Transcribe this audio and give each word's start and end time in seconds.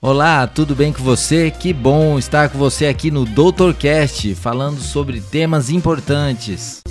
Olá, 0.00 0.46
tudo 0.46 0.74
bem 0.74 0.92
com 0.92 1.02
você? 1.02 1.50
Que 1.50 1.72
bom 1.72 2.18
estar 2.18 2.48
com 2.48 2.58
você 2.58 2.86
aqui 2.86 3.10
no 3.10 3.24
Doutorcast, 3.24 4.34
falando 4.34 4.80
sobre 4.80 5.20
temas 5.20 5.70
importantes. 5.70 6.82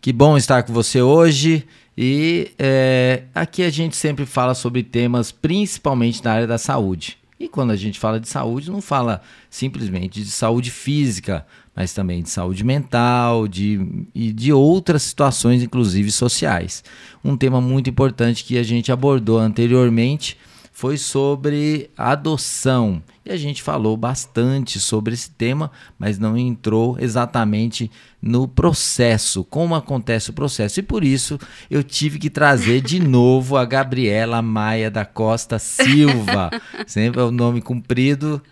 Que 0.00 0.12
bom 0.12 0.36
estar 0.36 0.62
com 0.62 0.72
você 0.72 1.00
hoje. 1.00 1.66
E 1.96 2.50
é, 2.58 3.22
aqui 3.34 3.62
a 3.62 3.70
gente 3.70 3.96
sempre 3.96 4.26
fala 4.26 4.54
sobre 4.54 4.82
temas 4.82 5.32
principalmente 5.32 6.22
na 6.24 6.32
área 6.32 6.46
da 6.46 6.58
saúde. 6.58 7.18
E 7.38 7.48
quando 7.48 7.72
a 7.72 7.76
gente 7.76 7.98
fala 7.98 8.20
de 8.20 8.28
saúde, 8.28 8.70
não 8.70 8.80
fala 8.80 9.20
simplesmente 9.50 10.22
de 10.22 10.30
saúde 10.30 10.70
física, 10.70 11.46
mas 11.74 11.92
também 11.92 12.22
de 12.22 12.30
saúde 12.30 12.64
mental 12.64 13.48
de, 13.48 14.06
e 14.14 14.32
de 14.32 14.52
outras 14.52 15.02
situações, 15.02 15.62
inclusive 15.62 16.10
sociais. 16.10 16.84
Um 17.24 17.36
tema 17.36 17.60
muito 17.60 17.90
importante 17.90 18.44
que 18.44 18.56
a 18.58 18.62
gente 18.62 18.92
abordou 18.92 19.38
anteriormente 19.38 20.36
foi 20.74 20.98
sobre 20.98 21.88
adoção. 21.96 23.00
E 23.24 23.30
a 23.30 23.36
gente 23.36 23.62
falou 23.62 23.96
bastante 23.96 24.80
sobre 24.80 25.14
esse 25.14 25.30
tema, 25.30 25.70
mas 25.96 26.18
não 26.18 26.36
entrou 26.36 26.96
exatamente 26.98 27.88
no 28.20 28.48
processo, 28.48 29.44
como 29.44 29.76
acontece 29.76 30.30
o 30.30 30.32
processo. 30.32 30.80
E 30.80 30.82
por 30.82 31.04
isso 31.04 31.38
eu 31.70 31.84
tive 31.84 32.18
que 32.18 32.28
trazer 32.28 32.80
de 32.80 32.98
novo 33.06 33.56
a 33.56 33.64
Gabriela 33.64 34.42
Maia 34.42 34.90
da 34.90 35.04
Costa 35.04 35.60
Silva. 35.60 36.50
Sempre 36.88 37.20
é 37.20 37.24
o 37.24 37.30
nome 37.30 37.62
comprido. 37.62 38.42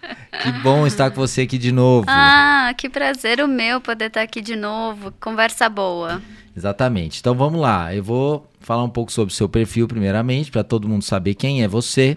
Que 0.43 0.53
bom 0.63 0.87
estar 0.87 1.11
com 1.11 1.17
você 1.17 1.43
aqui 1.43 1.59
de 1.59 1.73
novo. 1.73 2.07
Ah, 2.09 2.73
que 2.79 2.89
prazer 2.89 3.41
o 3.41 3.49
meu 3.49 3.81
poder 3.81 4.07
estar 4.07 4.23
aqui 4.23 4.41
de 4.41 4.55
novo. 4.55 5.13
Conversa 5.21 5.69
boa. 5.69 6.23
Exatamente. 6.57 7.21
Então 7.21 7.35
vamos 7.35 7.61
lá. 7.61 7.95
Eu 7.95 8.03
vou 8.03 8.47
falar 8.61 8.85
um 8.85 8.91
pouco 8.91 9.11
sobre 9.11 9.33
o 9.33 9.37
seu 9.37 9.49
perfil, 9.49 9.89
primeiramente, 9.89 10.51
para 10.51 10.63
todo 10.63 10.89
mundo 10.89 11.03
saber 11.03 11.35
quem 11.35 11.63
é 11.63 11.69
você. 11.69 12.17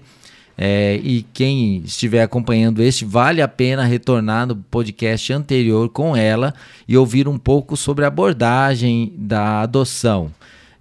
É, 0.58 1.02
e 1.04 1.24
quem 1.34 1.80
estiver 1.84 2.22
acompanhando 2.22 2.82
este, 2.82 3.04
vale 3.04 3.42
a 3.42 3.48
pena 3.48 3.84
retornar 3.84 4.48
no 4.48 4.56
podcast 4.56 5.34
anterior 5.34 5.90
com 5.90 6.16
ela 6.16 6.54
e 6.88 6.98
ouvir 6.98 7.28
um 7.28 7.38
pouco 7.38 7.76
sobre 7.76 8.06
a 8.06 8.08
abordagem 8.08 9.12
da 9.18 9.62
adoção. 9.62 10.32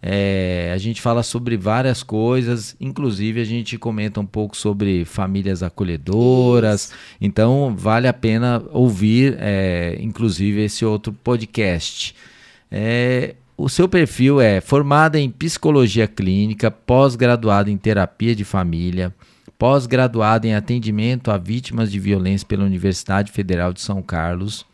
É, 0.01 0.71
a 0.73 0.79
gente 0.79 1.01
fala 1.01 1.23
sobre 1.23 1.57
várias 1.57 2.03
coisas, 2.03 2.77
inclusive 2.79 3.41
a 3.41 3.45
gente 3.45 3.79
comenta 3.79 4.21
um 4.21 4.27
pouco 4.27 4.57
sobre 4.57 5.05
famílias 5.07 5.63
acolhedoras. 5.63 6.93
Então 7.21 7.75
vale 7.77 8.07
a 8.07 8.13
pena 8.13 8.63
ouvir, 8.71 9.37
é, 9.41 9.97
inclusive, 10.01 10.63
esse 10.63 10.85
outro 10.85 11.13
podcast. 11.13 12.15
É, 12.71 13.35
o 13.57 13.69
seu 13.69 13.89
perfil 13.89 14.41
é 14.41 14.61
formada 14.61 15.19
em 15.19 15.31
psicologia 15.31 16.09
clínica, 16.09 16.71
pós-graduada 16.71 17.71
em 17.71 17.77
terapia 17.77 18.35
de 18.35 18.45
família, 18.45 19.15
pós-graduada 19.57 20.47
em 20.47 20.55
atendimento 20.55 21.31
a 21.31 21.39
vítimas 21.39 21.91
de 21.91 22.01
violência 22.01 22.47
pela 22.47 22.65
Universidade 22.65 23.31
Federal 23.31 23.73
de 23.73 23.81
São 23.81 24.03
Carlos 24.03 24.67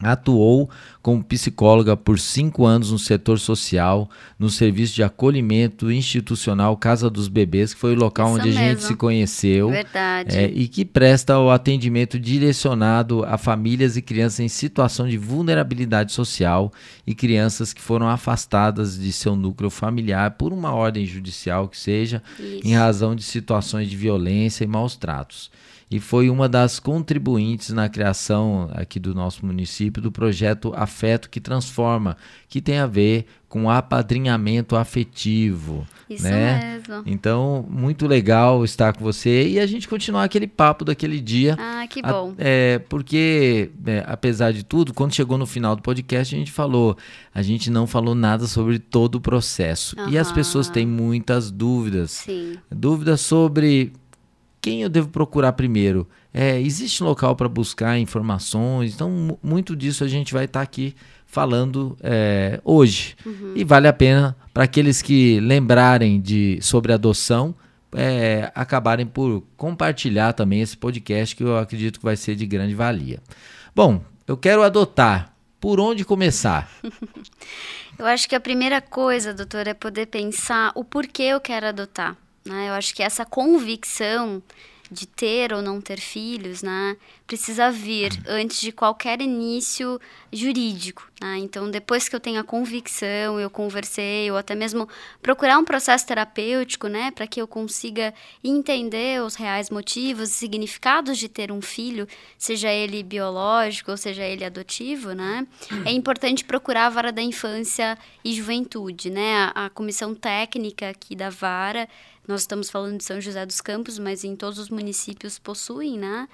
Atuou 0.00 0.70
como 1.02 1.24
psicóloga 1.24 1.96
por 1.96 2.20
cinco 2.20 2.64
anos 2.64 2.92
no 2.92 2.98
setor 2.98 3.38
social, 3.38 4.08
no 4.38 4.48
serviço 4.48 4.94
de 4.94 5.02
acolhimento 5.02 5.90
institucional 5.90 6.76
Casa 6.76 7.10
dos 7.10 7.26
Bebês, 7.26 7.74
que 7.74 7.80
foi 7.80 7.94
o 7.94 7.98
local 7.98 8.28
Isso 8.28 8.36
onde 8.36 8.48
mesmo. 8.50 8.60
a 8.60 8.68
gente 8.68 8.82
se 8.84 8.94
conheceu. 8.94 9.70
Verdade. 9.70 10.36
É, 10.36 10.46
e 10.46 10.68
que 10.68 10.84
presta 10.84 11.38
o 11.38 11.50
atendimento 11.50 12.18
direcionado 12.18 13.24
a 13.24 13.36
famílias 13.36 13.96
e 13.96 14.02
crianças 14.02 14.40
em 14.40 14.48
situação 14.48 15.08
de 15.08 15.18
vulnerabilidade 15.18 16.12
social 16.12 16.72
e 17.06 17.14
crianças 17.14 17.72
que 17.72 17.80
foram 17.80 18.08
afastadas 18.08 18.98
de 18.98 19.12
seu 19.12 19.34
núcleo 19.34 19.70
familiar 19.70 20.32
por 20.32 20.52
uma 20.52 20.72
ordem 20.72 21.06
judicial 21.06 21.68
que 21.68 21.78
seja, 21.78 22.22
Isso. 22.38 22.60
em 22.64 22.74
razão 22.74 23.16
de 23.16 23.22
situações 23.22 23.88
de 23.88 23.96
violência 23.96 24.62
e 24.62 24.66
maus 24.66 24.94
tratos 24.94 25.50
e 25.90 25.98
foi 25.98 26.28
uma 26.28 26.48
das 26.48 26.78
contribuintes 26.78 27.70
na 27.70 27.88
criação 27.88 28.68
aqui 28.72 29.00
do 29.00 29.14
nosso 29.14 29.44
município 29.46 30.02
do 30.02 30.12
projeto 30.12 30.72
Afeto 30.76 31.30
que 31.30 31.40
Transforma, 31.40 32.16
que 32.46 32.60
tem 32.60 32.78
a 32.78 32.86
ver 32.86 33.26
com 33.48 33.70
apadrinhamento 33.70 34.76
afetivo. 34.76 35.86
Isso 36.10 36.24
né? 36.24 36.80
mesmo. 36.86 37.02
Então, 37.06 37.66
muito 37.68 38.06
legal 38.06 38.64
estar 38.64 38.92
com 38.92 39.02
você 39.02 39.48
e 39.48 39.58
a 39.58 39.66
gente 39.66 39.88
continuar 39.88 40.24
aquele 40.24 40.46
papo 40.46 40.84
daquele 40.84 41.18
dia. 41.20 41.56
Ah, 41.58 41.86
que 41.88 42.02
bom. 42.02 42.32
A, 42.32 42.34
é, 42.38 42.78
porque, 42.78 43.70
é, 43.86 44.04
apesar 44.06 44.52
de 44.52 44.64
tudo, 44.64 44.92
quando 44.92 45.14
chegou 45.14 45.38
no 45.38 45.46
final 45.46 45.74
do 45.74 45.80
podcast, 45.80 46.34
a 46.34 46.38
gente 46.38 46.52
falou, 46.52 46.96
a 47.34 47.40
gente 47.40 47.70
não 47.70 47.86
falou 47.86 48.14
nada 48.14 48.46
sobre 48.46 48.78
todo 48.78 49.14
o 49.14 49.20
processo. 49.20 49.98
Uhum. 49.98 50.10
E 50.10 50.18
as 50.18 50.30
pessoas 50.30 50.68
têm 50.68 50.86
muitas 50.86 51.50
dúvidas. 51.50 52.10
Sim. 52.10 52.56
Dúvidas 52.70 53.22
sobre 53.22 53.92
quem 54.68 54.82
eu 54.82 54.88
devo 54.90 55.08
procurar 55.08 55.54
primeiro? 55.54 56.06
É, 56.32 56.60
existe 56.60 57.02
um 57.02 57.06
local 57.06 57.34
para 57.34 57.48
buscar 57.48 57.98
informações? 57.98 58.94
Então, 58.94 59.38
muito 59.42 59.74
disso 59.74 60.04
a 60.04 60.08
gente 60.08 60.34
vai 60.34 60.44
estar 60.44 60.60
tá 60.60 60.62
aqui 60.62 60.94
falando 61.24 61.96
é, 62.02 62.60
hoje. 62.62 63.16
Uhum. 63.24 63.54
E 63.56 63.64
vale 63.64 63.88
a 63.88 63.92
pena 63.94 64.36
para 64.52 64.64
aqueles 64.64 65.00
que 65.00 65.40
lembrarem 65.40 66.20
de 66.20 66.58
sobre 66.60 66.92
adoção, 66.92 67.54
é, 67.94 68.52
acabarem 68.54 69.06
por 69.06 69.42
compartilhar 69.56 70.34
também 70.34 70.60
esse 70.60 70.76
podcast, 70.76 71.34
que 71.34 71.42
eu 71.42 71.56
acredito 71.56 71.98
que 71.98 72.04
vai 72.04 72.16
ser 72.16 72.36
de 72.36 72.44
grande 72.44 72.74
valia. 72.74 73.20
Bom, 73.74 74.02
eu 74.26 74.36
quero 74.36 74.62
adotar. 74.62 75.34
Por 75.60 75.80
onde 75.80 76.04
começar? 76.04 76.70
eu 77.98 78.06
acho 78.06 78.28
que 78.28 78.36
a 78.36 78.40
primeira 78.40 78.80
coisa, 78.80 79.34
doutor, 79.34 79.66
é 79.66 79.74
poder 79.74 80.06
pensar 80.06 80.70
o 80.76 80.84
porquê 80.84 81.24
eu 81.24 81.40
quero 81.40 81.66
adotar. 81.66 82.16
Né? 82.48 82.68
Eu 82.68 82.72
acho 82.72 82.94
que 82.94 83.02
essa 83.02 83.24
convicção 83.24 84.42
de 84.90 85.06
ter 85.06 85.52
ou 85.52 85.60
não 85.60 85.80
ter 85.80 86.00
filhos, 86.00 86.62
né, 86.62 86.96
precisa 87.28 87.70
vir 87.70 88.10
antes 88.26 88.58
de 88.58 88.72
qualquer 88.72 89.20
início 89.20 90.00
jurídico. 90.32 91.06
Né? 91.20 91.36
Então, 91.36 91.70
depois 91.70 92.08
que 92.08 92.16
eu 92.16 92.20
tenho 92.20 92.40
a 92.40 92.44
convicção, 92.44 93.38
eu 93.38 93.50
conversei, 93.50 94.30
ou 94.30 94.38
até 94.38 94.54
mesmo 94.54 94.88
procurar 95.20 95.58
um 95.58 95.64
processo 95.64 96.06
terapêutico, 96.06 96.88
né, 96.88 97.10
para 97.10 97.26
que 97.26 97.40
eu 97.40 97.46
consiga 97.46 98.14
entender 98.42 99.22
os 99.22 99.34
reais 99.34 99.68
motivos 99.68 100.30
e 100.30 100.32
significados 100.32 101.18
de 101.18 101.28
ter 101.28 101.52
um 101.52 101.60
filho, 101.60 102.08
seja 102.38 102.72
ele 102.72 103.02
biológico 103.02 103.90
ou 103.90 103.96
seja 103.98 104.24
ele 104.24 104.44
adotivo, 104.44 105.12
né, 105.12 105.46
é 105.84 105.92
importante 105.92 106.44
procurar 106.44 106.86
a 106.86 106.90
vara 106.90 107.12
da 107.12 107.20
infância 107.20 107.98
e 108.24 108.32
juventude, 108.32 109.10
né, 109.10 109.52
a, 109.54 109.66
a 109.66 109.70
comissão 109.70 110.14
técnica 110.14 110.88
aqui 110.88 111.14
da 111.14 111.28
vara 111.28 111.86
nós 112.26 112.42
estamos 112.42 112.68
falando 112.68 112.98
de 112.98 113.04
São 113.04 113.18
José 113.22 113.46
dos 113.46 113.58
Campos, 113.62 113.98
mas 113.98 114.22
em 114.22 114.36
todos 114.36 114.58
os 114.58 114.68
municípios 114.68 115.38
possuem, 115.38 115.98
né? 115.98 116.28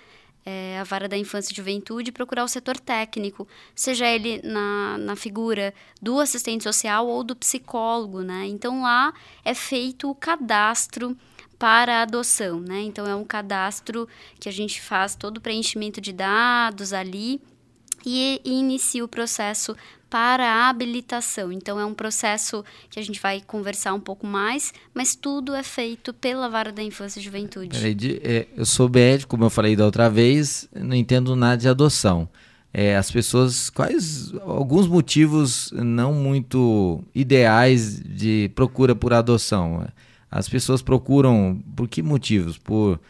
É, 0.47 0.78
a 0.78 0.84
vara 0.84 1.09
da 1.09 1.16
infância 1.16 1.53
e 1.53 1.56
juventude 1.56 2.12
procurar 2.12 2.44
o 2.44 2.49
setor 2.49 2.78
técnico, 2.78 3.49
seja 3.75 4.06
ele 4.06 4.43
na, 4.44 4.99
na 4.99 5.16
figura 5.16 5.72
do 6.03 6.21
assistente 6.21 6.65
social 6.65 7.06
ou 7.06 7.25
do 7.25 7.34
psicólogo, 7.34 8.21
né? 8.21 8.47
Então 8.47 8.83
lá 8.83 9.15
é 9.43 9.54
feito 9.54 10.10
o 10.10 10.15
cadastro 10.15 11.16
para 11.59 12.00
a 12.00 12.03
adoção, 12.03 12.60
né? 12.60 12.83
Então 12.83 13.06
é 13.06 13.15
um 13.15 13.25
cadastro 13.25 14.06
que 14.38 14.49
a 14.49 14.53
gente 14.53 14.83
faz 14.83 15.15
todo 15.15 15.38
o 15.38 15.41
preenchimento 15.41 15.99
de 15.99 16.12
dados 16.12 16.93
ali 16.93 17.41
e, 18.04 18.41
e 18.44 18.53
inicia 18.53 19.04
o 19.04 19.09
processo 19.09 19.75
para 20.15 20.47
a 20.47 20.69
habilitação. 20.69 21.51
Então, 21.51 21.81
é 21.81 21.85
um 21.85 21.93
processo 21.93 22.65
que 22.89 23.01
a 23.01 23.03
gente 23.03 23.21
vai 23.21 23.41
conversar 23.41 23.93
um 23.95 23.99
pouco 23.99 24.25
mais, 24.25 24.73
mas 24.95 25.17
tudo 25.17 25.53
é 25.57 25.63
feito 25.65 26.15
pela 26.15 26.49
Vara 26.49 26.71
da 26.71 26.85
Infância 26.85 27.19
e 27.19 27.23
Juventude. 27.25 27.77
Peraí, 27.77 27.95
de, 27.97 28.21
é, 28.23 28.47
eu 28.57 28.65
sou 28.65 28.89
médico, 28.89 29.31
como 29.31 29.43
eu 29.43 29.51
falei 29.51 29.75
da 29.75 29.85
outra 29.85 30.09
vez, 30.09 30.69
não 30.73 30.95
entendo 30.95 31.35
nada 31.35 31.57
de 31.57 31.69
adoção. 31.69 32.29
É, 32.73 32.97
as 32.97 33.11
pessoas, 33.11 33.69
quais 33.71 34.33
alguns 34.43 34.87
motivos 34.87 35.72
não 35.72 36.15
muito 36.15 37.03
ideais 37.13 37.99
de 37.99 38.53
procura 38.55 38.95
por 38.95 39.13
adoção? 39.13 39.84
As 40.31 40.49
pessoas 40.49 40.81
procuram 40.81 41.60
por 41.75 41.89
que 41.89 42.01
motivos? 42.03 42.57
Por 42.57 43.01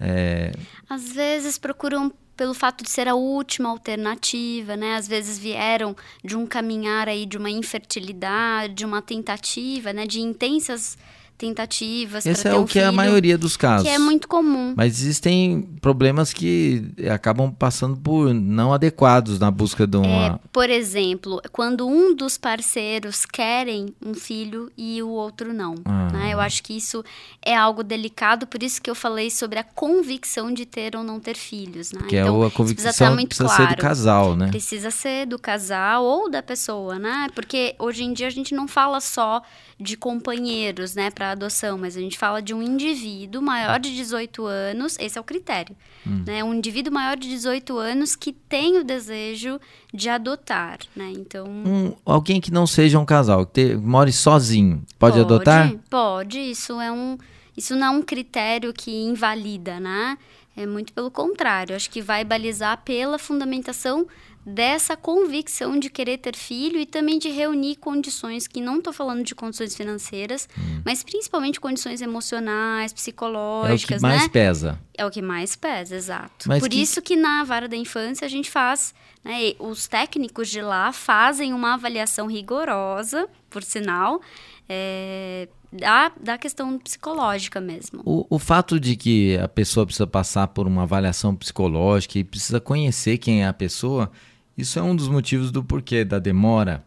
é... 0.00 0.52
Às 0.88 1.12
vezes 1.12 1.58
procuram 1.58 2.12
pelo 2.36 2.54
fato 2.54 2.82
de 2.82 2.90
ser 2.90 3.08
a 3.08 3.14
última 3.14 3.68
alternativa, 3.68 4.76
né? 4.76 4.94
Às 4.94 5.06
vezes 5.06 5.38
vieram 5.38 5.96
de 6.22 6.36
um 6.36 6.46
caminhar 6.46 7.08
aí 7.08 7.26
de 7.26 7.36
uma 7.36 7.50
infertilidade, 7.50 8.74
de 8.74 8.84
uma 8.84 9.00
tentativa, 9.00 9.92
né? 9.92 10.06
De 10.06 10.20
intensas 10.20 10.96
tentativas. 11.36 12.24
Esse 12.24 12.48
é 12.48 12.54
o 12.54 12.62
um 12.62 12.64
que 12.64 12.78
é 12.78 12.82
a 12.82 12.86
filho, 12.86 12.96
maioria 12.96 13.36
dos 13.36 13.56
casos. 13.56 13.86
Que 13.86 13.94
é 13.94 13.98
muito 13.98 14.28
comum. 14.28 14.74
Mas 14.76 15.00
existem 15.00 15.62
problemas 15.80 16.32
que 16.32 16.92
acabam 17.12 17.52
passando 17.52 17.96
por 17.96 18.32
não 18.32 18.72
adequados 18.72 19.38
na 19.38 19.50
busca 19.50 19.86
de 19.86 19.96
uma. 19.96 20.26
É, 20.26 20.38
por 20.52 20.70
exemplo, 20.70 21.40
quando 21.52 21.86
um 21.86 22.14
dos 22.14 22.38
parceiros 22.38 23.24
querem 23.26 23.94
um 24.04 24.14
filho 24.14 24.70
e 24.76 25.02
o 25.02 25.08
outro 25.08 25.52
não. 25.52 25.74
Ah. 25.84 26.08
Né? 26.12 26.32
Eu 26.32 26.40
acho 26.40 26.62
que 26.62 26.76
isso 26.76 27.04
é 27.44 27.56
algo 27.56 27.82
delicado, 27.82 28.46
por 28.46 28.62
isso 28.62 28.80
que 28.80 28.88
eu 28.88 28.94
falei 28.94 29.30
sobre 29.30 29.58
a 29.58 29.64
convicção 29.64 30.52
de 30.52 30.64
ter 30.64 30.96
ou 30.96 31.02
não 31.02 31.18
ter 31.18 31.36
filhos. 31.36 31.92
Né? 31.92 32.02
que 32.08 32.16
então, 32.16 32.42
é 32.42 32.46
a 32.46 32.50
convicção 32.50 32.84
precisa 32.84 32.90
estar 32.90 33.10
muito 33.10 33.28
precisa 33.28 33.48
claro. 33.48 33.70
ser 33.70 33.76
do 33.76 33.80
casal, 33.80 34.36
né? 34.36 34.48
Precisa 34.48 34.90
ser 34.90 35.26
do 35.26 35.38
casal 35.38 36.04
ou 36.04 36.30
da 36.30 36.42
pessoa, 36.42 36.98
né? 36.98 37.28
Porque 37.34 37.74
hoje 37.78 38.04
em 38.04 38.12
dia 38.12 38.26
a 38.26 38.30
gente 38.30 38.54
não 38.54 38.68
fala 38.68 39.00
só 39.00 39.42
de 39.78 39.96
companheiros, 39.96 40.94
né, 40.94 41.10
para 41.24 41.30
adoção, 41.30 41.78
mas 41.78 41.96
a 41.96 42.00
gente 42.00 42.18
fala 42.18 42.42
de 42.42 42.52
um 42.52 42.62
indivíduo 42.62 43.40
maior 43.40 43.80
de 43.80 43.94
18 43.96 44.44
anos, 44.44 44.96
esse 45.00 45.16
é 45.16 45.20
o 45.20 45.24
critério, 45.24 45.74
Hum. 46.06 46.22
né? 46.26 46.44
Um 46.44 46.52
indivíduo 46.52 46.92
maior 46.92 47.16
de 47.16 47.28
18 47.30 47.78
anos 47.78 48.14
que 48.14 48.30
tem 48.32 48.76
o 48.78 48.84
desejo 48.84 49.58
de 49.92 50.08
adotar, 50.10 50.78
né? 50.94 51.10
Então, 51.16 51.46
Um, 51.48 51.94
alguém 52.04 52.40
que 52.42 52.50
não 52.52 52.66
seja 52.66 52.98
um 52.98 53.06
casal, 53.06 53.46
que 53.46 53.52
te- 53.70 53.74
more 53.76 54.12
sozinho, 54.12 54.82
pode, 54.98 55.18
adotar? 55.18 55.72
Pode, 55.88 56.38
isso 56.38 56.78
é 56.80 56.92
um 56.92 57.16
isso 57.56 57.74
não 57.76 57.86
é 57.86 57.90
um 57.90 58.02
critério 58.02 58.72
que 58.74 58.90
invalida, 58.90 59.78
né? 59.80 60.18
É 60.56 60.66
muito 60.66 60.92
pelo 60.92 61.10
contrário, 61.10 61.74
acho 61.74 61.88
que 61.88 62.02
vai 62.02 62.22
balizar 62.24 62.82
pela 62.84 63.18
fundamentação 63.18 64.06
dessa 64.46 64.96
convicção 64.96 65.78
de 65.78 65.88
querer 65.88 66.18
ter 66.18 66.36
filho 66.36 66.78
e 66.78 66.84
também 66.84 67.18
de 67.18 67.30
reunir 67.30 67.76
condições 67.76 68.46
que 68.46 68.60
não 68.60 68.78
estou 68.78 68.92
falando 68.92 69.22
de 69.24 69.34
condições 69.34 69.74
financeiras, 69.74 70.48
mas 70.84 71.02
principalmente 71.02 71.58
condições 71.60 72.02
emocionais, 72.02 72.44
Hum. 72.74 72.84
É 72.84 72.86
o 72.86 72.88
que 72.88 72.94
psicológicas, 72.94 74.02
mais 74.02 74.22
né? 74.22 74.28
pesa. 74.28 74.78
É 74.96 75.06
o 75.06 75.10
que 75.10 75.22
mais 75.22 75.56
pesa, 75.56 75.96
exato. 75.96 76.46
Mas 76.48 76.60
Por 76.60 76.68
que- 76.68 76.76
isso 76.80 77.00
que 77.00 77.16
na 77.16 77.42
vara 77.44 77.66
da 77.68 77.76
infância 77.76 78.24
a 78.26 78.28
gente 78.28 78.50
faz, 78.50 78.94
né, 79.24 79.54
os 79.58 79.88
técnicos 79.88 80.48
de 80.50 80.60
lá 80.60 80.92
fazem 80.92 81.52
uma 81.54 81.74
avaliação 81.74 82.26
rigorosa, 82.26 83.28
por 83.48 83.62
sinal, 83.62 84.20
é, 84.68 85.48
da, 85.72 86.12
da 86.20 86.38
questão 86.38 86.78
psicológica 86.78 87.60
mesmo. 87.60 88.02
O, 88.04 88.26
o 88.30 88.38
fato 88.38 88.78
de 88.78 88.94
que 88.96 89.36
a 89.38 89.48
pessoa 89.48 89.84
precisa 89.86 90.06
passar 90.06 90.48
por 90.48 90.66
uma 90.66 90.82
avaliação 90.82 91.34
psicológica 91.34 92.18
e 92.18 92.24
precisa 92.24 92.60
conhecer 92.60 93.18
quem 93.18 93.42
é 93.42 93.46
a 93.48 93.52
pessoa, 93.52 94.10
isso 94.56 94.78
é 94.78 94.82
um 94.82 94.94
dos 94.94 95.08
motivos 95.08 95.50
do 95.50 95.62
porquê 95.62 96.04
da 96.04 96.18
demora 96.18 96.84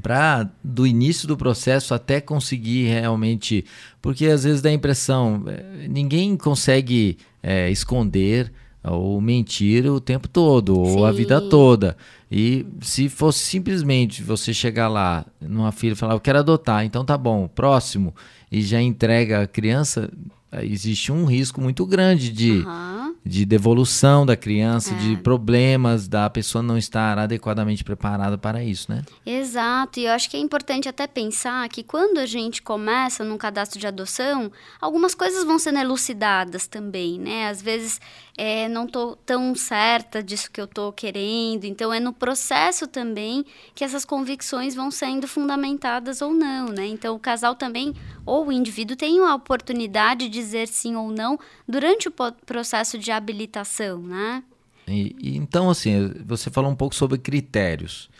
para 0.00 0.48
do 0.62 0.86
início 0.86 1.28
do 1.28 1.36
processo 1.36 1.92
até 1.92 2.20
conseguir 2.20 2.86
realmente, 2.86 3.64
porque 4.00 4.26
às 4.26 4.44
vezes 4.44 4.62
dá 4.62 4.70
a 4.70 4.72
impressão, 4.72 5.44
eh, 5.46 5.86
ninguém 5.88 6.36
consegue 6.36 7.18
eh, 7.42 7.70
esconder 7.70 8.52
ou 8.84 9.20
mentir 9.20 9.86
o 9.86 10.00
tempo 10.00 10.28
todo 10.28 10.76
ou 10.76 11.04
a 11.04 11.10
Sim. 11.10 11.18
vida 11.18 11.40
toda. 11.40 11.96
E 12.30 12.66
se 12.80 13.08
fosse 13.08 13.40
simplesmente 13.40 14.22
você 14.22 14.52
chegar 14.52 14.88
lá 14.88 15.24
numa 15.40 15.70
filha 15.70 15.92
e 15.92 15.96
falar, 15.96 16.14
eu 16.14 16.20
quero 16.20 16.38
adotar, 16.38 16.84
então 16.84 17.04
tá 17.04 17.16
bom, 17.16 17.46
próximo, 17.46 18.14
e 18.50 18.62
já 18.62 18.80
entrega 18.80 19.42
a 19.42 19.46
criança, 19.46 20.10
existe 20.62 21.10
um 21.12 21.24
risco 21.24 21.60
muito 21.60 21.86
grande 21.86 22.30
de, 22.30 22.60
Aham. 22.62 23.14
de 23.24 23.44
devolução 23.46 24.26
da 24.26 24.36
criança, 24.36 24.92
É. 24.94 24.98
de 24.98 25.16
problemas 25.16 26.08
da 26.08 26.28
pessoa 26.28 26.62
não 26.62 26.76
estar 26.76 27.18
adequadamente 27.18 27.82
preparada 27.84 28.36
para 28.36 28.62
isso, 28.62 28.90
né? 28.92 29.02
Exato, 29.24 30.00
e 30.00 30.04
eu 30.06 30.12
acho 30.12 30.28
que 30.28 30.36
é 30.36 30.40
importante 30.40 30.88
até 30.88 31.06
pensar 31.06 31.68
que 31.68 31.82
quando 31.82 32.18
a 32.18 32.26
gente 32.26 32.60
começa 32.62 33.24
num 33.24 33.38
cadastro 33.38 33.78
de 33.78 33.86
adoção, 33.86 34.50
algumas 34.80 35.14
coisas 35.14 35.44
vão 35.44 35.58
sendo 35.58 35.78
elucidadas 35.78 36.66
também, 36.66 37.18
né? 37.18 37.48
Às 37.48 37.62
vezes 37.62 38.00
é, 38.36 38.68
não 38.68 38.86
tô 38.86 39.16
tão 39.16 39.54
certa 39.54 40.22
disso 40.22 40.50
que 40.50 40.60
eu 40.60 40.66
tô 40.66 40.92
querendo, 40.92 41.64
então 41.64 41.92
é 41.92 42.00
no 42.00 42.12
processo 42.12 42.86
também 42.86 43.44
que 43.74 43.84
essas 43.84 44.04
convicções 44.04 44.74
vão 44.74 44.90
sendo 44.90 45.28
fundamentadas 45.28 46.22
ou 46.22 46.32
não, 46.32 46.68
né? 46.68 46.86
Então 46.86 47.14
o 47.14 47.18
casal 47.18 47.54
também, 47.54 47.94
ou 48.24 48.46
o 48.46 48.52
indivíduo, 48.52 48.96
tem 48.96 49.18
a 49.20 49.34
oportunidade 49.34 50.28
de 50.28 50.30
dizer 50.30 50.68
sim 50.68 50.96
ou 50.96 51.10
não 51.10 51.38
durante 51.68 52.08
o 52.08 52.12
processo 52.46 52.98
de 52.98 53.10
habilitação, 53.10 54.02
né? 54.02 54.42
E, 54.88 55.14
e 55.20 55.36
então, 55.36 55.70
assim, 55.70 56.12
você 56.24 56.50
falou 56.50 56.70
um 56.70 56.76
pouco 56.76 56.94
sobre 56.94 57.18
critérios. 57.18 58.10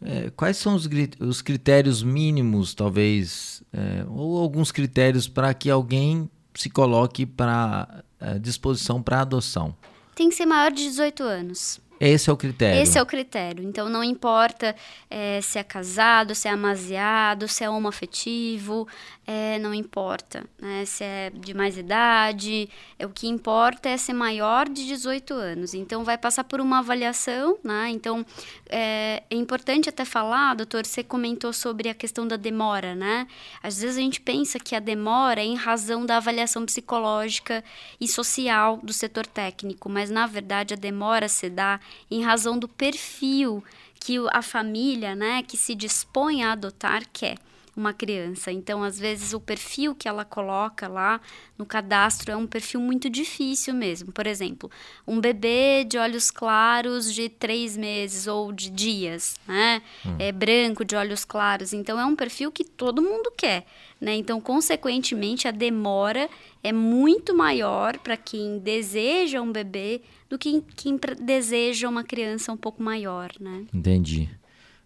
É, 0.00 0.30
quais 0.30 0.56
são 0.56 0.74
os, 0.74 0.88
os 1.20 1.42
critérios 1.42 2.02
mínimos, 2.02 2.74
talvez, 2.74 3.62
é, 3.72 4.04
ou 4.08 4.38
alguns 4.38 4.70
critérios 4.70 5.26
para 5.28 5.52
que 5.52 5.68
alguém 5.68 6.30
se 6.54 6.70
coloque 6.70 7.26
para 7.26 8.02
disposição 8.40 9.02
para 9.02 9.20
adoção? 9.20 9.74
Tem 10.14 10.28
que 10.28 10.34
ser 10.34 10.46
maior 10.46 10.70
de 10.72 10.82
18 10.84 11.22
anos. 11.22 11.80
Esse 12.00 12.30
é 12.30 12.32
o 12.32 12.36
critério. 12.36 12.80
Esse 12.80 12.98
é 12.98 13.02
o 13.02 13.06
critério. 13.06 13.64
Então, 13.64 13.88
não 13.88 14.04
importa 14.04 14.74
eh, 15.10 15.40
se 15.42 15.58
é 15.58 15.64
casado, 15.64 16.34
se 16.34 16.46
é 16.46 16.50
amaziado, 16.50 17.48
se 17.48 17.64
é 17.64 17.70
homoafetivo, 17.70 18.86
eh, 19.26 19.58
não 19.58 19.74
importa. 19.74 20.44
Né? 20.60 20.84
Se 20.84 21.02
é 21.02 21.30
de 21.30 21.52
mais 21.54 21.76
idade, 21.76 22.68
é, 22.98 23.04
o 23.04 23.10
que 23.10 23.26
importa 23.26 23.88
é 23.88 23.96
ser 23.96 24.12
maior 24.12 24.68
de 24.68 24.86
18 24.86 25.34
anos. 25.34 25.74
Então, 25.74 26.04
vai 26.04 26.16
passar 26.16 26.44
por 26.44 26.60
uma 26.60 26.78
avaliação. 26.78 27.58
Né? 27.64 27.90
Então, 27.90 28.24
é, 28.68 29.24
é 29.28 29.34
importante 29.34 29.88
até 29.88 30.04
falar, 30.04 30.54
doutor, 30.54 30.86
você 30.86 31.02
comentou 31.02 31.52
sobre 31.52 31.88
a 31.88 31.94
questão 31.94 32.28
da 32.28 32.36
demora. 32.36 32.94
Né? 32.94 33.26
Às 33.62 33.80
vezes 33.80 33.96
a 33.96 34.00
gente 34.00 34.20
pensa 34.20 34.58
que 34.60 34.76
a 34.76 34.80
demora 34.80 35.40
é 35.40 35.44
em 35.44 35.56
razão 35.56 36.06
da 36.06 36.16
avaliação 36.16 36.64
psicológica 36.64 37.64
e 38.00 38.06
social 38.06 38.78
do 38.82 38.92
setor 38.92 39.26
técnico, 39.26 39.88
mas 39.88 40.10
na 40.10 40.26
verdade 40.26 40.74
a 40.74 40.76
demora 40.76 41.28
se 41.28 41.50
dá 41.50 41.80
em 42.10 42.22
razão 42.22 42.58
do 42.58 42.68
perfil 42.68 43.62
que 44.00 44.16
a 44.32 44.42
família, 44.42 45.14
né, 45.14 45.42
que 45.42 45.56
se 45.56 45.74
dispõe 45.74 46.42
a 46.44 46.52
adotar 46.52 47.02
quer 47.12 47.36
uma 47.78 47.92
criança. 47.92 48.50
Então, 48.50 48.82
às 48.82 48.98
vezes, 48.98 49.32
o 49.32 49.40
perfil 49.40 49.94
que 49.94 50.08
ela 50.08 50.24
coloca 50.24 50.88
lá 50.88 51.20
no 51.56 51.64
cadastro 51.64 52.32
é 52.32 52.36
um 52.36 52.46
perfil 52.46 52.80
muito 52.80 53.08
difícil 53.08 53.72
mesmo. 53.72 54.12
Por 54.12 54.26
exemplo, 54.26 54.70
um 55.06 55.20
bebê 55.20 55.84
de 55.84 55.96
olhos 55.96 56.30
claros 56.30 57.12
de 57.14 57.28
três 57.28 57.76
meses 57.76 58.26
ou 58.26 58.52
de 58.52 58.70
dias, 58.70 59.36
né? 59.46 59.80
É 60.18 60.32
branco 60.32 60.84
de 60.84 60.96
olhos 60.96 61.24
claros. 61.24 61.72
Então, 61.72 61.98
é 61.98 62.04
um 62.04 62.16
perfil 62.16 62.50
que 62.50 62.64
todo 62.64 63.00
mundo 63.00 63.32
quer, 63.36 63.64
né? 64.00 64.14
Então, 64.16 64.40
consequentemente, 64.40 65.46
a 65.46 65.50
demora 65.50 66.28
é 66.62 66.72
muito 66.72 67.34
maior 67.34 67.98
para 67.98 68.16
quem 68.16 68.58
deseja 68.58 69.40
um 69.40 69.52
bebê 69.52 70.02
do 70.28 70.36
que 70.36 70.62
quem 70.76 70.98
deseja 71.20 71.88
uma 71.88 72.04
criança 72.04 72.52
um 72.52 72.56
pouco 72.56 72.82
maior, 72.82 73.30
né? 73.40 73.64
Entendi. 73.72 74.28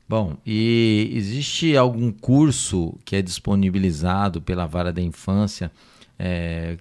Bom, 0.09 0.37
e 0.45 1.11
existe 1.15 1.77
algum 1.77 2.13
curso 2.13 2.95
que 3.05 3.17
é 3.17 3.23
disponibilizado 3.23 4.43
pela 4.43 4.67
Vara 4.67 4.93
da 4.93 5.01
Infância 5.01 5.71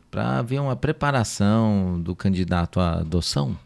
para 0.10 0.40
haver 0.40 0.60
uma 0.60 0.76
preparação 0.76 2.00
do 2.02 2.16
candidato 2.16 2.80
à 2.80 3.00
adoção? 3.00 3.58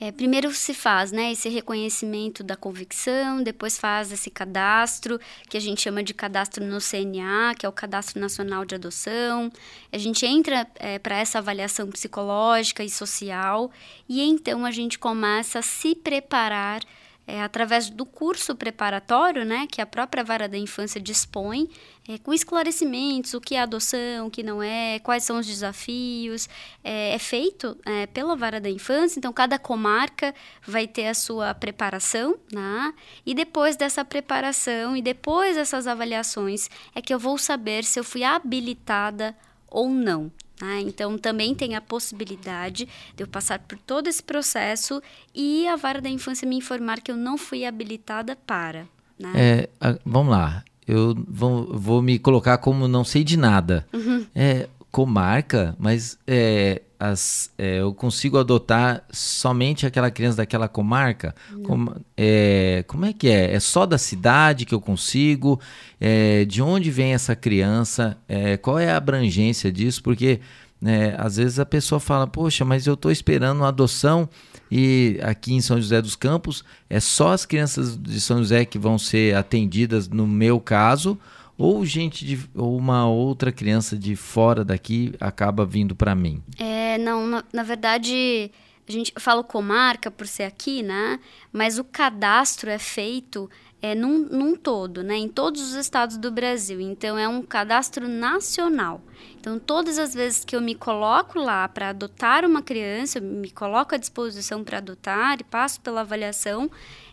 É, 0.00 0.10
primeiro 0.10 0.52
se 0.52 0.74
faz 0.74 1.12
né, 1.12 1.30
esse 1.30 1.48
reconhecimento 1.48 2.42
da 2.42 2.56
convicção, 2.56 3.40
depois 3.40 3.78
faz 3.78 4.10
esse 4.10 4.30
cadastro, 4.30 5.20
que 5.48 5.56
a 5.56 5.60
gente 5.60 5.80
chama 5.80 6.02
de 6.02 6.12
cadastro 6.12 6.64
no 6.64 6.80
CNA, 6.80 7.54
que 7.56 7.64
é 7.64 7.68
o 7.68 7.72
Cadastro 7.72 8.20
Nacional 8.20 8.64
de 8.64 8.74
Adoção. 8.74 9.48
A 9.92 9.98
gente 9.98 10.26
entra 10.26 10.66
para 11.04 11.18
essa 11.18 11.38
avaliação 11.38 11.88
psicológica 11.88 12.82
e 12.82 12.90
social, 12.90 13.70
e 14.08 14.20
então 14.22 14.64
a 14.64 14.72
gente 14.72 14.98
começa 14.98 15.60
a 15.60 15.62
se 15.62 15.94
preparar 15.94 16.82
é, 17.26 17.40
através 17.42 17.88
do 17.88 18.04
curso 18.04 18.54
preparatório, 18.54 19.44
né, 19.44 19.66
que 19.70 19.80
a 19.80 19.86
própria 19.86 20.24
vara 20.24 20.48
da 20.48 20.58
infância 20.58 21.00
dispõe, 21.00 21.68
é, 22.08 22.18
com 22.18 22.32
esclarecimentos, 22.32 23.32
o 23.34 23.40
que 23.40 23.54
é 23.54 23.60
adoção, 23.60 24.26
o 24.26 24.30
que 24.30 24.42
não 24.42 24.62
é, 24.62 24.98
quais 24.98 25.22
são 25.24 25.38
os 25.38 25.46
desafios. 25.46 26.48
É, 26.82 27.14
é 27.14 27.18
feito 27.18 27.76
é, 27.86 28.06
pela 28.06 28.34
vara 28.34 28.60
da 28.60 28.68
infância, 28.68 29.18
então 29.18 29.32
cada 29.32 29.58
comarca 29.58 30.34
vai 30.66 30.86
ter 30.86 31.06
a 31.06 31.14
sua 31.14 31.54
preparação, 31.54 32.36
né? 32.52 32.92
e 33.24 33.34
depois 33.34 33.76
dessa 33.76 34.04
preparação 34.04 34.96
e 34.96 35.02
depois 35.02 35.56
dessas 35.56 35.86
avaliações 35.86 36.68
é 36.94 37.00
que 37.00 37.14
eu 37.14 37.18
vou 37.18 37.38
saber 37.38 37.84
se 37.84 37.98
eu 37.98 38.04
fui 38.04 38.24
habilitada 38.24 39.36
ou 39.68 39.88
não. 39.88 40.30
Né? 40.62 40.80
Então, 40.80 41.18
também 41.18 41.56
tem 41.56 41.74
a 41.74 41.80
possibilidade 41.80 42.88
de 43.16 43.24
eu 43.24 43.26
passar 43.26 43.58
por 43.58 43.76
todo 43.76 44.06
esse 44.06 44.22
processo 44.22 45.02
e 45.34 45.66
a 45.66 45.74
vara 45.74 46.00
da 46.00 46.08
infância 46.08 46.48
me 46.48 46.56
informar 46.56 47.00
que 47.00 47.10
eu 47.10 47.16
não 47.16 47.36
fui 47.36 47.64
habilitada 47.64 48.36
para. 48.36 48.86
Né? 49.18 49.32
É, 49.34 49.68
vamos 50.06 50.30
lá, 50.30 50.62
eu 50.86 51.16
vou, 51.26 51.76
vou 51.76 52.00
me 52.00 52.16
colocar 52.16 52.58
como 52.58 52.86
não 52.86 53.02
sei 53.02 53.24
de 53.24 53.36
nada. 53.36 53.84
Uhum. 53.92 54.24
É 54.32 54.68
comarca, 54.92 55.74
mas 55.80 56.16
é, 56.26 56.82
as, 57.02 57.50
é, 57.58 57.80
eu 57.80 57.92
consigo 57.92 58.38
adotar 58.38 59.02
somente 59.10 59.84
aquela 59.84 60.08
criança 60.08 60.36
daquela 60.36 60.68
comarca? 60.68 61.34
Como 61.64 61.96
é, 62.16 62.84
como 62.86 63.04
é 63.04 63.12
que 63.12 63.28
é? 63.28 63.52
É 63.52 63.58
só 63.58 63.84
da 63.84 63.98
cidade 63.98 64.64
que 64.64 64.72
eu 64.72 64.80
consigo? 64.80 65.60
É, 66.00 66.44
de 66.44 66.62
onde 66.62 66.92
vem 66.92 67.12
essa 67.12 67.34
criança? 67.34 68.16
É, 68.28 68.56
qual 68.56 68.78
é 68.78 68.92
a 68.92 68.96
abrangência 68.96 69.72
disso? 69.72 70.00
Porque 70.00 70.38
é, 70.84 71.16
às 71.18 71.38
vezes 71.38 71.58
a 71.58 71.66
pessoa 71.66 71.98
fala, 71.98 72.26
poxa, 72.26 72.64
mas 72.64 72.86
eu 72.86 72.94
estou 72.94 73.10
esperando 73.10 73.58
uma 73.58 73.68
adoção 73.68 74.28
e 74.70 75.18
aqui 75.22 75.54
em 75.54 75.60
São 75.60 75.80
José 75.80 76.00
dos 76.00 76.14
Campos 76.14 76.64
é 76.88 77.00
só 77.00 77.32
as 77.32 77.44
crianças 77.44 78.00
de 78.00 78.20
São 78.20 78.38
José 78.38 78.64
que 78.64 78.78
vão 78.78 78.96
ser 78.96 79.34
atendidas 79.34 80.08
no 80.08 80.26
meu 80.26 80.60
caso 80.60 81.18
ou 81.56 81.84
gente 81.84 82.24
de 82.24 82.40
ou 82.54 82.76
uma 82.76 83.06
outra 83.06 83.52
criança 83.52 83.96
de 83.96 84.16
fora 84.16 84.64
daqui 84.64 85.14
acaba 85.20 85.64
vindo 85.64 85.94
para 85.94 86.14
mim? 86.14 86.42
É, 86.58 86.81
não, 86.98 87.26
na, 87.26 87.44
na 87.52 87.62
verdade 87.62 88.50
a 88.88 88.92
gente 88.92 89.12
fala 89.18 89.44
comarca 89.44 90.10
por 90.10 90.26
ser 90.26 90.44
aqui, 90.44 90.82
né? 90.82 91.20
Mas 91.52 91.78
o 91.78 91.84
cadastro 91.84 92.68
é 92.68 92.78
feito 92.78 93.48
é, 93.80 93.94
num, 93.94 94.18
num 94.18 94.56
todo, 94.56 95.02
né? 95.02 95.16
Em 95.16 95.28
todos 95.28 95.60
os 95.62 95.74
estados 95.74 96.16
do 96.16 96.30
Brasil. 96.30 96.80
Então 96.80 97.18
é 97.18 97.26
um 97.26 97.42
cadastro 97.42 98.08
nacional. 98.08 99.00
Então, 99.38 99.58
todas 99.58 99.98
as 99.98 100.14
vezes 100.14 100.44
que 100.44 100.54
eu 100.54 100.60
me 100.60 100.74
coloco 100.74 101.38
lá 101.38 101.68
para 101.68 101.88
adotar 101.88 102.44
uma 102.44 102.62
criança, 102.62 103.20
me 103.20 103.50
coloco 103.50 103.94
à 103.94 103.98
disposição 103.98 104.62
para 104.62 104.78
adotar 104.78 105.40
e 105.40 105.44
passo 105.44 105.80
pela 105.80 106.02
avaliação, 106.02 106.70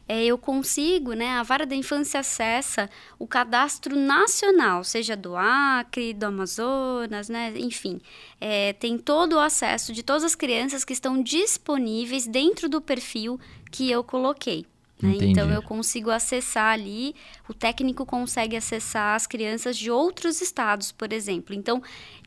é, 0.09 0.25
eu 0.25 0.39
consigo, 0.39 1.13
né? 1.13 1.33
A 1.33 1.43
vara 1.43 1.67
da 1.67 1.75
infância 1.75 2.19
acessa 2.19 2.89
o 3.19 3.27
cadastro 3.27 3.95
nacional, 3.95 4.83
seja 4.83 5.15
do 5.15 5.35
Acre, 5.35 6.15
do 6.15 6.25
Amazonas, 6.25 7.29
né? 7.29 7.53
Enfim, 7.55 8.01
é, 8.41 8.73
tem 8.73 8.97
todo 8.97 9.33
o 9.33 9.39
acesso 9.39 9.93
de 9.93 10.01
todas 10.01 10.23
as 10.23 10.33
crianças 10.33 10.83
que 10.83 10.93
estão 10.93 11.21
disponíveis 11.21 12.25
dentro 12.25 12.67
do 12.67 12.81
perfil 12.81 13.39
que 13.71 13.91
eu 13.91 14.03
coloquei. 14.03 14.65
Né? 14.99 15.15
Então 15.21 15.49
eu 15.51 15.61
consigo 15.61 16.09
acessar 16.09 16.73
ali, 16.73 17.15
o 17.47 17.53
técnico 17.53 18.03
consegue 18.03 18.57
acessar 18.57 19.15
as 19.15 19.27
crianças 19.27 19.77
de 19.77 19.91
outros 19.91 20.41
estados, 20.41 20.91
por 20.91 21.13
exemplo. 21.13 21.55
Então 21.55 21.83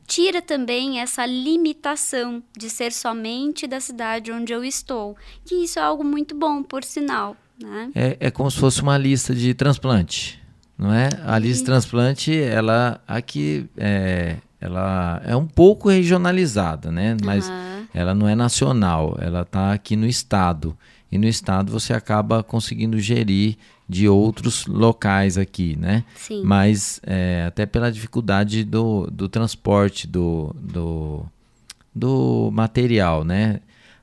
tira 0.07 0.41
também 0.41 1.01
essa 1.01 1.25
limitação 1.25 2.41
de 2.57 2.69
ser 2.69 2.93
somente 2.93 3.67
da 3.67 3.81
cidade 3.81 4.31
onde 4.31 4.53
eu 4.53 4.63
estou. 4.63 5.17
Que 5.45 5.55
isso 5.65 5.79
é 5.79 5.81
algo 5.81 6.03
muito 6.03 6.33
bom, 6.33 6.63
por 6.63 6.83
sinal. 6.83 7.35
Né? 7.61 7.91
É, 7.93 8.17
é 8.19 8.31
como 8.31 8.49
se 8.49 8.57
fosse 8.57 8.81
uma 8.81 8.97
lista 8.97 9.33
de 9.33 9.53
transplante, 9.53 10.41
não 10.77 10.93
é? 10.93 11.09
A 11.25 11.37
lista 11.37 11.59
de 11.59 11.65
transplante, 11.65 12.35
ela 12.35 13.01
aqui 13.07 13.69
é, 13.77 14.37
ela 14.59 15.21
é 15.25 15.35
um 15.35 15.45
pouco 15.45 15.89
regionalizada, 15.89 16.91
né? 16.91 17.17
Mas 17.23 17.49
uhum. 17.49 17.87
ela 17.93 18.15
não 18.15 18.27
é 18.27 18.35
nacional, 18.35 19.17
ela 19.19 19.41
está 19.41 19.73
aqui 19.73 19.95
no 19.95 20.07
estado 20.07 20.77
e 21.11 21.17
no 21.17 21.27
estado 21.27 21.71
você 21.71 21.93
acaba 21.93 22.41
conseguindo 22.41 22.99
gerir 22.99 23.55
de 23.87 24.07
outros 24.07 24.65
locais 24.65 25.37
aqui, 25.37 25.75
né? 25.75 26.03
Sim. 26.15 26.41
Mas 26.43 26.99
é, 27.03 27.43
até 27.47 27.65
pela 27.65 27.91
dificuldade 27.91 28.63
do, 28.63 29.07
do 29.11 29.29
transporte 29.29 30.07
do, 30.07 30.55
do, 30.59 31.25
do 31.93 32.49
material, 32.51 33.23
né? 33.23 33.59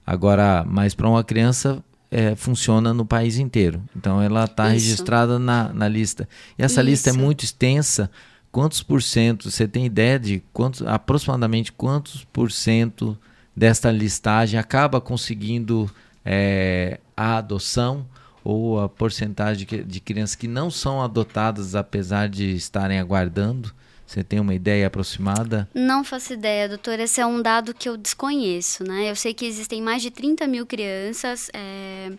Agora, 0.07 0.65
mas 0.69 0.95
para 0.95 1.09
uma 1.09 1.25
criança 1.25 1.83
é, 2.11 2.35
funciona 2.35 2.93
no 2.93 3.07
país 3.07 3.39
inteiro. 3.39 3.83
Então 3.97 4.21
ela 4.21 4.45
está 4.45 4.69
registrada 4.69 5.39
na, 5.39 5.73
na 5.73 5.89
lista. 5.89 6.29
E 6.59 6.63
essa 6.63 6.81
Isso. 6.81 6.91
lista 6.91 7.11
é 7.11 7.13
muito 7.13 7.45
extensa. 7.45 8.11
Quantos 8.51 8.83
por 8.83 9.01
cento? 9.01 9.51
Você 9.51 9.69
tem 9.69 9.87
ideia 9.87 10.19
de 10.19 10.43
quantos, 10.53 10.83
aproximadamente 10.83 11.71
quantos 11.71 12.25
por 12.33 12.51
cento 12.51 13.17
desta 13.55 13.91
listagem 13.93 14.59
acaba 14.59 15.01
conseguindo 15.01 15.89
é, 16.25 16.99
a 17.17 17.37
adoção 17.37 18.07
ou 18.43 18.81
a 18.81 18.89
porcentagem 18.89 19.67
de, 19.67 19.85
de 19.85 20.01
crianças 20.01 20.35
que 20.35 20.49
não 20.49 20.71
são 20.71 21.01
adotadas 21.01 21.75
apesar 21.77 22.29
de 22.29 22.53
estarem 22.55 22.99
aguardando? 22.99 23.73
Você 24.11 24.25
tem 24.25 24.41
uma 24.41 24.53
ideia 24.53 24.89
aproximada? 24.89 25.69
Não 25.73 26.03
faço 26.03 26.33
ideia, 26.33 26.69
doutor. 26.69 26.99
Esse 26.99 27.21
é 27.21 27.27
um 27.27 27.41
dado 27.41 27.73
que 27.73 27.89
eu 27.89 27.97
desconheço, 27.97 28.83
né? 28.83 29.09
Eu 29.09 29.15
sei 29.15 29.33
que 29.33 29.47
existem 29.47 29.81
mais 29.81 30.03
de 30.03 30.11
30 30.11 30.49
mil 30.49 30.67
crianças 30.67 31.49
é, 31.55 32.11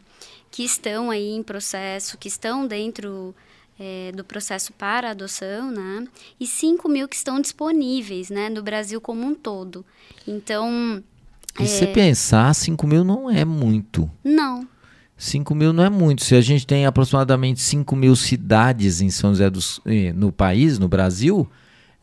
que 0.50 0.64
estão 0.64 1.12
aí 1.12 1.32
em 1.32 1.44
processo, 1.44 2.18
que 2.18 2.30
estão 2.30 2.66
dentro 2.66 3.36
é, 3.78 4.14
do 4.14 4.24
processo 4.24 4.72
para 4.72 5.12
adoção, 5.12 5.70
né? 5.70 6.08
E 6.40 6.48
5 6.48 6.88
mil 6.88 7.10
que 7.10 7.16
estão 7.18 7.42
disponíveis, 7.42 8.30
né? 8.30 8.48
No 8.48 8.64
Brasil 8.64 9.02
como 9.02 9.28
um 9.28 9.36
todo. 9.36 9.86
Então, 10.26 11.04
e 11.60 11.64
é... 11.64 11.66
se 11.66 11.88
pensar, 11.88 12.56
5 12.56 12.88
mil 12.88 13.04
não 13.04 13.30
é 13.30 13.44
muito. 13.44 14.10
Não. 14.24 14.66
5 15.18 15.54
mil 15.54 15.74
não 15.74 15.84
é 15.84 15.90
muito. 15.90 16.24
Se 16.24 16.36
a 16.36 16.42
gente 16.42 16.66
tem 16.66 16.86
aproximadamente 16.86 17.60
5 17.60 17.94
mil 17.98 18.16
cidades 18.16 19.02
em 19.02 19.10
São 19.10 19.36
José 19.36 19.52
eh, 19.88 20.14
no 20.14 20.32
país, 20.32 20.80
no 20.80 20.88
Brasil, 20.88 21.46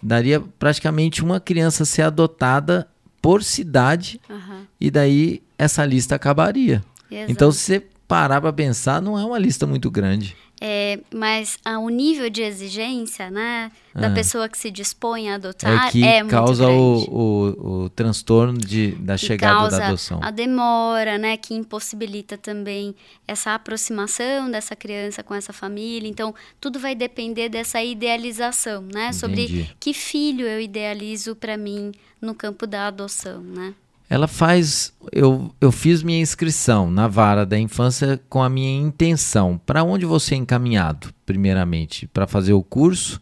daria 0.03 0.41
praticamente 0.59 1.23
uma 1.23 1.41
criança 1.41 1.85
ser 1.85 2.03
adotada 2.03 2.89
por 3.21 3.43
cidade 3.43 4.21
uhum. 4.29 4.65
e 4.81 4.91
daí 4.91 5.43
essa 5.57 5.85
lista 5.85 6.15
acabaria. 6.15 6.83
Exato. 7.11 7.33
Então, 7.33 7.53
se 7.53 7.61
você 7.61 7.87
parar 8.07 8.41
para 8.41 8.53
pensar, 8.53 9.03
não 9.03 9.19
é 9.19 9.25
uma 9.25 9.39
lista 9.39 9.67
muito 9.67 9.91
grande. 9.91 10.37
É, 10.61 10.99
mas 11.15 11.57
ah, 11.65 11.79
o 11.79 11.89
nível 11.89 12.29
de 12.29 12.43
exigência 12.43 13.31
né, 13.31 13.71
da 13.95 14.09
ah. 14.09 14.11
pessoa 14.11 14.49
que 14.49 14.59
se 14.59 14.73
dispõe 14.73 15.31
a 15.31 15.37
adotar 15.37 15.87
é, 15.87 15.91
que 15.91 16.05
é 16.05 16.25
causa 16.25 16.67
muito 16.69 17.11
o, 17.11 17.55
o, 17.55 17.85
o, 17.85 17.89
transtorno 17.91 18.59
de, 18.59 18.93
da 18.97 19.17
que 19.17 19.27
chegada 19.27 19.71
da 19.71 19.87
adoção. 19.87 20.19
A 20.21 20.33
demora, 20.33 21.17
né, 21.17 21.37
que 21.37 21.55
impossibilita 21.55 22.37
também 22.37 22.93
essa 23.27 23.55
aproximação 23.55 24.51
dessa 24.51 24.75
criança 24.75 25.23
com 25.23 25.33
essa 25.33 25.53
família. 25.53 26.09
Então, 26.09 26.35
tudo 26.61 26.81
vai 26.81 26.97
depender 26.97 27.49
dessa 27.49 27.81
idealização, 27.81 28.83
né, 28.83 29.11
Entendi. 29.11 29.19
sobre 29.19 29.71
que 29.79 29.95
filho 29.95 30.45
eu 30.45 30.61
idealizo 30.61 31.37
para 31.37 31.57
mim 31.57 31.93
no 32.21 32.35
campo 32.35 32.67
da 32.67 32.89
adoção, 32.89 33.41
né? 33.43 33.75
Ela 34.09 34.27
faz. 34.27 34.93
Eu, 35.13 35.55
eu 35.61 35.71
fiz 35.71 36.03
minha 36.03 36.21
inscrição 36.21 36.91
na 36.91 37.07
vara 37.09 37.45
da 37.45 37.59
infância 37.59 38.21
com 38.29 38.43
a 38.43 38.49
minha 38.49 38.81
intenção. 38.81 39.61
Para 39.67 39.85
onde 39.85 40.07
você 40.07 40.35
é 40.35 40.39
encaminhado, 40.39 41.13
primeiramente? 41.27 42.07
Para 42.07 42.27
fazer 42.27 42.53
o 42.53 42.63
curso? 42.63 43.21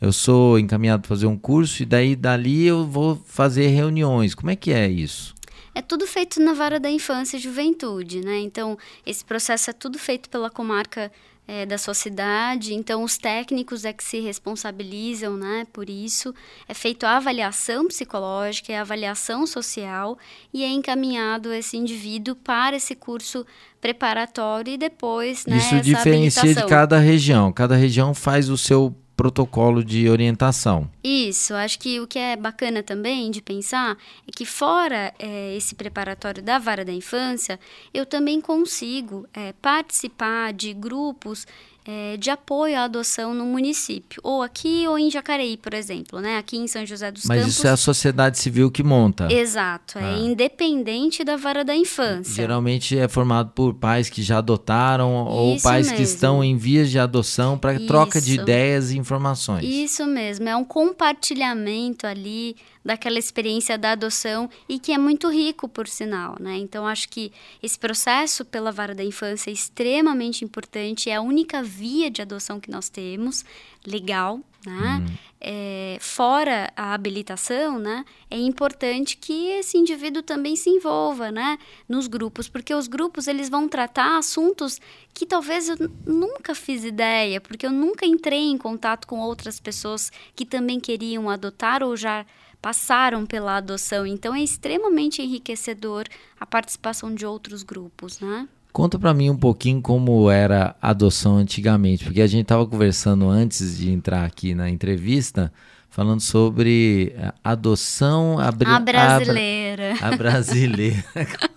Eu 0.00 0.12
sou 0.12 0.58
encaminhado 0.58 1.02
para 1.02 1.08
fazer 1.08 1.26
um 1.26 1.36
curso 1.36 1.82
e 1.82 1.86
daí 1.86 2.14
dali 2.14 2.64
eu 2.64 2.86
vou 2.86 3.16
fazer 3.26 3.66
reuniões. 3.68 4.34
Como 4.34 4.50
é 4.50 4.54
que 4.54 4.72
é 4.72 4.88
isso? 4.88 5.34
É 5.74 5.82
tudo 5.82 6.06
feito 6.06 6.40
na 6.40 6.54
vara 6.54 6.78
da 6.78 6.90
infância 6.90 7.36
e 7.36 7.40
juventude, 7.40 8.20
né? 8.20 8.38
Então, 8.38 8.76
esse 9.04 9.24
processo 9.24 9.70
é 9.70 9.72
tudo 9.72 9.98
feito 9.98 10.28
pela 10.28 10.50
comarca 10.50 11.10
é, 11.48 11.64
da 11.64 11.78
sua 11.78 11.94
cidade. 11.94 12.74
Então, 12.74 13.02
os 13.02 13.16
técnicos 13.16 13.86
é 13.86 13.92
que 13.94 14.04
se 14.04 14.20
responsabilizam 14.20 15.34
né, 15.34 15.66
por 15.72 15.88
isso. 15.88 16.34
É 16.68 16.74
feito 16.74 17.06
a 17.06 17.16
avaliação 17.16 17.88
psicológica, 17.88 18.70
é 18.70 18.76
a 18.76 18.82
avaliação 18.82 19.46
social 19.46 20.18
e 20.52 20.62
é 20.62 20.68
encaminhado 20.68 21.50
esse 21.50 21.78
indivíduo 21.78 22.36
para 22.36 22.76
esse 22.76 22.94
curso 22.94 23.46
preparatório 23.80 24.74
e 24.74 24.76
depois 24.76 25.46
né, 25.46 25.56
Isso 25.56 25.80
diferencia 25.80 26.54
de 26.54 26.66
cada 26.66 26.98
região. 26.98 27.50
Cada 27.50 27.74
região 27.74 28.12
faz 28.12 28.50
o 28.50 28.58
seu 28.58 28.94
protocolo 29.18 29.82
de 29.82 30.08
orientação. 30.08 30.88
Isso, 31.02 31.52
acho 31.52 31.76
que 31.80 31.98
o 31.98 32.06
que 32.06 32.20
é 32.20 32.36
bacana 32.36 32.84
também 32.84 33.32
de 33.32 33.42
pensar 33.42 33.98
é 34.24 34.30
que 34.30 34.46
fora 34.46 35.12
é, 35.18 35.56
esse 35.56 35.74
preparatório 35.74 36.40
da 36.40 36.56
vara 36.60 36.84
da 36.84 36.92
infância, 36.92 37.58
eu 37.92 38.06
também 38.06 38.40
consigo 38.40 39.26
é, 39.34 39.52
participar 39.54 40.52
de 40.52 40.72
grupos 40.72 41.48
é, 41.90 42.18
de 42.18 42.28
apoio 42.28 42.76
à 42.76 42.84
adoção 42.84 43.32
no 43.32 43.46
município, 43.46 44.20
ou 44.22 44.42
aqui 44.42 44.86
ou 44.86 44.98
em 44.98 45.10
Jacareí, 45.10 45.56
por 45.56 45.72
exemplo, 45.72 46.20
né? 46.20 46.36
Aqui 46.36 46.58
em 46.58 46.66
São 46.66 46.84
José 46.84 47.10
dos 47.10 47.24
Mas 47.24 47.38
Campos. 47.38 47.46
Mas 47.46 47.56
isso 47.56 47.66
é 47.66 47.70
a 47.70 47.76
sociedade 47.78 48.38
civil 48.38 48.70
que 48.70 48.82
monta. 48.82 49.32
Exato, 49.32 49.98
é 49.98 50.02
ah. 50.04 50.18
independente 50.18 51.24
da 51.24 51.38
vara 51.38 51.64
da 51.64 51.74
infância. 51.74 52.34
Geralmente 52.34 52.98
é 52.98 53.08
formado 53.08 53.52
por 53.54 53.72
pais 53.72 54.10
que 54.10 54.22
já 54.22 54.36
adotaram 54.36 55.14
ou 55.14 55.54
isso 55.54 55.62
pais 55.62 55.86
mesmo. 55.86 55.96
que 55.96 56.02
estão 56.02 56.44
em 56.44 56.58
vias 56.58 56.90
de 56.90 56.98
adoção 56.98 57.56
para 57.56 57.80
troca 57.80 58.20
de 58.20 58.34
ideias 58.34 58.90
e 58.90 58.98
informações. 58.98 59.64
Isso 59.64 60.04
mesmo, 60.04 60.46
é 60.46 60.54
um 60.54 60.64
compartilhamento 60.64 62.06
ali 62.06 62.54
daquela 62.84 63.18
experiência 63.18 63.76
da 63.76 63.92
adoção 63.92 64.48
e 64.68 64.78
que 64.78 64.92
é 64.92 64.98
muito 64.98 65.28
rico, 65.28 65.68
por 65.68 65.86
sinal, 65.88 66.36
né? 66.40 66.56
Então, 66.56 66.86
acho 66.86 67.08
que 67.08 67.32
esse 67.62 67.78
processo 67.78 68.44
pela 68.44 68.72
vara 68.72 68.94
da 68.94 69.04
infância 69.04 69.50
é 69.50 69.52
extremamente 69.52 70.44
importante, 70.44 71.10
é 71.10 71.16
a 71.16 71.20
única 71.20 71.62
via 71.62 72.10
de 72.10 72.22
adoção 72.22 72.60
que 72.60 72.70
nós 72.70 72.88
temos, 72.88 73.44
legal, 73.86 74.40
né? 74.64 75.02
Hum. 75.02 75.14
É, 75.40 75.98
fora 76.00 76.72
a 76.76 76.92
habilitação, 76.92 77.78
né? 77.78 78.04
É 78.28 78.36
importante 78.36 79.16
que 79.16 79.48
esse 79.50 79.78
indivíduo 79.78 80.22
também 80.22 80.56
se 80.56 80.68
envolva, 80.68 81.30
né? 81.30 81.58
Nos 81.88 82.08
grupos, 82.08 82.48
porque 82.48 82.74
os 82.74 82.88
grupos 82.88 83.28
eles 83.28 83.48
vão 83.48 83.68
tratar 83.68 84.18
assuntos 84.18 84.80
que 85.14 85.24
talvez 85.24 85.68
eu 85.68 85.76
nunca 86.04 86.54
fiz 86.54 86.84
ideia, 86.84 87.40
porque 87.40 87.66
eu 87.66 87.72
nunca 87.72 88.04
entrei 88.04 88.50
em 88.50 88.58
contato 88.58 89.06
com 89.06 89.20
outras 89.20 89.60
pessoas 89.60 90.10
que 90.34 90.44
também 90.44 90.80
queriam 90.80 91.30
adotar 91.30 91.82
ou 91.82 91.96
já 91.96 92.26
passaram 92.60 93.24
pela 93.24 93.56
adoção. 93.56 94.06
Então 94.06 94.34
é 94.34 94.42
extremamente 94.42 95.22
enriquecedor 95.22 96.04
a 96.38 96.46
participação 96.46 97.14
de 97.14 97.24
outros 97.24 97.62
grupos, 97.62 98.20
né? 98.20 98.48
Conta 98.72 98.98
para 98.98 99.14
mim 99.14 99.30
um 99.30 99.36
pouquinho 99.36 99.80
como 99.80 100.30
era 100.30 100.76
a 100.80 100.90
adoção 100.90 101.36
antigamente, 101.36 102.04
porque 102.04 102.20
a 102.20 102.26
gente 102.26 102.42
estava 102.42 102.66
conversando 102.66 103.28
antes 103.28 103.78
de 103.78 103.90
entrar 103.90 104.24
aqui 104.24 104.54
na 104.54 104.70
entrevista 104.70 105.52
falando 105.90 106.20
sobre 106.20 107.14
adoção 107.42 108.38
a, 108.38 108.48
a 108.48 108.80
brasileira. 108.80 109.94
A, 110.00 110.08
a 110.08 110.16
brasileira. 110.16 111.04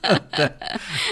conta, 0.01 0.55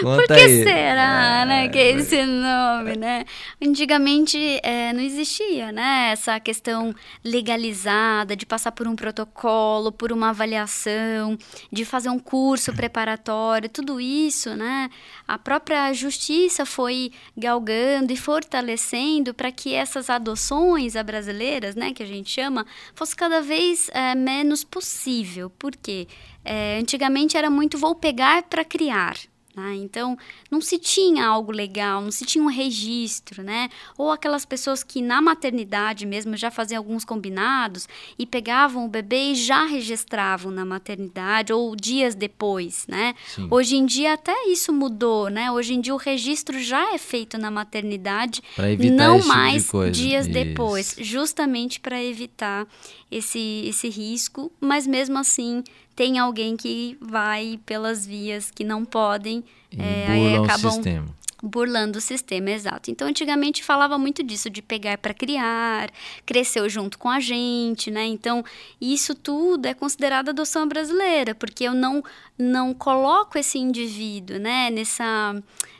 conta 0.02 0.28
Por 0.28 0.28
que 0.28 0.34
aí. 0.34 0.64
será, 0.64 1.42
é, 1.42 1.46
né? 1.46 1.70
Que 1.70 1.78
é 1.78 1.92
esse 1.92 2.26
nome, 2.26 2.96
né? 2.98 3.26
Antigamente 3.62 4.60
é, 4.64 4.94
não 4.94 5.02
existia, 5.02 5.72
né? 5.72 6.12
Essa 6.12 6.40
questão 6.40 6.96
legalizada 7.24 8.36
de 8.36 8.46
passar 8.46 8.72
por 8.72 8.88
um 8.88 8.96
protocolo, 8.96 9.92
por 9.92 10.12
uma 10.12 10.30
avaliação, 10.30 11.38
de 11.72 11.86
fazer 11.86 12.10
um 12.10 12.20
curso 12.20 12.74
preparatório, 12.74 13.70
tudo 13.70 14.00
isso, 14.00 14.56
né? 14.56 14.90
A 15.28 15.38
própria 15.38 15.94
justiça 15.94 16.66
foi 16.66 17.12
galgando 17.38 18.12
e 18.12 18.18
fortalecendo 18.18 19.34
para 19.34 19.52
que 19.52 19.74
essas 19.74 20.10
adoções 20.10 20.96
a 20.96 21.04
brasileiras, 21.04 21.76
né, 21.76 21.94
que 21.94 22.02
a 22.02 22.06
gente 22.06 22.30
chama, 22.30 22.66
fosse 23.10 23.16
cada 23.16 23.42
vez 23.42 23.90
é, 23.94 24.14
menos 24.14 24.64
possível. 24.64 25.50
Por 25.50 25.76
quê? 25.76 26.08
É, 26.44 26.78
antigamente 26.80 27.38
era 27.38 27.50
muito 27.50 27.78
vou 27.78 27.96
pegar 27.96 28.44
para 28.44 28.64
criar. 28.64 29.16
Né? 29.60 29.76
Então, 29.76 30.18
não 30.50 30.62
se 30.62 30.80
tinha 30.80 31.28
algo 31.28 31.52
legal, 31.52 32.02
não 32.02 32.12
se 32.12 32.26
tinha 32.26 32.42
um 32.42 32.48
registro, 32.48 33.44
né? 33.44 33.70
Ou 33.98 34.10
aquelas 34.10 34.46
pessoas 34.46 34.84
que 34.84 35.02
na 35.02 35.22
maternidade 35.22 36.06
mesmo 36.06 36.38
já 36.38 36.50
faziam 36.50 36.80
alguns 36.80 37.04
combinados 37.04 37.88
e 38.18 38.26
pegavam 38.26 38.86
o 38.86 38.88
bebê 38.88 39.32
e 39.32 39.36
já 39.36 39.66
registravam 39.66 40.50
na 40.50 40.64
maternidade 40.64 41.52
ou 41.52 41.76
dias 41.76 42.16
depois, 42.16 42.86
né? 42.88 43.14
Sim. 43.28 43.48
Hoje 43.52 43.76
em 43.76 43.86
dia 43.86 44.14
até 44.14 44.48
isso 44.48 44.72
mudou, 44.72 45.30
né? 45.30 45.52
Hoje 45.52 45.74
em 45.74 45.82
dia 45.82 45.94
o 45.94 45.98
registro 45.98 46.58
já 46.60 46.94
é 46.94 46.98
feito 46.98 47.38
na 47.38 47.52
maternidade, 47.52 48.42
não 48.96 49.20
mais 49.26 49.66
tipo 49.66 49.92
dias 49.92 50.26
isso. 50.26 50.34
depois, 50.34 50.96
justamente 51.00 51.80
para 51.82 52.02
evitar 52.02 52.66
esse, 53.12 53.66
esse 53.66 53.90
risco, 53.90 54.52
mas 54.62 54.88
mesmo 54.88 55.18
assim 55.18 55.64
tem 56.00 56.18
alguém 56.18 56.56
que 56.56 56.98
vai 57.02 57.60
pelas 57.66 58.08
vias 58.08 58.50
que 58.50 58.64
não 58.64 58.86
podem, 58.86 59.44
e 59.70 59.82
é, 59.82 60.08
aí 60.08 60.36
acabam 60.38 60.72
o 60.72 60.76
sistema. 60.76 61.06
burlando 61.44 61.98
o 61.98 62.02
sistema, 62.02 62.52
exato. 62.52 62.90
Então, 62.90 63.06
antigamente 63.06 63.62
falava 63.62 63.98
muito 63.98 64.24
disso, 64.24 64.50
de 64.50 64.62
pegar 64.62 64.98
para 64.98 65.14
criar, 65.14 65.92
cresceu 66.26 66.70
junto 66.70 66.98
com 66.98 67.10
a 67.10 67.20
gente, 67.20 67.92
né? 67.92 68.06
Então, 68.06 68.46
isso 68.80 69.14
tudo 69.14 69.66
é 69.66 69.74
considerado 69.74 70.30
adoção 70.30 70.66
brasileira, 70.70 71.36
porque 71.36 71.66
eu 71.66 71.74
não, 71.74 72.02
não 72.38 72.74
coloco 72.74 73.38
esse 73.38 73.58
indivíduo, 73.58 74.40
né, 74.40 74.70
nessa 74.70 75.36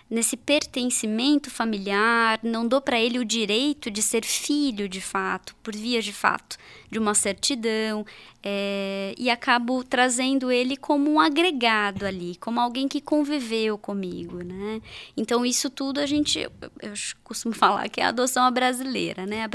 nesse 0.10 0.36
pertencimento 0.36 1.52
familiar, 1.52 2.40
não 2.42 2.68
dou 2.68 2.82
para 2.82 3.00
ele 3.00 3.20
o 3.20 3.26
direito 3.26 3.92
de 3.92 4.02
ser 4.02 4.26
filho 4.26 4.90
de 4.90 5.00
fato, 5.00 5.56
por 5.62 5.76
via 5.76 6.02
de 6.02 6.12
fato, 6.12 6.58
de 6.90 6.98
uma 6.98 7.14
certidão, 7.14 8.04
é, 8.42 9.14
e 9.18 9.30
acabo 9.30 9.84
trazendo 9.84 10.52
ele 10.52 10.76
como 10.76 11.12
um 11.12 11.20
agregado 11.20 12.06
ali, 12.06 12.36
como 12.38 12.60
alguém 12.60 12.88
que 12.88 13.00
conviveu 13.00 13.78
comigo, 13.78 14.44
né? 14.44 14.82
Então 15.16 15.46
isso 15.46 15.70
tudo 15.70 16.00
a 16.00 16.06
gente, 16.08 16.40
eu, 16.40 16.52
eu 16.82 16.94
costumo 17.24 17.54
falar 17.56 17.88
que 17.90 18.02
é 18.02 18.06
a 18.06 18.10
adoção 18.10 18.50
brasileira, 18.52 19.28
né? 19.28 19.46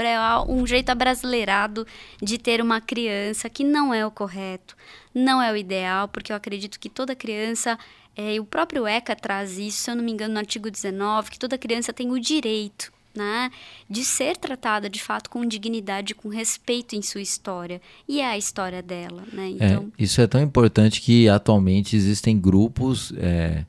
Um 0.47 0.65
jeito 0.65 0.89
abrasileirado 0.89 1.85
de 2.21 2.37
ter 2.37 2.61
uma 2.61 2.79
criança 2.79 3.49
que 3.49 3.63
não 3.63 3.93
é 3.93 4.05
o 4.05 4.11
correto, 4.11 4.77
não 5.13 5.41
é 5.41 5.51
o 5.51 5.57
ideal, 5.57 6.07
porque 6.07 6.31
eu 6.31 6.35
acredito 6.35 6.79
que 6.79 6.89
toda 6.89 7.15
criança 7.15 7.77
é, 8.15 8.39
o 8.39 8.45
próprio 8.45 8.87
ECA 8.87 9.15
traz 9.15 9.57
isso, 9.57 9.81
se 9.81 9.91
eu 9.91 9.95
não 9.95 10.03
me 10.03 10.11
engano, 10.11 10.33
no 10.33 10.39
artigo 10.39 10.69
19, 10.69 11.31
que 11.31 11.39
toda 11.39 11.57
criança 11.57 11.91
tem 11.91 12.11
o 12.11 12.19
direito 12.19 12.93
né, 13.15 13.49
de 13.89 14.03
ser 14.03 14.35
tratada 14.37 14.89
de 14.89 15.01
fato 15.01 15.29
com 15.29 15.45
dignidade, 15.45 16.13
com 16.13 16.27
respeito 16.27 16.95
em 16.95 17.01
sua 17.01 17.21
história. 17.21 17.81
E 18.07 18.19
é 18.19 18.25
a 18.25 18.37
história 18.37 18.83
dela. 18.83 19.23
Né? 19.31 19.55
É, 19.59 19.65
então... 19.67 19.91
É, 19.97 20.03
isso 20.03 20.21
é 20.21 20.27
tão 20.27 20.41
importante 20.41 21.01
que 21.01 21.29
atualmente 21.29 21.95
existem 21.95 22.37
grupos 22.37 23.13
é, 23.17 23.65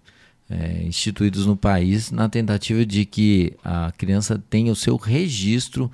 é, 0.51 0.83
instituídos 0.85 1.47
no 1.47 1.57
país 1.57 2.11
na 2.11 2.29
tentativa 2.29 2.85
de 2.85 3.05
que 3.05 3.55
a 3.65 3.93
criança 3.97 4.43
tenha 4.51 4.73
o 4.73 4.77
seu 4.77 4.97
registro 4.97 5.91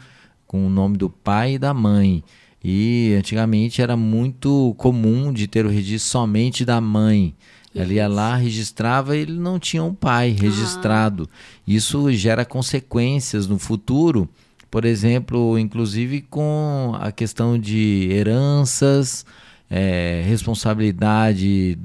com 0.47 0.66
o 0.66 0.71
nome 0.71 0.97
do 0.97 1.11
pai 1.11 1.54
e 1.54 1.59
da 1.59 1.75
mãe. 1.75 2.25
E 2.64 3.14
antigamente 3.18 3.82
era 3.82 3.97
muito 3.97 4.75
comum 4.78 5.32
de 5.32 5.49
ter 5.49 5.66
o 5.66 5.68
registro 5.68 6.11
somente 6.11 6.64
da 6.64 6.80
mãe. 6.80 7.35
Ele 7.75 7.95
ia 7.95 8.07
lá, 8.07 8.37
registrava 8.37 9.17
e 9.17 9.21
ele 9.21 9.38
não 9.38 9.59
tinha 9.59 9.83
um 9.83 9.95
pai 9.95 10.31
registrado. 10.31 11.29
Ah. 11.33 11.37
Isso 11.67 12.12
gera 12.12 12.45
consequências 12.45 13.47
no 13.47 13.59
futuro, 13.59 14.29
por 14.71 14.85
exemplo, 14.85 15.59
inclusive 15.59 16.23
com 16.23 16.97
a 17.00 17.11
questão 17.11 17.58
de 17.58 18.08
heranças, 18.11 19.25
é, 19.71 20.23
responsabilidade 20.26 21.78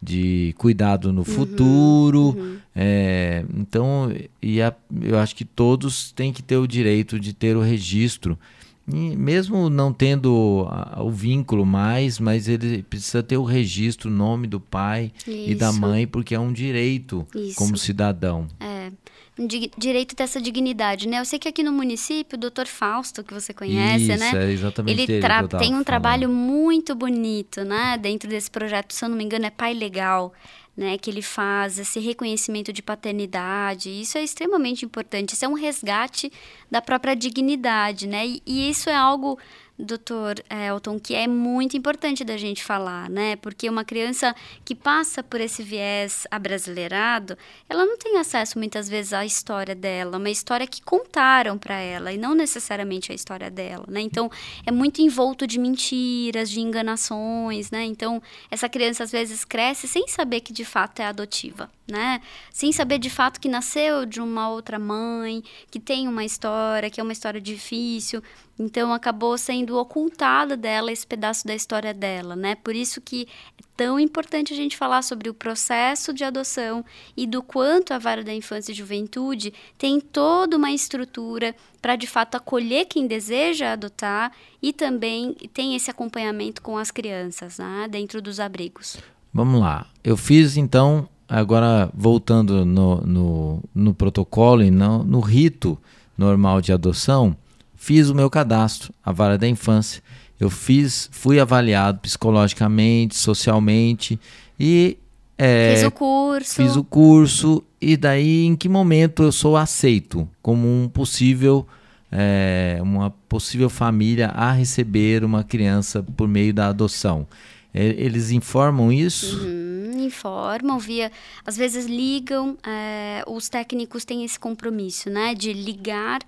de 0.00 0.54
cuidado 0.58 1.12
no 1.12 1.20
uhum, 1.20 1.24
futuro. 1.24 2.36
Uhum. 2.36 2.56
É, 2.76 3.44
então, 3.56 4.12
e 4.42 4.60
a, 4.60 4.74
eu 5.00 5.18
acho 5.18 5.34
que 5.34 5.44
todos 5.44 6.12
têm 6.12 6.32
que 6.32 6.42
ter 6.42 6.56
o 6.56 6.66
direito 6.66 7.18
de 7.18 7.32
ter 7.32 7.56
o 7.56 7.60
registro. 7.60 8.38
E 8.86 9.16
mesmo 9.16 9.70
não 9.70 9.92
tendo 9.92 10.68
o 10.98 11.10
vínculo 11.10 11.64
mais, 11.64 12.18
mas 12.18 12.48
ele 12.48 12.82
precisa 12.82 13.22
ter 13.22 13.38
o 13.38 13.42
registro, 13.42 14.10
o 14.10 14.12
nome 14.12 14.46
do 14.46 14.60
pai 14.60 15.10
Isso. 15.26 15.50
e 15.50 15.54
da 15.54 15.72
mãe, 15.72 16.06
porque 16.06 16.34
é 16.34 16.40
um 16.40 16.52
direito 16.52 17.26
Isso. 17.34 17.56
como 17.56 17.78
cidadão. 17.78 18.46
É, 18.60 18.92
um 19.38 19.46
di 19.46 19.70
direito 19.76 20.14
dessa 20.14 20.38
dignidade, 20.40 21.08
né? 21.08 21.18
Eu 21.18 21.24
sei 21.24 21.38
que 21.38 21.48
aqui 21.48 21.62
no 21.62 21.72
município, 21.72 22.36
o 22.36 22.40
doutor 22.40 22.66
Fausto, 22.66 23.24
que 23.24 23.32
você 23.32 23.54
conhece, 23.54 24.12
Isso, 24.12 24.18
né? 24.18 24.44
É 24.44 24.52
exatamente 24.52 25.00
ele, 25.00 25.12
ele 25.14 25.48
tem 25.58 25.74
um 25.74 25.82
trabalho 25.82 26.28
muito 26.28 26.94
bonito, 26.94 27.64
né? 27.64 27.96
Dentro 27.96 28.28
desse 28.28 28.50
projeto, 28.50 28.92
se 28.92 29.02
eu 29.04 29.08
não 29.08 29.16
me 29.16 29.24
engano, 29.24 29.46
é 29.46 29.50
Pai 29.50 29.72
Legal 29.72 30.32
né, 30.76 30.98
que 30.98 31.08
ele 31.08 31.22
faz, 31.22 31.78
esse 31.78 32.00
reconhecimento 32.00 32.72
de 32.72 32.82
paternidade, 32.82 33.88
isso 33.90 34.18
é 34.18 34.24
extremamente 34.24 34.84
importante. 34.84 35.34
Isso 35.34 35.44
é 35.44 35.48
um 35.48 35.54
resgate 35.54 36.32
da 36.70 36.82
própria 36.82 37.14
dignidade, 37.14 38.08
né? 38.08 38.26
E, 38.26 38.42
e 38.44 38.70
isso 38.70 38.90
é 38.90 38.94
algo 38.94 39.38
doutor 39.78 40.36
Elton, 40.48 41.00
que 41.00 41.14
é 41.14 41.26
muito 41.26 41.76
importante 41.76 42.24
da 42.24 42.36
gente 42.36 42.62
falar, 42.62 43.10
né? 43.10 43.34
Porque 43.36 43.68
uma 43.68 43.84
criança 43.84 44.34
que 44.64 44.74
passa 44.74 45.22
por 45.22 45.40
esse 45.40 45.62
viés 45.62 46.26
abrasileirado, 46.30 47.36
ela 47.68 47.84
não 47.84 47.98
tem 47.98 48.16
acesso 48.18 48.56
muitas 48.56 48.88
vezes 48.88 49.12
à 49.12 49.26
história 49.26 49.74
dela, 49.74 50.16
uma 50.16 50.30
história 50.30 50.66
que 50.66 50.80
contaram 50.80 51.58
para 51.58 51.76
ela 51.76 52.12
e 52.12 52.18
não 52.18 52.34
necessariamente 52.34 53.10
a 53.10 53.14
história 53.14 53.50
dela, 53.50 53.84
né? 53.88 54.00
Então, 54.00 54.30
é 54.64 54.70
muito 54.70 55.00
envolto 55.02 55.46
de 55.46 55.58
mentiras, 55.58 56.48
de 56.48 56.60
enganações, 56.60 57.70
né? 57.70 57.84
Então, 57.84 58.22
essa 58.50 58.68
criança 58.68 59.02
às 59.02 59.10
vezes 59.10 59.44
cresce 59.44 59.88
sem 59.88 60.06
saber 60.06 60.40
que 60.40 60.52
de 60.52 60.64
fato 60.64 61.00
é 61.00 61.06
adotiva, 61.06 61.68
né? 61.90 62.20
Sem 62.52 62.70
saber 62.70 62.98
de 62.98 63.10
fato 63.10 63.40
que 63.40 63.48
nasceu 63.48 64.06
de 64.06 64.20
uma 64.20 64.48
outra 64.48 64.78
mãe, 64.78 65.42
que 65.68 65.80
tem 65.80 66.06
uma 66.06 66.24
história, 66.24 66.88
que 66.90 67.00
é 67.00 67.02
uma 67.02 67.12
história 67.12 67.40
difícil. 67.40 68.22
Então 68.58 68.92
acabou 68.92 69.36
sendo 69.36 69.76
ocultada 69.76 70.56
dela 70.56 70.92
esse 70.92 71.06
pedaço 71.06 71.46
da 71.46 71.54
história 71.54 71.92
dela, 71.92 72.36
né? 72.36 72.54
Por 72.54 72.74
isso 72.74 73.00
que 73.00 73.26
é 73.58 73.64
tão 73.76 73.98
importante 73.98 74.52
a 74.52 74.56
gente 74.56 74.76
falar 74.76 75.02
sobre 75.02 75.28
o 75.28 75.34
processo 75.34 76.12
de 76.12 76.22
adoção 76.22 76.84
e 77.16 77.26
do 77.26 77.42
quanto 77.42 77.92
a 77.92 77.98
vara 77.98 78.22
da 78.22 78.32
infância 78.32 78.70
e 78.70 78.74
juventude 78.74 79.52
tem 79.76 80.00
toda 80.00 80.56
uma 80.56 80.70
estrutura 80.70 81.54
para 81.82 81.96
de 81.96 82.06
fato 82.06 82.36
acolher 82.36 82.86
quem 82.86 83.08
deseja 83.08 83.72
adotar 83.72 84.30
e 84.62 84.72
também 84.72 85.34
tem 85.52 85.74
esse 85.74 85.90
acompanhamento 85.90 86.62
com 86.62 86.78
as 86.78 86.92
crianças, 86.92 87.58
né? 87.58 87.88
Dentro 87.90 88.22
dos 88.22 88.38
abrigos. 88.38 88.98
Vamos 89.32 89.60
lá. 89.60 89.88
Eu 90.04 90.16
fiz 90.16 90.56
então, 90.56 91.08
agora 91.28 91.90
voltando 91.92 92.64
no, 92.64 93.00
no, 93.00 93.62
no 93.74 93.92
protocolo 93.92 94.62
e 94.62 94.70
no, 94.70 95.02
no 95.02 95.18
rito 95.18 95.76
normal 96.16 96.60
de 96.60 96.72
adoção 96.72 97.36
fiz 97.84 98.08
o 98.08 98.14
meu 98.14 98.30
cadastro, 98.30 98.94
a 99.04 99.12
vara 99.12 99.36
da 99.36 99.46
infância. 99.46 100.02
Eu 100.40 100.48
fiz, 100.48 101.10
fui 101.12 101.38
avaliado 101.38 101.98
psicologicamente, 102.00 103.14
socialmente 103.14 104.18
e 104.58 104.96
é, 105.36 105.74
fiz 105.74 105.84
o 105.84 105.90
curso. 105.90 106.54
Fiz 106.54 106.76
o 106.76 106.82
curso 106.82 107.62
e 107.78 107.94
daí 107.94 108.46
em 108.46 108.56
que 108.56 108.70
momento 108.70 109.22
eu 109.22 109.30
sou 109.30 109.54
aceito 109.54 110.26
como 110.40 110.66
um 110.66 110.88
possível 110.88 111.66
é, 112.10 112.78
uma 112.80 113.10
possível 113.28 113.68
família 113.68 114.28
a 114.28 114.50
receber 114.50 115.22
uma 115.22 115.44
criança 115.44 116.02
por 116.16 116.26
meio 116.26 116.54
da 116.54 116.68
adoção. 116.68 117.26
É, 117.72 117.84
eles 117.84 118.30
informam 118.30 118.90
isso? 118.90 119.36
Uhum, 119.40 120.06
informam 120.06 120.78
via, 120.78 121.12
às 121.44 121.56
vezes 121.56 121.84
ligam. 121.84 122.56
É, 122.66 123.22
os 123.26 123.50
técnicos 123.50 124.06
têm 124.06 124.24
esse 124.24 124.38
compromisso, 124.40 125.10
né, 125.10 125.34
de 125.34 125.52
ligar 125.52 126.20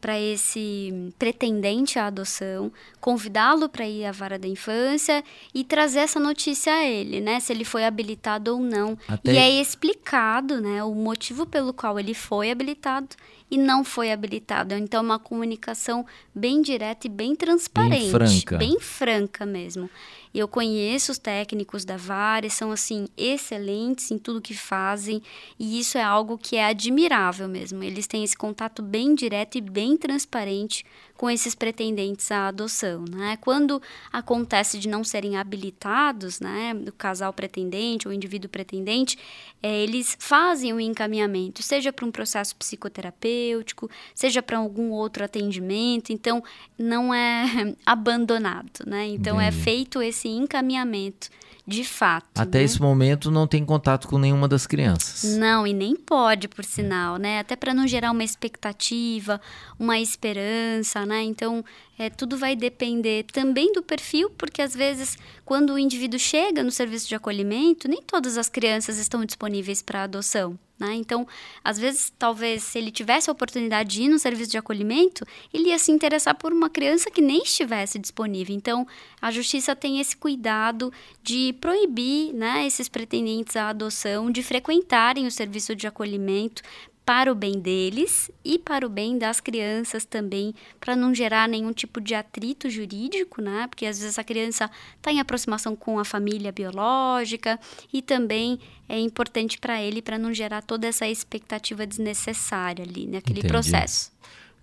para 0.00 0.18
esse 0.18 1.12
pretendente 1.18 1.98
à 1.98 2.06
adoção, 2.06 2.72
convidá-lo 3.00 3.68
para 3.68 3.86
ir 3.86 4.04
à 4.04 4.12
vara 4.12 4.38
da 4.38 4.48
infância 4.48 5.22
e 5.54 5.62
trazer 5.62 6.00
essa 6.00 6.18
notícia 6.18 6.72
a 6.72 6.84
ele, 6.84 7.20
né, 7.20 7.38
se 7.38 7.52
ele 7.52 7.64
foi 7.64 7.84
habilitado 7.84 8.54
ou 8.54 8.60
não. 8.60 8.96
Até... 9.06 9.32
E 9.32 9.36
é 9.36 9.60
explicado, 9.60 10.60
né, 10.60 10.82
o 10.82 10.94
motivo 10.94 11.44
pelo 11.46 11.72
qual 11.72 11.98
ele 11.98 12.14
foi 12.14 12.50
habilitado 12.50 13.08
e 13.50 13.58
não 13.58 13.84
foi 13.84 14.12
habilitado. 14.12 14.74
Então, 14.74 15.02
uma 15.02 15.18
comunicação 15.18 16.06
bem 16.34 16.62
direta 16.62 17.06
e 17.06 17.10
bem 17.10 17.34
transparente, 17.34 18.00
bem 18.00 18.10
franca, 18.10 18.58
bem 18.58 18.80
franca 18.80 19.46
mesmo. 19.46 19.90
Eu 20.32 20.46
conheço 20.46 21.12
os 21.12 21.18
técnicos 21.18 21.84
da 21.84 21.96
VAR, 21.96 22.48
são 22.50 22.70
assim 22.70 23.08
excelentes 23.16 24.10
em 24.10 24.18
tudo 24.18 24.40
que 24.40 24.54
fazem, 24.54 25.22
e 25.58 25.80
isso 25.80 25.98
é 25.98 26.02
algo 26.02 26.38
que 26.38 26.56
é 26.56 26.66
admirável 26.66 27.48
mesmo. 27.48 27.82
Eles 27.82 28.06
têm 28.06 28.22
esse 28.22 28.36
contato 28.36 28.82
bem 28.82 29.14
direto 29.14 29.58
e 29.58 29.60
bem 29.60 29.96
transparente 29.96 30.84
com 31.20 31.28
esses 31.28 31.54
pretendentes 31.54 32.32
à 32.32 32.48
adoção, 32.48 33.04
né? 33.06 33.36
Quando 33.42 33.82
acontece 34.10 34.78
de 34.78 34.88
não 34.88 35.04
serem 35.04 35.36
habilitados, 35.36 36.40
né, 36.40 36.72
o 36.88 36.92
casal 36.92 37.30
pretendente 37.30 38.08
ou 38.08 38.14
indivíduo 38.14 38.48
pretendente, 38.48 39.18
é, 39.62 39.82
eles 39.82 40.16
fazem 40.18 40.72
o 40.72 40.80
encaminhamento, 40.80 41.62
seja 41.62 41.92
para 41.92 42.06
um 42.06 42.10
processo 42.10 42.56
psicoterapêutico, 42.56 43.90
seja 44.14 44.40
para 44.40 44.56
algum 44.56 44.92
outro 44.92 45.22
atendimento, 45.22 46.10
então 46.10 46.42
não 46.78 47.12
é 47.12 47.76
abandonado, 47.84 48.86
né? 48.86 49.08
Então 49.08 49.38
é 49.38 49.52
feito 49.52 50.00
esse 50.00 50.19
encaminhamento 50.28 51.28
de 51.66 51.84
fato. 51.84 52.26
Até 52.38 52.58
né? 52.58 52.64
esse 52.64 52.80
momento 52.80 53.30
não 53.30 53.46
tem 53.46 53.64
contato 53.64 54.08
com 54.08 54.18
nenhuma 54.18 54.48
das 54.48 54.66
crianças. 54.66 55.36
Não, 55.36 55.66
e 55.66 55.72
nem 55.72 55.94
pode, 55.94 56.48
por 56.48 56.64
sinal, 56.64 57.16
né? 57.16 57.38
Até 57.38 57.54
para 57.54 57.72
não 57.72 57.86
gerar 57.86 58.10
uma 58.10 58.24
expectativa, 58.24 59.40
uma 59.78 59.98
esperança, 59.98 61.06
né? 61.06 61.22
Então, 61.22 61.64
é, 61.98 62.10
tudo 62.10 62.36
vai 62.36 62.56
depender 62.56 63.24
também 63.32 63.72
do 63.72 63.82
perfil, 63.82 64.30
porque 64.30 64.60
às 64.60 64.74
vezes, 64.74 65.16
quando 65.44 65.72
o 65.72 65.78
indivíduo 65.78 66.18
chega 66.18 66.62
no 66.62 66.72
serviço 66.72 67.08
de 67.08 67.14
acolhimento, 67.14 67.88
nem 67.88 68.02
todas 68.02 68.36
as 68.36 68.48
crianças 68.48 68.98
estão 68.98 69.24
disponíveis 69.24 69.80
para 69.80 70.02
adoção. 70.02 70.58
Né? 70.80 70.94
Então, 70.94 71.28
às 71.62 71.78
vezes, 71.78 72.10
talvez, 72.18 72.62
se 72.62 72.78
ele 72.78 72.90
tivesse 72.90 73.28
a 73.28 73.32
oportunidade 73.32 73.90
de 73.90 74.02
ir 74.04 74.08
no 74.08 74.18
serviço 74.18 74.50
de 74.50 74.56
acolhimento, 74.56 75.26
ele 75.52 75.68
ia 75.68 75.78
se 75.78 75.92
interessar 75.92 76.34
por 76.34 76.54
uma 76.54 76.70
criança 76.70 77.10
que 77.10 77.20
nem 77.20 77.42
estivesse 77.42 77.98
disponível. 77.98 78.56
Então, 78.56 78.86
a 79.20 79.30
justiça 79.30 79.76
tem 79.76 80.00
esse 80.00 80.16
cuidado 80.16 80.90
de 81.22 81.52
proibir 81.60 82.32
né, 82.32 82.66
esses 82.66 82.88
pretendentes 82.88 83.56
à 83.56 83.68
adoção 83.68 84.30
de 84.30 84.42
frequentarem 84.42 85.26
o 85.26 85.30
serviço 85.30 85.76
de 85.76 85.86
acolhimento 85.86 86.62
para 87.10 87.32
o 87.32 87.34
bem 87.34 87.58
deles 87.58 88.30
e 88.44 88.56
para 88.56 88.86
o 88.86 88.88
bem 88.88 89.18
das 89.18 89.40
crianças 89.40 90.04
também, 90.04 90.54
para 90.78 90.94
não 90.94 91.12
gerar 91.12 91.48
nenhum 91.48 91.72
tipo 91.72 92.00
de 92.00 92.14
atrito 92.14 92.70
jurídico, 92.70 93.42
né? 93.42 93.66
Porque 93.66 93.84
às 93.84 93.98
vezes 93.98 94.16
a 94.16 94.22
criança 94.22 94.70
está 94.96 95.10
em 95.10 95.18
aproximação 95.18 95.74
com 95.74 95.98
a 95.98 96.04
família 96.04 96.52
biológica 96.52 97.58
e 97.92 98.00
também 98.00 98.60
é 98.88 98.96
importante 98.96 99.58
para 99.58 99.82
ele 99.82 100.00
para 100.00 100.18
não 100.18 100.32
gerar 100.32 100.62
toda 100.62 100.86
essa 100.86 101.04
expectativa 101.08 101.84
desnecessária 101.84 102.84
ali 102.84 103.08
naquele 103.08 103.40
Entendi. 103.40 103.48
processo. 103.48 104.12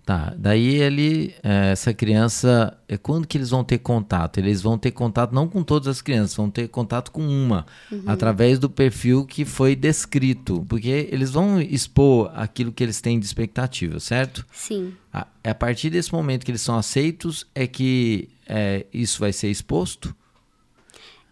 Tá, 0.08 0.32
daí 0.38 0.76
ele, 0.76 1.34
é, 1.42 1.72
essa 1.72 1.92
criança, 1.92 2.74
é 2.88 2.96
quando 2.96 3.26
que 3.26 3.36
eles 3.36 3.50
vão 3.50 3.62
ter 3.62 3.76
contato? 3.76 4.38
Eles 4.38 4.62
vão 4.62 4.78
ter 4.78 4.90
contato 4.90 5.34
não 5.34 5.46
com 5.46 5.62
todas 5.62 5.86
as 5.86 6.00
crianças, 6.00 6.34
vão 6.34 6.48
ter 6.48 6.66
contato 6.68 7.12
com 7.12 7.20
uma, 7.20 7.66
uhum. 7.92 8.04
através 8.06 8.58
do 8.58 8.70
perfil 8.70 9.26
que 9.26 9.44
foi 9.44 9.76
descrito, 9.76 10.64
porque 10.66 11.10
eles 11.12 11.32
vão 11.32 11.60
expor 11.60 12.32
aquilo 12.34 12.72
que 12.72 12.82
eles 12.82 13.02
têm 13.02 13.20
de 13.20 13.26
expectativa, 13.26 14.00
certo? 14.00 14.46
Sim. 14.50 14.94
A, 15.12 15.26
é 15.44 15.50
a 15.50 15.54
partir 15.54 15.90
desse 15.90 16.10
momento 16.10 16.42
que 16.42 16.52
eles 16.52 16.62
são 16.62 16.78
aceitos 16.78 17.46
é 17.54 17.66
que 17.66 18.30
é, 18.46 18.86
isso 18.90 19.20
vai 19.20 19.30
ser 19.34 19.50
exposto? 19.50 20.16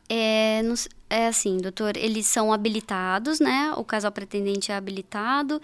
É, 0.07 0.61
é 1.09 1.29
assim, 1.29 1.57
doutor, 1.57 1.97
eles 1.97 2.27
são 2.27 2.53
habilitados, 2.53 3.41
né? 3.41 3.73
O 3.79 3.85
casal 3.85 4.13
pretendente 4.13 4.71
é 4.71 4.75
habilitado, 4.75 5.63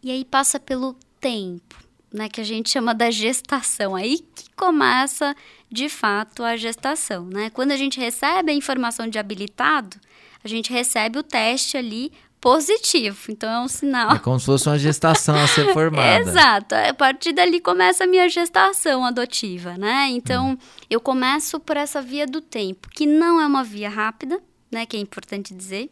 e 0.00 0.12
aí 0.12 0.24
passa 0.24 0.60
pelo 0.60 0.94
tempo 1.20 1.90
né, 2.12 2.28
que 2.28 2.40
a 2.40 2.44
gente 2.44 2.70
chama 2.70 2.94
da 2.94 3.10
gestação. 3.10 3.94
Aí 3.94 4.18
que 4.34 4.44
começa, 4.56 5.34
de 5.70 5.88
fato, 5.88 6.42
a 6.42 6.56
gestação, 6.56 7.24
né? 7.24 7.50
Quando 7.50 7.72
a 7.72 7.76
gente 7.76 7.98
recebe 7.98 8.52
a 8.52 8.54
informação 8.54 9.08
de 9.08 9.18
habilitado, 9.18 9.96
a 10.44 10.48
gente 10.48 10.72
recebe 10.72 11.18
o 11.18 11.22
teste 11.22 11.76
ali 11.76 12.12
positivo. 12.42 13.16
Então 13.28 13.48
é 13.48 13.60
um 13.60 13.68
sinal. 13.68 14.16
É 14.16 14.18
como 14.18 14.38
se 14.38 14.46
fosse 14.46 14.68
uma 14.68 14.78
gestação 14.78 15.36
a 15.36 15.46
ser 15.46 15.70
formada. 15.72 16.28
Exato. 16.28 16.74
A 16.74 16.92
partir 16.92 17.32
dali 17.32 17.60
começa 17.60 18.02
a 18.02 18.06
minha 18.06 18.28
gestação 18.28 19.04
adotiva, 19.04 19.78
né? 19.78 20.08
Então 20.10 20.50
hum. 20.50 20.58
eu 20.90 21.00
começo 21.00 21.60
por 21.60 21.76
essa 21.76 22.02
via 22.02 22.26
do 22.26 22.40
tempo, 22.40 22.88
que 22.90 23.06
não 23.06 23.40
é 23.40 23.46
uma 23.46 23.62
via 23.62 23.88
rápida, 23.88 24.40
né? 24.70 24.84
Que 24.84 24.96
é 24.96 25.00
importante 25.00 25.54
dizer. 25.54 25.88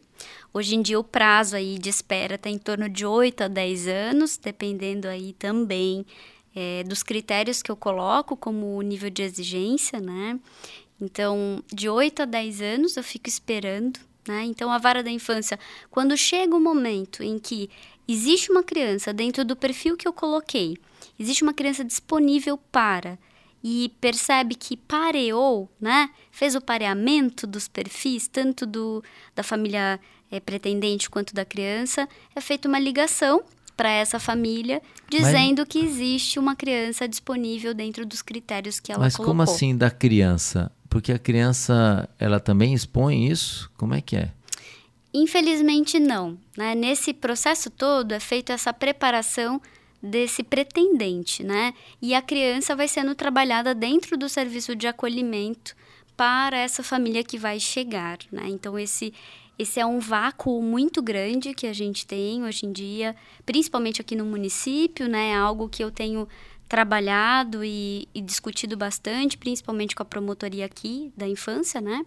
Hoje 0.52 0.74
em 0.74 0.82
dia 0.82 0.98
o 0.98 1.04
prazo 1.04 1.56
aí 1.56 1.78
de 1.78 1.88
espera 1.88 2.34
está 2.34 2.50
em 2.50 2.58
torno 2.58 2.88
de 2.88 3.06
8 3.06 3.44
a 3.44 3.48
10 3.48 3.88
anos, 3.88 4.36
dependendo 4.36 5.06
aí 5.06 5.32
também 5.32 6.04
é, 6.54 6.82
dos 6.84 7.02
critérios 7.02 7.62
que 7.62 7.70
eu 7.70 7.76
coloco 7.76 8.36
como 8.36 8.80
nível 8.82 9.10
de 9.10 9.22
exigência, 9.22 10.00
né? 10.00 10.38
Então, 11.00 11.62
de 11.72 11.88
8 11.88 12.22
a 12.22 12.24
10 12.24 12.60
anos 12.60 12.96
eu 12.96 13.02
fico 13.02 13.28
esperando, 13.28 13.98
né? 14.26 14.44
Então, 14.44 14.70
a 14.70 14.78
vara 14.78 15.02
da 15.02 15.10
infância, 15.10 15.58
quando 15.90 16.16
chega 16.16 16.54
o 16.54 16.60
momento 16.60 17.22
em 17.22 17.38
que 17.38 17.70
existe 18.06 18.50
uma 18.50 18.62
criança 18.62 19.12
dentro 19.12 19.44
do 19.44 19.56
perfil 19.56 19.96
que 19.96 20.06
eu 20.06 20.12
coloquei, 20.12 20.76
existe 21.18 21.42
uma 21.42 21.54
criança 21.54 21.84
disponível 21.84 22.58
para 22.70 23.18
e 23.62 23.92
percebe 24.00 24.54
que 24.54 24.76
pareou, 24.76 25.70
né? 25.80 26.10
Fez 26.40 26.54
o 26.54 26.60
pareamento 26.62 27.46
dos 27.46 27.68
perfis, 27.68 28.26
tanto 28.26 28.64
do, 28.64 29.04
da 29.36 29.42
família 29.42 30.00
é, 30.32 30.40
pretendente 30.40 31.10
quanto 31.10 31.34
da 31.34 31.44
criança, 31.44 32.08
é 32.34 32.40
feita 32.40 32.66
uma 32.66 32.78
ligação 32.78 33.42
para 33.76 33.90
essa 33.90 34.18
família 34.18 34.80
dizendo 35.06 35.58
mas, 35.58 35.68
que 35.68 35.80
existe 35.80 36.38
uma 36.38 36.56
criança 36.56 37.06
disponível 37.06 37.74
dentro 37.74 38.06
dos 38.06 38.22
critérios 38.22 38.80
que 38.80 38.90
ela 38.90 39.02
mas 39.02 39.16
colocou. 39.16 39.34
Mas 39.34 39.48
como 39.48 39.54
assim 39.54 39.76
da 39.76 39.90
criança? 39.90 40.72
Porque 40.88 41.12
a 41.12 41.18
criança, 41.18 42.08
ela 42.18 42.40
também 42.40 42.72
expõe 42.72 43.30
isso? 43.30 43.70
Como 43.76 43.92
é 43.92 44.00
que 44.00 44.16
é? 44.16 44.30
Infelizmente 45.12 46.00
não. 46.00 46.38
Né? 46.56 46.74
Nesse 46.74 47.12
processo 47.12 47.68
todo 47.68 48.12
é 48.12 48.18
feita 48.18 48.54
essa 48.54 48.72
preparação 48.72 49.60
desse 50.02 50.42
pretendente, 50.42 51.44
né? 51.44 51.74
E 52.00 52.14
a 52.14 52.22
criança 52.22 52.74
vai 52.74 52.88
sendo 52.88 53.14
trabalhada 53.14 53.74
dentro 53.74 54.16
do 54.16 54.26
serviço 54.26 54.74
de 54.74 54.86
acolhimento 54.86 55.78
para 56.20 56.58
essa 56.58 56.82
família 56.82 57.24
que 57.24 57.38
vai 57.38 57.58
chegar, 57.58 58.18
né? 58.30 58.42
Então 58.46 58.78
esse 58.78 59.10
esse 59.58 59.80
é 59.80 59.86
um 59.86 59.98
vácuo 59.98 60.62
muito 60.62 61.00
grande 61.00 61.54
que 61.54 61.66
a 61.66 61.72
gente 61.72 62.06
tem 62.06 62.44
hoje 62.44 62.66
em 62.66 62.72
dia, 62.72 63.16
principalmente 63.46 64.02
aqui 64.02 64.14
no 64.14 64.26
município, 64.26 65.08
né? 65.08 65.30
É 65.30 65.34
algo 65.34 65.66
que 65.66 65.82
eu 65.82 65.90
tenho 65.90 66.28
trabalhado 66.68 67.64
e, 67.64 68.06
e 68.14 68.20
discutido 68.20 68.76
bastante, 68.76 69.38
principalmente 69.38 69.96
com 69.96 70.02
a 70.02 70.06
promotoria 70.06 70.66
aqui 70.66 71.10
da 71.16 71.26
infância, 71.26 71.80
né? 71.80 72.04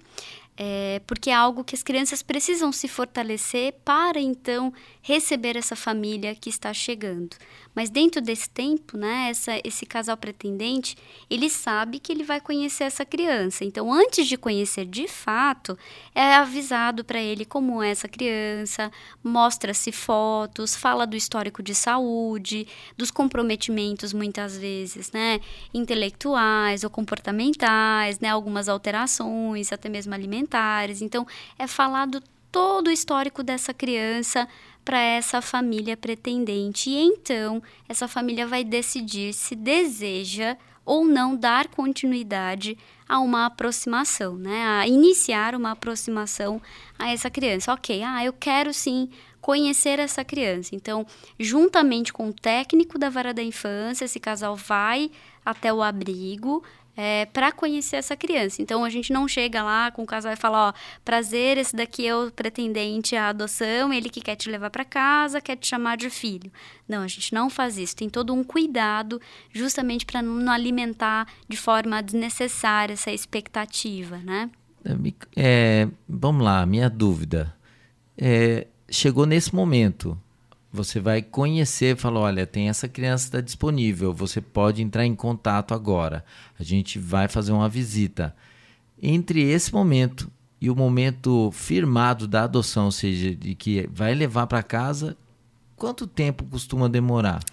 É, 0.55 1.01
porque 1.07 1.31
é 1.31 1.33
algo 1.33 1.63
que 1.63 1.73
as 1.73 1.81
crianças 1.81 2.21
precisam 2.21 2.71
se 2.71 2.87
fortalecer 2.87 3.73
para 3.83 4.21
então 4.21 4.71
receber 5.01 5.57
essa 5.57 5.75
família 5.75 6.35
que 6.35 6.49
está 6.49 6.71
chegando. 6.71 7.35
Mas 7.75 7.89
dentro 7.89 8.21
desse 8.21 8.49
tempo, 8.49 8.97
né, 8.97 9.29
essa, 9.29 9.59
esse 9.63 9.85
casal 9.85 10.15
pretendente, 10.15 10.95
ele 11.29 11.49
sabe 11.49 11.99
que 11.99 12.11
ele 12.11 12.23
vai 12.23 12.39
conhecer 12.39 12.83
essa 12.83 13.05
criança. 13.05 13.65
Então, 13.65 13.91
antes 13.91 14.27
de 14.27 14.37
conhecer 14.37 14.85
de 14.85 15.07
fato, 15.07 15.77
é 16.13 16.35
avisado 16.35 17.03
para 17.03 17.19
ele 17.19 17.45
como 17.45 17.81
é 17.81 17.89
essa 17.89 18.07
criança, 18.07 18.91
mostra-se 19.23 19.91
fotos, 19.91 20.75
fala 20.75 21.07
do 21.07 21.15
histórico 21.15 21.63
de 21.63 21.73
saúde, 21.73 22.67
dos 22.97 23.09
comprometimentos 23.09 24.13
muitas 24.13 24.57
vezes, 24.57 25.11
né, 25.11 25.39
intelectuais 25.73 26.83
ou 26.83 26.89
comportamentais, 26.89 28.19
né, 28.19 28.29
algumas 28.29 28.69
alterações, 28.69 29.71
até 29.71 29.89
mesmo 29.89 30.13
alimentares. 30.13 31.01
Então, 31.01 31.25
é 31.57 31.67
falado 31.67 32.21
todo 32.53 32.87
o 32.87 32.91
histórico 32.91 33.41
dessa 33.41 33.73
criança 33.73 34.47
para 34.83 34.99
essa 34.99 35.41
família 35.41 35.95
pretendente. 35.95 36.89
E 36.89 36.97
então, 36.97 37.61
essa 37.87 38.07
família 38.07 38.45
vai 38.45 38.63
decidir 38.63 39.33
se 39.33 39.55
deseja 39.55 40.57
ou 40.85 41.05
não 41.05 41.35
dar 41.35 41.67
continuidade 41.69 42.77
a 43.07 43.19
uma 43.19 43.45
aproximação, 43.45 44.35
né? 44.35 44.65
A 44.65 44.87
iniciar 44.87 45.55
uma 45.55 45.71
aproximação 45.71 46.61
a 46.99 47.09
essa 47.09 47.29
criança. 47.29 47.73
Ok, 47.73 48.03
ah, 48.03 48.23
eu 48.23 48.33
quero 48.33 48.73
sim 48.73 49.09
conhecer 49.39 49.99
essa 49.99 50.23
criança. 50.23 50.75
Então, 50.75 51.05
juntamente 51.39 52.13
com 52.13 52.29
o 52.29 52.33
técnico 52.33 52.97
da 52.97 53.09
vara 53.09 53.33
da 53.33 53.43
infância, 53.43 54.05
esse 54.05 54.19
casal 54.19 54.55
vai 54.55 55.11
até 55.45 55.73
o 55.73 55.83
abrigo, 55.83 56.63
é, 56.95 57.25
para 57.25 57.51
conhecer 57.51 57.97
essa 57.97 58.15
criança. 58.15 58.61
Então 58.61 58.83
a 58.83 58.89
gente 58.89 59.11
não 59.11 59.27
chega 59.27 59.63
lá 59.63 59.91
com 59.91 60.03
o 60.03 60.05
casal 60.05 60.31
e 60.31 60.35
fala, 60.35 60.69
ó, 60.69 60.73
prazer, 61.03 61.57
esse 61.57 61.75
daqui 61.75 62.07
é 62.07 62.15
o 62.15 62.31
pretendente 62.31 63.15
à 63.15 63.29
adoção, 63.29 63.91
ele 63.91 64.09
que 64.09 64.21
quer 64.21 64.35
te 64.35 64.49
levar 64.49 64.69
para 64.69 64.85
casa, 64.85 65.41
quer 65.41 65.55
te 65.55 65.67
chamar 65.67 65.97
de 65.97 66.09
filho. 66.09 66.51
Não, 66.87 67.01
a 67.01 67.07
gente 67.07 67.33
não 67.33 67.49
faz 67.49 67.77
isso. 67.77 67.95
Tem 67.95 68.09
todo 68.09 68.33
um 68.33 68.43
cuidado 68.43 69.19
justamente 69.51 70.05
para 70.05 70.21
não 70.21 70.51
alimentar 70.51 71.27
de 71.47 71.57
forma 71.57 72.01
desnecessária 72.01 72.93
essa 72.93 73.11
expectativa, 73.11 74.17
né? 74.17 74.49
É, 75.35 75.87
vamos 76.07 76.43
lá, 76.43 76.65
minha 76.65 76.89
dúvida. 76.89 77.55
É, 78.17 78.67
chegou 78.89 79.25
nesse 79.25 79.55
momento, 79.55 80.19
você 80.73 80.99
vai 80.99 81.21
conhecer, 81.21 81.95
fala, 81.95 82.19
olha, 82.19 82.47
tem 82.47 82.67
essa 82.67 82.87
criança 82.87 83.25
está 83.25 83.39
disponível, 83.39 84.11
você 84.11 84.41
pode 84.41 84.81
entrar 84.81 85.05
em 85.05 85.13
contato 85.13 85.71
agora. 85.71 86.25
A 86.59 86.63
gente 86.63 86.97
vai 86.97 87.27
fazer 87.27 87.51
uma 87.51 87.69
visita. 87.69 88.35
Entre 88.99 89.43
esse 89.43 89.71
momento 89.71 90.31
e 90.59 90.71
o 90.71 90.75
momento 90.75 91.51
firmado 91.51 92.27
da 92.27 92.45
adoção, 92.45 92.85
ou 92.85 92.91
seja, 92.91 93.35
de 93.35 93.53
que 93.53 93.87
vai 93.93 94.15
levar 94.15 94.47
para 94.47 94.63
casa, 94.63 95.15
quanto 95.75 96.07
tempo 96.07 96.43
costuma 96.45 96.89
demorar? 96.89 97.43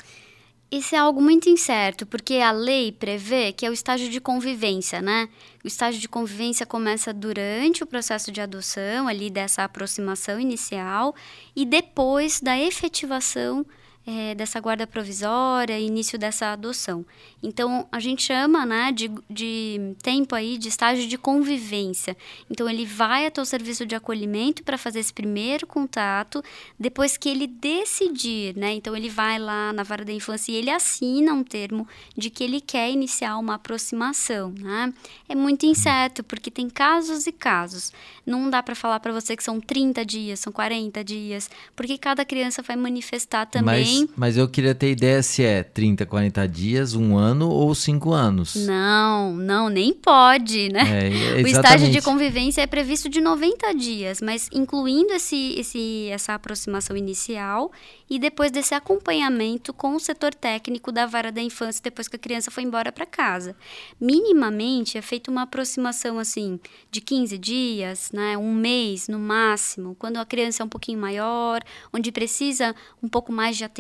Isso 0.73 0.95
é 0.95 0.99
algo 0.99 1.21
muito 1.21 1.49
incerto, 1.49 2.07
porque 2.07 2.35
a 2.35 2.53
lei 2.53 2.93
prevê 2.93 3.53
que 3.53 3.67
é 3.67 3.71
o 3.71 3.73
estágio 3.73 4.09
de 4.09 4.21
convivência, 4.21 5.03
né? 5.03 5.29
O 5.65 5.67
estágio 5.67 6.01
de 6.01 6.09
convivência 6.09 6.65
começa 6.65 7.13
durante 7.13 7.83
o 7.83 7.87
processo 7.87 8.31
de 8.31 8.41
adoção, 8.41 9.09
ali 9.09 9.31
dessa 9.31 9.65
aproximação 9.65 10.39
inicial, 10.39 11.13
e 11.57 11.67
depois 11.67 12.41
da 12.41 12.57
efetivação 12.57 13.67
é, 14.07 14.35
dessa 14.35 14.59
guarda 14.61 14.87
provisória, 14.87 15.79
início 15.79 16.19
dessa 16.19 16.53
adoção. 16.53 17.05
Então, 17.43 17.87
a 17.93 18.01
gente 18.01 18.23
chama 18.23 18.65
né, 18.65 18.93
de, 18.93 19.11
de 19.29 19.95
tempo 20.03 20.35
aí 20.35 20.57
de 20.57 20.69
estágio 20.69 21.07
de 21.07 21.19
convivência. 21.19 22.17
Então, 22.51 22.69
ele 22.69 22.87
vai 22.87 23.27
até 23.27 23.41
o 23.41 23.45
serviço 23.45 23.85
de 23.85 23.95
acolhimento 23.95 24.63
para 24.63 24.79
fazer 24.79 25.01
esse 25.01 25.13
primeiro 25.13 25.67
contato, 25.67 26.43
depois 26.79 27.17
que 27.17 27.29
ele 27.29 27.47
decidir, 27.47 28.57
né? 28.57 28.73
Então, 28.73 28.97
ele 28.97 29.09
vai 29.09 29.39
lá 29.39 29.73
na 29.73 29.83
vara 29.83 30.05
da 30.05 30.13
infância 30.13 30.51
e 30.53 30.57
ele 30.57 30.71
assina 30.71 31.33
um 31.33 31.45
termo 31.45 31.87
de 32.17 32.31
que 32.31 32.43
ele 32.43 32.61
quer 32.61 32.91
iniciar 32.91 33.37
uma 33.39 33.55
aproximação, 33.55 34.53
né? 34.59 34.93
É 35.29 35.35
muito 35.35 35.67
incerto, 35.67 36.25
porque 36.25 36.51
tem 36.51 36.69
casos 36.69 37.27
e 37.27 37.33
casos. 37.33 37.93
Não 38.27 38.49
dá 38.49 38.63
para 38.63 38.75
falar 38.75 39.01
para 39.01 39.13
você 39.13 39.37
que 39.37 39.45
são 39.45 39.61
30 39.61 40.05
dias, 40.05 40.41
são 40.41 40.53
40 40.53 41.05
dias, 41.05 41.51
porque 41.77 41.99
cada 41.99 42.25
criança 42.25 42.63
vai 42.63 42.77
manifestar 42.77 43.47
também 43.47 43.65
mas 43.65 43.90
eu 44.37 44.49
queria 44.49 44.75
ter 44.75 44.91
ideia 44.91 45.23
se 45.23 45.43
é 45.43 45.63
30, 45.63 46.07
40 46.07 46.47
dias, 46.49 46.95
um 46.95 47.17
ano 47.17 47.49
ou 47.49 47.75
cinco 47.75 48.13
anos. 48.13 48.55
Não, 48.55 49.35
não, 49.35 49.69
nem 49.69 49.93
pode, 49.93 50.69
né? 50.69 51.09
É, 51.09 51.41
o 51.43 51.47
estágio 51.47 51.91
de 51.91 52.01
convivência 52.01 52.63
é 52.63 52.67
previsto 52.67 53.09
de 53.09 53.21
90 53.21 53.75
dias, 53.75 54.21
mas 54.21 54.49
incluindo 54.53 55.13
esse, 55.13 55.55
esse, 55.59 56.09
essa 56.11 56.35
aproximação 56.35 56.97
inicial 56.97 57.71
e 58.09 58.19
depois 58.19 58.51
desse 58.51 58.75
acompanhamento 58.75 59.73
com 59.73 59.95
o 59.95 60.01
setor 60.01 60.35
técnico 60.35 60.91
da 60.91 61.07
vara 61.07 61.31
da 61.31 61.41
infância 61.41 61.81
depois 61.83 62.09
que 62.09 62.17
a 62.17 62.19
criança 62.19 62.51
foi 62.51 62.65
embora 62.65 62.91
para 62.91 63.07
casa. 63.07 63.55
Minimamente 64.01 64.99
é 64.99 65.03
feita 65.03 65.31
uma 65.31 65.43
aproximação 65.43 66.19
assim 66.19 66.59
de 66.91 67.01
15 67.01 67.39
dias, 67.39 68.11
né, 68.13 68.37
um 68.37 68.53
mês 68.53 69.07
no 69.07 69.19
máximo, 69.19 69.95
quando 69.99 70.17
a 70.17 70.27
criança 70.27 70.63
é 70.63 70.67
um 70.67 70.69
pouquinho 70.69 70.99
maior, 70.99 71.61
onde 71.93 72.11
precisa 72.11 72.75
um 73.03 73.09
pouco 73.09 73.33
mais 73.33 73.57
de 73.57 73.65
atenção, 73.65 73.80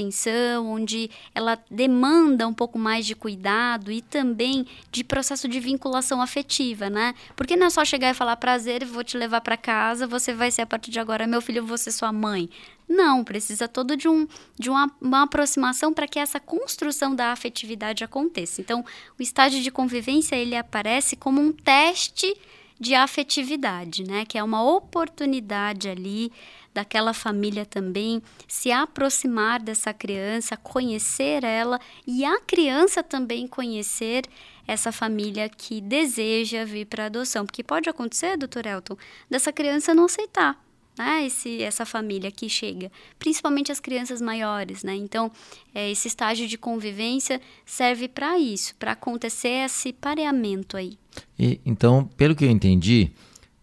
onde 0.62 1.10
ela 1.34 1.58
demanda 1.70 2.46
um 2.46 2.54
pouco 2.54 2.78
mais 2.78 3.04
de 3.04 3.14
cuidado 3.14 3.92
e 3.92 4.00
também 4.00 4.66
de 4.90 5.04
processo 5.04 5.48
de 5.48 5.60
vinculação 5.60 6.22
afetiva, 6.22 6.88
né? 6.88 7.14
Porque 7.36 7.56
não 7.56 7.66
é 7.66 7.70
só 7.70 7.84
chegar 7.84 8.10
e 8.10 8.14
falar 8.14 8.36
prazer, 8.36 8.84
vou 8.84 9.04
te 9.04 9.16
levar 9.16 9.40
para 9.40 9.56
casa, 9.56 10.06
você 10.06 10.32
vai 10.32 10.50
ser 10.50 10.62
a 10.62 10.66
partir 10.66 10.90
de 10.90 11.00
agora 11.00 11.26
meu 11.26 11.40
filho, 11.40 11.64
você 11.64 11.90
sua 11.90 12.12
mãe. 12.12 12.48
Não, 12.88 13.22
precisa 13.22 13.68
todo 13.68 13.96
de, 13.96 14.08
um, 14.08 14.26
de 14.58 14.68
uma, 14.68 14.90
uma 15.00 15.22
aproximação 15.22 15.92
para 15.92 16.08
que 16.08 16.18
essa 16.18 16.40
construção 16.40 17.14
da 17.14 17.30
afetividade 17.30 18.02
aconteça. 18.02 18.60
Então, 18.60 18.84
o 19.16 19.22
estágio 19.22 19.62
de 19.62 19.70
convivência 19.70 20.34
ele 20.34 20.56
aparece 20.56 21.14
como 21.14 21.40
um 21.40 21.52
teste 21.52 22.36
de 22.80 22.94
afetividade, 22.94 24.02
né? 24.02 24.24
Que 24.24 24.38
é 24.38 24.42
uma 24.42 24.64
oportunidade 24.64 25.88
ali 25.88 26.32
daquela 26.72 27.12
família 27.12 27.66
também 27.66 28.22
se 28.46 28.70
aproximar 28.70 29.60
dessa 29.60 29.92
criança, 29.92 30.56
conhecer 30.56 31.44
ela 31.44 31.80
e 32.06 32.24
a 32.24 32.40
criança 32.40 33.02
também 33.02 33.46
conhecer 33.46 34.24
essa 34.66 34.92
família 34.92 35.48
que 35.48 35.80
deseja 35.80 36.64
vir 36.64 36.86
para 36.86 37.06
adoção, 37.06 37.44
porque 37.44 37.64
pode 37.64 37.88
acontecer, 37.88 38.36
doutor 38.36 38.66
Elton, 38.66 38.96
dessa 39.28 39.52
criança 39.52 39.94
não 39.94 40.04
aceitar 40.04 40.62
né, 41.00 41.26
esse, 41.26 41.62
essa 41.62 41.86
família 41.86 42.30
que 42.30 42.48
chega, 42.48 42.90
principalmente 43.18 43.72
as 43.72 43.80
crianças 43.80 44.20
maiores, 44.20 44.84
né? 44.84 44.94
Então, 44.94 45.32
é, 45.74 45.90
esse 45.90 46.08
estágio 46.08 46.46
de 46.46 46.58
convivência 46.58 47.40
serve 47.64 48.06
para 48.06 48.38
isso, 48.38 48.74
para 48.76 48.92
acontecer 48.92 49.64
esse 49.64 49.92
pareamento 49.92 50.76
aí. 50.76 50.98
E, 51.38 51.60
então, 51.64 52.04
pelo 52.16 52.36
que 52.36 52.44
eu 52.44 52.50
entendi, 52.50 53.12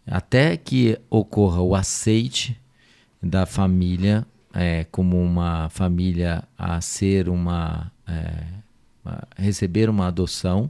até 0.05 0.57
que 0.57 0.97
ocorra 1.09 1.61
o 1.61 1.75
aceite 1.75 2.59
da 3.21 3.45
família 3.45 4.25
é, 4.53 4.85
como 4.85 5.21
uma 5.21 5.69
família 5.69 6.43
a 6.57 6.81
ser 6.81 7.29
uma 7.29 7.91
é, 8.07 8.43
a 9.05 9.25
receber 9.37 9.89
uma 9.89 10.07
adoção 10.07 10.69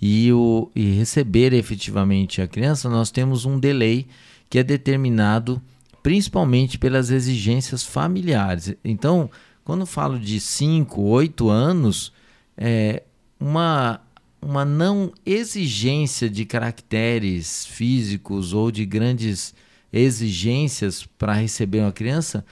e, 0.00 0.32
o, 0.32 0.70
e 0.74 0.92
receber 0.92 1.52
efetivamente 1.52 2.40
a 2.40 2.48
criança, 2.48 2.88
nós 2.88 3.10
temos 3.10 3.44
um 3.44 3.58
delay 3.58 4.06
que 4.48 4.58
é 4.58 4.62
determinado 4.62 5.60
principalmente 6.02 6.78
pelas 6.78 7.10
exigências 7.10 7.84
familiares. 7.84 8.74
Então, 8.82 9.30
quando 9.62 9.84
falo 9.84 10.18
de 10.18 10.40
5, 10.40 11.02
8 11.02 11.50
anos, 11.50 12.12
é 12.56 13.02
uma, 13.38 14.00
uma 14.40 14.64
não 14.64 15.12
exigência 15.26 16.30
de 16.30 16.46
caracteres 16.46 17.66
físicos 17.66 18.54
ou 18.54 18.70
de 18.70 18.86
grandes 18.86 19.54
exigências 19.92 21.04
para 21.18 21.32
receber 21.32 21.80
uma 21.80 21.92
criança 21.92 22.44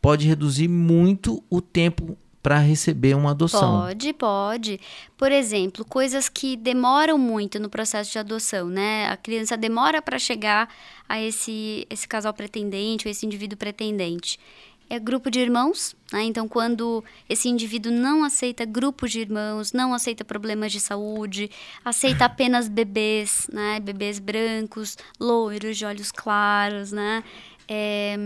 pode 0.00 0.26
reduzir 0.26 0.68
muito 0.68 1.42
o 1.50 1.60
tempo 1.60 2.16
para 2.46 2.58
receber 2.58 3.16
uma 3.16 3.32
adoção. 3.32 3.80
Pode, 3.80 4.12
pode. 4.12 4.80
Por 5.16 5.32
exemplo, 5.32 5.84
coisas 5.84 6.28
que 6.28 6.56
demoram 6.56 7.18
muito 7.18 7.58
no 7.58 7.68
processo 7.68 8.12
de 8.12 8.20
adoção, 8.20 8.68
né? 8.68 9.08
A 9.08 9.16
criança 9.16 9.56
demora 9.56 10.00
para 10.00 10.16
chegar 10.16 10.72
a 11.08 11.20
esse, 11.20 11.84
esse 11.90 12.06
casal 12.06 12.32
pretendente 12.32 13.08
ou 13.08 13.10
esse 13.10 13.26
indivíduo 13.26 13.58
pretendente. 13.58 14.38
É 14.88 15.00
grupo 15.00 15.30
de 15.30 15.40
irmãos, 15.40 15.96
né? 16.12 16.22
Então, 16.22 16.46
quando 16.46 17.02
esse 17.28 17.48
indivíduo 17.48 17.90
não 17.90 18.22
aceita 18.22 18.64
grupos 18.64 19.10
de 19.10 19.20
irmãos, 19.20 19.72
não 19.72 19.92
aceita 19.92 20.24
problemas 20.24 20.70
de 20.70 20.78
saúde, 20.78 21.50
aceita 21.84 22.24
apenas 22.26 22.68
bebês, 22.68 23.48
né? 23.52 23.80
Bebês 23.80 24.18
brancos, 24.18 24.96
loiros, 25.18 25.76
de 25.76 25.84
olhos 25.84 26.12
claros, 26.12 26.92
né? 26.92 27.24
É, 27.68 28.16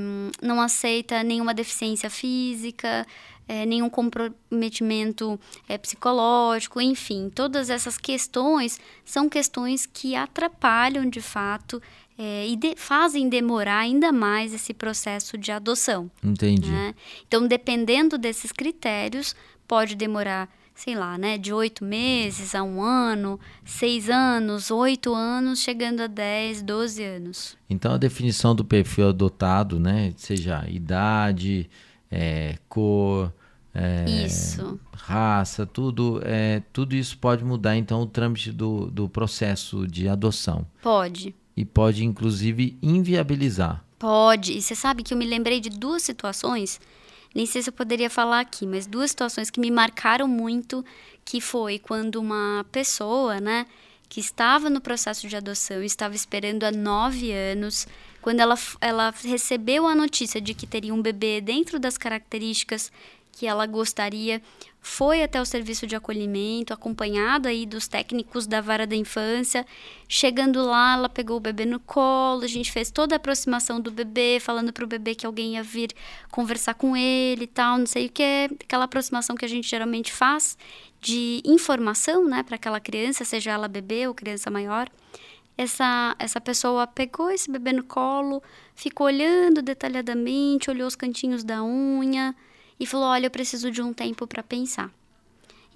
não 0.42 0.60
aceita 0.60 1.22
nenhuma 1.22 1.54
deficiência 1.54 2.10
física, 2.10 3.06
é, 3.50 3.66
nenhum 3.66 3.90
comprometimento 3.90 5.40
é, 5.68 5.76
psicológico, 5.76 6.80
enfim, 6.80 7.28
todas 7.34 7.68
essas 7.68 7.98
questões 7.98 8.78
são 9.04 9.28
questões 9.28 9.86
que 9.86 10.14
atrapalham 10.14 11.04
de 11.10 11.20
fato 11.20 11.82
é, 12.22 12.46
e 12.46 12.54
de, 12.54 12.74
fazem 12.76 13.30
demorar 13.30 13.78
ainda 13.78 14.12
mais 14.12 14.52
esse 14.52 14.74
processo 14.74 15.38
de 15.38 15.50
adoção. 15.50 16.10
Entendi. 16.22 16.70
Né? 16.70 16.94
Então, 17.26 17.48
dependendo 17.48 18.18
desses 18.18 18.52
critérios, 18.52 19.34
pode 19.66 19.94
demorar 19.94 20.46
sei 20.74 20.94
lá, 20.94 21.18
né, 21.18 21.36
de 21.36 21.52
oito 21.52 21.84
meses 21.84 22.54
a 22.54 22.62
um 22.62 22.82
ano, 22.82 23.38
seis 23.66 24.08
anos, 24.08 24.70
oito 24.70 25.14
anos, 25.14 25.58
chegando 25.58 26.00
a 26.00 26.06
dez, 26.06 26.62
doze 26.62 27.04
anos. 27.04 27.54
Então 27.68 27.92
a 27.92 27.98
definição 27.98 28.54
do 28.54 28.64
perfil 28.64 29.10
adotado, 29.10 29.78
né, 29.78 30.14
seja 30.16 30.66
idade, 30.70 31.68
é, 32.10 32.56
cor, 32.66 33.30
é, 33.74 34.24
isso. 34.24 34.80
raça, 34.94 35.66
tudo, 35.66 36.22
é, 36.24 36.62
tudo 36.72 36.96
isso 36.96 37.18
pode 37.18 37.44
mudar 37.44 37.76
então 37.76 38.00
o 38.00 38.06
trâmite 38.06 38.50
do, 38.50 38.90
do 38.90 39.06
processo 39.06 39.86
de 39.86 40.08
adoção. 40.08 40.66
Pode. 40.80 41.34
E 41.56 41.64
pode 41.64 42.04
inclusive 42.04 42.78
inviabilizar. 42.82 43.84
Pode. 43.98 44.52
E 44.52 44.62
você 44.62 44.74
sabe 44.74 45.02
que 45.02 45.12
eu 45.12 45.18
me 45.18 45.26
lembrei 45.26 45.60
de 45.60 45.68
duas 45.68 46.02
situações, 46.02 46.80
nem 47.34 47.46
sei 47.46 47.62
se 47.62 47.68
eu 47.68 47.72
poderia 47.72 48.08
falar 48.08 48.40
aqui, 48.40 48.66
mas 48.66 48.86
duas 48.86 49.10
situações 49.10 49.50
que 49.50 49.60
me 49.60 49.70
marcaram 49.70 50.26
muito, 50.26 50.84
que 51.24 51.40
foi 51.40 51.78
quando 51.78 52.16
uma 52.16 52.64
pessoa, 52.72 53.40
né, 53.40 53.66
que 54.08 54.18
estava 54.18 54.68
no 54.68 54.80
processo 54.80 55.28
de 55.28 55.36
adoção, 55.36 55.82
estava 55.82 56.14
esperando 56.14 56.64
há 56.64 56.72
nove 56.72 57.30
anos, 57.30 57.86
quando 58.20 58.40
ela, 58.40 58.58
ela 58.80 59.14
recebeu 59.22 59.86
a 59.86 59.94
notícia 59.94 60.40
de 60.40 60.52
que 60.52 60.66
teria 60.66 60.92
um 60.92 61.00
bebê 61.00 61.40
dentro 61.40 61.78
das 61.78 61.96
características 61.96 62.90
que 63.32 63.46
ela 63.46 63.66
gostaria, 63.66 64.42
foi 64.80 65.22
até 65.22 65.40
o 65.40 65.44
serviço 65.44 65.86
de 65.86 65.94
acolhimento, 65.94 66.72
acompanhado 66.72 67.48
aí 67.48 67.66
dos 67.66 67.86
técnicos 67.86 68.46
da 68.46 68.60
vara 68.60 68.86
da 68.86 68.96
infância. 68.96 69.66
Chegando 70.08 70.62
lá, 70.64 70.94
ela 70.94 71.08
pegou 71.08 71.36
o 71.36 71.40
bebê 71.40 71.66
no 71.66 71.78
colo, 71.78 72.42
a 72.42 72.48
gente 72.48 72.72
fez 72.72 72.90
toda 72.90 73.14
a 73.14 73.18
aproximação 73.18 73.80
do 73.80 73.90
bebê, 73.90 74.38
falando 74.40 74.72
para 74.72 74.84
o 74.84 74.86
bebê 74.86 75.14
que 75.14 75.26
alguém 75.26 75.54
ia 75.54 75.62
vir 75.62 75.92
conversar 76.30 76.74
com 76.74 76.96
ele 76.96 77.44
e 77.44 77.46
tal, 77.46 77.78
não 77.78 77.86
sei 77.86 78.06
o 78.06 78.10
que, 78.10 78.50
aquela 78.64 78.84
aproximação 78.84 79.36
que 79.36 79.44
a 79.44 79.48
gente 79.48 79.68
geralmente 79.68 80.12
faz 80.12 80.56
de 81.00 81.42
informação, 81.44 82.26
né, 82.26 82.42
para 82.42 82.56
aquela 82.56 82.80
criança, 82.80 83.24
seja 83.24 83.52
ela 83.52 83.68
bebê 83.68 84.06
ou 84.06 84.14
criança 84.14 84.50
maior. 84.50 84.88
Essa, 85.56 86.16
essa 86.18 86.40
pessoa 86.40 86.86
pegou 86.86 87.30
esse 87.30 87.50
bebê 87.50 87.72
no 87.72 87.84
colo, 87.84 88.42
ficou 88.74 89.06
olhando 89.06 89.60
detalhadamente, 89.60 90.70
olhou 90.70 90.88
os 90.88 90.96
cantinhos 90.96 91.44
da 91.44 91.62
unha, 91.62 92.34
e 92.80 92.86
falou: 92.86 93.06
Olha, 93.06 93.26
eu 93.26 93.30
preciso 93.30 93.70
de 93.70 93.82
um 93.82 93.92
tempo 93.92 94.26
para 94.26 94.42
pensar. 94.42 94.90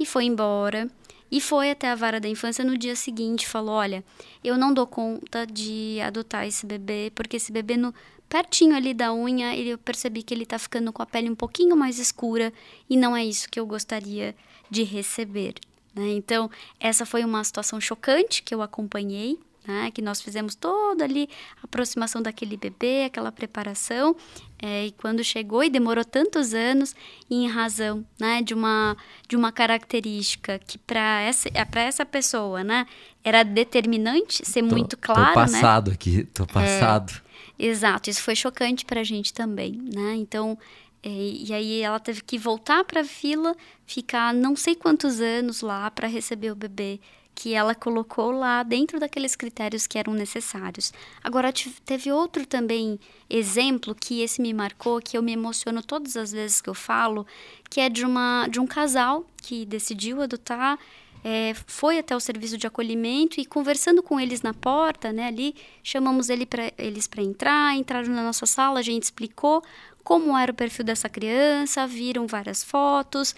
E 0.00 0.06
foi 0.06 0.24
embora. 0.24 0.90
E 1.30 1.40
foi 1.40 1.70
até 1.70 1.88
a 1.88 1.94
vara 1.94 2.20
da 2.20 2.28
infância 2.28 2.64
no 2.64 2.78
dia 2.78 2.96
seguinte. 2.96 3.46
Falou: 3.46 3.74
Olha, 3.74 4.02
eu 4.42 4.56
não 4.56 4.72
dou 4.72 4.86
conta 4.86 5.46
de 5.46 6.00
adotar 6.00 6.46
esse 6.46 6.64
bebê, 6.64 7.12
porque 7.14 7.36
esse 7.36 7.52
bebê, 7.52 7.76
no, 7.76 7.94
pertinho 8.28 8.74
ali 8.74 8.92
da 8.92 9.14
unha, 9.14 9.56
eu 9.56 9.78
percebi 9.78 10.22
que 10.22 10.34
ele 10.34 10.42
está 10.42 10.58
ficando 10.58 10.92
com 10.92 11.02
a 11.02 11.06
pele 11.06 11.30
um 11.30 11.34
pouquinho 11.34 11.76
mais 11.76 11.98
escura 11.98 12.52
e 12.90 12.96
não 12.96 13.16
é 13.16 13.24
isso 13.24 13.48
que 13.48 13.60
eu 13.60 13.66
gostaria 13.66 14.34
de 14.70 14.82
receber. 14.82 15.54
Né? 15.94 16.08
Então, 16.14 16.50
essa 16.80 17.06
foi 17.06 17.24
uma 17.24 17.44
situação 17.44 17.80
chocante 17.80 18.42
que 18.42 18.54
eu 18.54 18.62
acompanhei 18.62 19.38
né? 19.66 19.90
Que 19.90 20.02
nós 20.02 20.20
fizemos 20.20 20.54
toda 20.54 21.04
ali 21.04 21.28
a 21.62 21.64
aproximação 21.64 22.22
daquele 22.22 22.56
bebê, 22.56 23.04
aquela 23.04 23.32
preparação, 23.32 24.14
é, 24.60 24.86
e 24.86 24.92
quando 24.92 25.22
chegou 25.22 25.62
e 25.62 25.70
demorou 25.70 26.04
tantos 26.04 26.54
anos, 26.54 26.94
em 27.30 27.48
razão, 27.48 28.04
né, 28.18 28.40
de 28.42 28.54
uma 28.54 28.96
de 29.28 29.36
uma 29.36 29.52
característica 29.52 30.58
que 30.58 30.78
para 30.78 31.20
essa 31.20 31.48
é, 31.52 31.64
para 31.64 31.82
essa 31.82 32.06
pessoa, 32.06 32.64
né, 32.64 32.86
era 33.22 33.42
determinante 33.42 34.44
ser 34.44 34.62
tô, 34.62 34.74
muito 34.74 34.96
claro, 34.96 35.20
tô 35.20 35.28
né? 35.28 35.34
passado 35.34 35.88
né? 35.88 35.94
aqui, 35.94 36.24
tô 36.24 36.46
passado. 36.46 37.20
É, 37.58 37.66
exato, 37.66 38.08
isso 38.08 38.22
foi 38.22 38.34
chocante 38.34 38.84
para 38.84 39.00
a 39.00 39.04
gente 39.04 39.32
também, 39.32 39.72
né? 39.92 40.14
Então 40.14 40.58
é, 41.02 41.10
e 41.10 41.52
aí 41.52 41.80
ela 41.82 42.00
teve 42.00 42.22
que 42.22 42.38
voltar 42.38 42.84
para 42.84 43.02
a 43.02 43.04
fila, 43.04 43.54
ficar 43.84 44.32
não 44.32 44.56
sei 44.56 44.74
quantos 44.74 45.20
anos 45.20 45.60
lá 45.60 45.90
para 45.90 46.08
receber 46.08 46.50
o 46.50 46.56
bebê 46.56 46.98
que 47.34 47.54
ela 47.54 47.74
colocou 47.74 48.30
lá 48.30 48.62
dentro 48.62 49.00
daqueles 49.00 49.34
critérios 49.34 49.86
que 49.86 49.98
eram 49.98 50.14
necessários. 50.14 50.92
Agora, 51.22 51.52
teve 51.84 52.12
outro 52.12 52.46
também 52.46 52.98
exemplo 53.28 53.94
que 53.94 54.22
esse 54.22 54.40
me 54.40 54.54
marcou, 54.54 55.00
que 55.00 55.18
eu 55.18 55.22
me 55.22 55.32
emociono 55.32 55.82
todas 55.82 56.16
as 56.16 56.32
vezes 56.32 56.60
que 56.60 56.70
eu 56.70 56.74
falo, 56.74 57.26
que 57.68 57.80
é 57.80 57.88
de, 57.88 58.04
uma, 58.04 58.46
de 58.48 58.60
um 58.60 58.66
casal 58.66 59.26
que 59.36 59.66
decidiu 59.66 60.22
adotar, 60.22 60.78
é, 61.24 61.54
foi 61.66 61.98
até 61.98 62.14
o 62.14 62.20
serviço 62.20 62.58
de 62.58 62.66
acolhimento 62.66 63.40
e 63.40 63.46
conversando 63.46 64.02
com 64.02 64.20
eles 64.20 64.42
na 64.42 64.52
porta, 64.52 65.10
né, 65.10 65.28
ali, 65.28 65.54
chamamos 65.82 66.28
ele 66.28 66.44
pra, 66.44 66.70
eles 66.76 67.06
para 67.06 67.22
entrar, 67.22 67.74
entraram 67.74 68.10
na 68.10 68.22
nossa 68.22 68.44
sala, 68.44 68.78
a 68.78 68.82
gente 68.82 69.04
explicou 69.04 69.62
como 70.04 70.36
era 70.36 70.52
o 70.52 70.54
perfil 70.54 70.84
dessa 70.84 71.08
criança, 71.08 71.86
viram 71.86 72.26
várias 72.26 72.62
fotos 72.62 73.34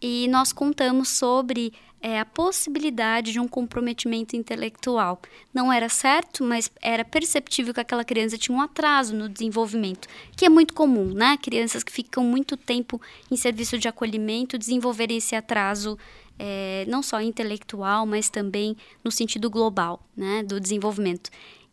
e 0.00 0.28
nós 0.28 0.52
contamos 0.52 1.08
sobre 1.08 1.72
é, 2.00 2.20
a 2.20 2.24
possibilidade 2.24 3.32
de 3.32 3.40
um 3.40 3.48
comprometimento 3.48 4.36
intelectual. 4.36 5.20
Não 5.52 5.72
era 5.72 5.88
certo, 5.88 6.44
mas 6.44 6.70
era 6.80 7.04
perceptível 7.04 7.74
que 7.74 7.80
aquela 7.80 8.04
criança 8.04 8.38
tinha 8.38 8.56
um 8.56 8.60
atraso 8.60 9.14
no 9.14 9.28
desenvolvimento, 9.28 10.08
que 10.36 10.44
é 10.44 10.48
muito 10.48 10.74
comum, 10.74 11.12
né? 11.12 11.36
Crianças 11.42 11.82
que 11.82 11.92
ficam 11.92 12.22
muito 12.22 12.56
tempo 12.56 13.00
em 13.30 13.36
serviço 13.36 13.78
de 13.78 13.88
acolhimento 13.88 14.58
desenvolverem 14.58 15.16
esse 15.16 15.34
atraso 15.34 15.98
é, 16.38 16.84
não 16.86 17.02
só 17.02 17.20
intelectual, 17.20 18.06
mas 18.06 18.30
também 18.30 18.76
no 19.02 19.10
sentido 19.10 19.50
global, 19.50 20.00
né, 20.16 20.42
do 20.44 20.60
desenvolvimento. 20.60 21.30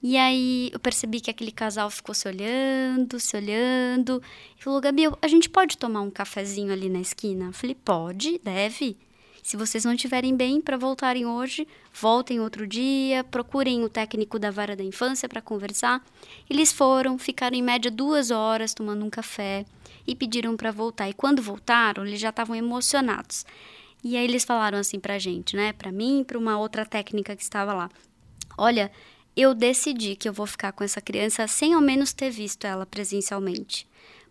E 0.07 0.17
aí 0.17 0.69
eu 0.71 0.79
percebi 0.79 1.19
que 1.19 1.31
aquele 1.31 1.51
casal 1.51 1.89
ficou 1.89 2.13
se 2.13 2.27
olhando, 2.27 3.19
se 3.19 3.35
olhando, 3.35 4.21
e 4.55 4.63
falou: 4.63 4.79
Gabi, 4.79 5.01
a 5.19 5.27
gente 5.27 5.49
pode 5.49 5.79
tomar 5.79 6.01
um 6.01 6.11
cafezinho 6.11 6.71
ali 6.71 6.89
na 6.89 6.99
esquina? 6.99 7.45
Eu 7.45 7.53
falei: 7.53 7.73
pode, 7.73 8.39
deve. 8.43 8.95
Se 9.41 9.57
vocês 9.57 9.83
não 9.83 9.93
estiverem 9.93 10.35
bem 10.35 10.61
para 10.61 10.77
voltarem 10.77 11.25
hoje, 11.25 11.67
voltem 11.91 12.39
outro 12.39 12.67
dia, 12.67 13.23
procurem 13.23 13.83
o 13.83 13.89
técnico 13.89 14.37
da 14.37 14.51
vara 14.51 14.75
da 14.75 14.83
infância 14.83 15.27
para 15.27 15.41
conversar. 15.41 16.05
Eles 16.47 16.71
foram, 16.71 17.17
ficaram 17.17 17.57
em 17.57 17.63
média 17.63 17.89
duas 17.89 18.29
horas 18.29 18.75
tomando 18.75 19.03
um 19.03 19.09
café 19.09 19.65
e 20.05 20.15
pediram 20.15 20.55
para 20.55 20.69
voltar. 20.69 21.09
E 21.09 21.13
quando 21.13 21.41
voltaram, 21.41 22.05
eles 22.05 22.19
já 22.19 22.29
estavam 22.29 22.55
emocionados. 22.55 23.43
E 24.03 24.15
aí 24.15 24.23
eles 24.23 24.43
falaram 24.43 24.77
assim 24.77 24.99
para 24.99 25.15
a 25.15 25.19
gente, 25.19 25.55
né? 25.55 25.73
Para 25.73 25.91
mim 25.91 26.23
para 26.23 26.37
uma 26.37 26.59
outra 26.59 26.85
técnica 26.85 27.35
que 27.35 27.41
estava 27.41 27.73
lá. 27.73 27.89
Olha, 28.55 28.91
eu 29.35 29.53
decidi 29.53 30.15
que 30.15 30.29
eu 30.29 30.33
vou 30.33 30.47
ficar 30.47 30.71
com 30.71 30.83
essa 30.83 31.01
criança 31.01 31.47
sem 31.47 31.73
ao 31.73 31.81
menos 31.81 32.13
ter 32.13 32.29
visto 32.29 32.65
ela 32.65 32.85
presencialmente. 32.85 33.87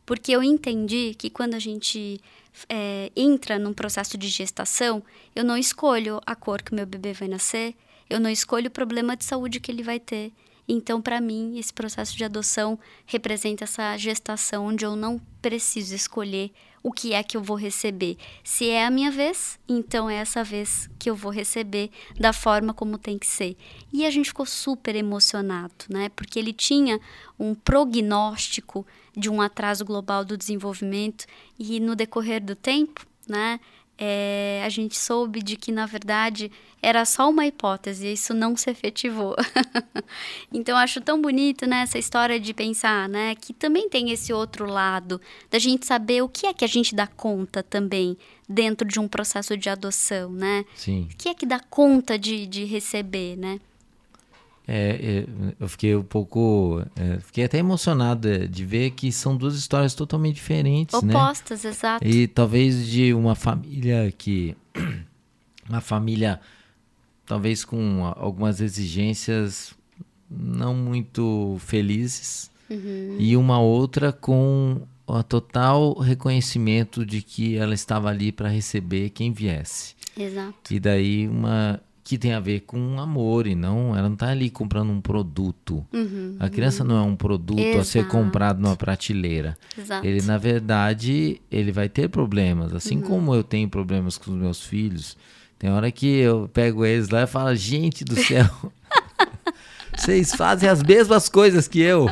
Porque 0.06 0.32
eu 0.32 0.42
entendi 0.42 1.14
que 1.16 1.30
quando 1.30 1.54
a 1.54 1.58
gente 1.58 2.20
é, 2.68 3.10
entra 3.16 3.58
num 3.58 3.72
processo 3.72 4.16
de 4.16 4.28
gestação, 4.28 5.02
eu 5.34 5.44
não 5.44 5.56
escolho 5.56 6.20
a 6.26 6.34
cor 6.34 6.62
que 6.62 6.72
o 6.72 6.74
meu 6.74 6.86
bebê 6.86 7.12
vai 7.12 7.28
nascer, 7.28 7.74
eu 8.08 8.20
não 8.20 8.30
escolho 8.30 8.68
o 8.68 8.70
problema 8.70 9.16
de 9.16 9.24
saúde 9.24 9.60
que 9.60 9.70
ele 9.70 9.82
vai 9.82 9.98
ter. 9.98 10.32
Então, 10.66 11.00
para 11.00 11.20
mim, 11.20 11.58
esse 11.58 11.72
processo 11.72 12.16
de 12.16 12.24
adoção 12.24 12.78
representa 13.06 13.64
essa 13.64 13.96
gestação 13.96 14.66
onde 14.66 14.84
eu 14.84 14.96
não 14.96 15.20
preciso 15.42 15.94
escolher 15.94 16.50
o 16.84 16.92
que 16.92 17.14
é 17.14 17.22
que 17.22 17.34
eu 17.34 17.42
vou 17.42 17.56
receber. 17.56 18.18
Se 18.44 18.68
é 18.68 18.84
a 18.84 18.90
minha 18.90 19.10
vez, 19.10 19.58
então 19.66 20.08
é 20.08 20.16
essa 20.16 20.44
vez 20.44 20.90
que 20.98 21.08
eu 21.08 21.16
vou 21.16 21.32
receber 21.32 21.90
da 22.20 22.30
forma 22.30 22.74
como 22.74 22.98
tem 22.98 23.18
que 23.18 23.26
ser. 23.26 23.56
E 23.90 24.04
a 24.04 24.10
gente 24.10 24.26
ficou 24.28 24.44
super 24.44 24.94
emocionado, 24.94 25.72
né? 25.88 26.10
Porque 26.10 26.38
ele 26.38 26.52
tinha 26.52 27.00
um 27.38 27.54
prognóstico 27.54 28.86
de 29.16 29.30
um 29.30 29.40
atraso 29.40 29.82
global 29.82 30.26
do 30.26 30.36
desenvolvimento 30.36 31.24
e 31.58 31.80
no 31.80 31.96
decorrer 31.96 32.44
do 32.44 32.54
tempo, 32.54 33.06
né, 33.26 33.58
é, 33.96 34.62
a 34.64 34.68
gente 34.68 34.98
soube 34.98 35.42
de 35.42 35.56
que 35.56 35.70
na 35.70 35.86
verdade 35.86 36.50
era 36.82 37.04
só 37.04 37.30
uma 37.30 37.46
hipótese, 37.46 38.12
isso 38.12 38.34
não 38.34 38.56
se 38.56 38.70
efetivou. 38.70 39.36
então 40.52 40.76
acho 40.76 41.00
tão 41.00 41.20
bonito 41.20 41.66
né, 41.66 41.82
essa 41.82 41.98
história 41.98 42.38
de 42.38 42.52
pensar 42.52 43.08
né, 43.08 43.34
que 43.34 43.52
também 43.52 43.88
tem 43.88 44.10
esse 44.10 44.32
outro 44.32 44.66
lado, 44.66 45.20
da 45.50 45.58
gente 45.58 45.86
saber 45.86 46.22
o 46.22 46.28
que 46.28 46.46
é 46.46 46.52
que 46.52 46.64
a 46.64 46.68
gente 46.68 46.94
dá 46.94 47.06
conta 47.06 47.62
também 47.62 48.16
dentro 48.48 48.86
de 48.86 49.00
um 49.00 49.08
processo 49.08 49.56
de 49.56 49.70
adoção, 49.70 50.30
né? 50.30 50.64
Sim. 50.74 51.08
O 51.10 51.16
que 51.16 51.28
é 51.28 51.34
que 51.34 51.46
dá 51.46 51.58
conta 51.58 52.18
de, 52.18 52.46
de 52.46 52.64
receber, 52.64 53.36
né? 53.36 53.58
É, 54.66 55.26
é, 55.26 55.54
eu 55.60 55.68
fiquei 55.68 55.94
um 55.94 56.02
pouco. 56.02 56.82
É, 56.96 57.18
fiquei 57.20 57.44
até 57.44 57.58
emocionado 57.58 58.48
de 58.48 58.64
ver 58.64 58.92
que 58.92 59.12
são 59.12 59.36
duas 59.36 59.54
histórias 59.54 59.94
totalmente 59.94 60.36
diferentes. 60.36 61.00
Né? 61.02 61.14
Opostas, 61.14 61.64
né? 61.64 61.70
exato. 61.70 62.06
E 62.06 62.26
talvez 62.26 62.86
de 62.86 63.12
uma 63.12 63.34
família 63.34 64.12
que. 64.16 64.56
Uma 65.66 65.80
família, 65.80 66.42
talvez 67.24 67.64
com 67.64 68.04
algumas 68.04 68.60
exigências 68.60 69.72
não 70.28 70.74
muito 70.74 71.56
felizes. 71.60 72.50
Uhum. 72.68 73.16
E 73.18 73.34
uma 73.34 73.58
outra 73.58 74.12
com 74.12 74.82
o 75.06 75.22
total 75.22 75.94
reconhecimento 75.98 77.04
de 77.04 77.22
que 77.22 77.56
ela 77.56 77.72
estava 77.72 78.10
ali 78.10 78.30
para 78.30 78.50
receber 78.50 79.08
quem 79.08 79.32
viesse. 79.32 79.94
Exato. 80.14 80.72
E 80.72 80.78
daí 80.78 81.26
uma 81.26 81.80
que 82.04 82.18
tem 82.18 82.34
a 82.34 82.40
ver 82.40 82.60
com 82.60 83.00
amor 83.00 83.46
e 83.46 83.54
não, 83.54 83.96
ela 83.96 84.08
não 84.08 84.14
está 84.14 84.28
ali 84.28 84.50
comprando 84.50 84.90
um 84.90 85.00
produto. 85.00 85.84
Uhum, 85.90 86.36
a 86.38 86.50
criança 86.50 86.82
uhum. 86.82 86.90
não 86.90 86.98
é 86.98 87.02
um 87.02 87.16
produto 87.16 87.58
Exato. 87.58 87.80
a 87.80 87.84
ser 87.84 88.08
comprado 88.08 88.60
numa 88.60 88.76
prateleira. 88.76 89.56
Exato. 89.76 90.06
Ele 90.06 90.20
na 90.20 90.36
verdade, 90.36 91.40
ele 91.50 91.72
vai 91.72 91.88
ter 91.88 92.10
problemas, 92.10 92.74
assim 92.74 92.96
uhum. 92.96 93.08
como 93.08 93.34
eu 93.34 93.42
tenho 93.42 93.70
problemas 93.70 94.18
com 94.18 94.30
os 94.30 94.36
meus 94.36 94.62
filhos. 94.62 95.16
Tem 95.58 95.70
hora 95.70 95.90
que 95.90 96.06
eu 96.06 96.48
pego 96.52 96.84
eles 96.84 97.08
lá 97.08 97.22
e 97.22 97.26
falo: 97.26 97.54
"Gente 97.54 98.04
do 98.04 98.16
céu, 98.16 98.50
vocês 99.96 100.34
fazem 100.34 100.68
as 100.68 100.82
mesmas 100.82 101.28
coisas 101.28 101.68
que 101.68 101.80
eu. 101.80 102.08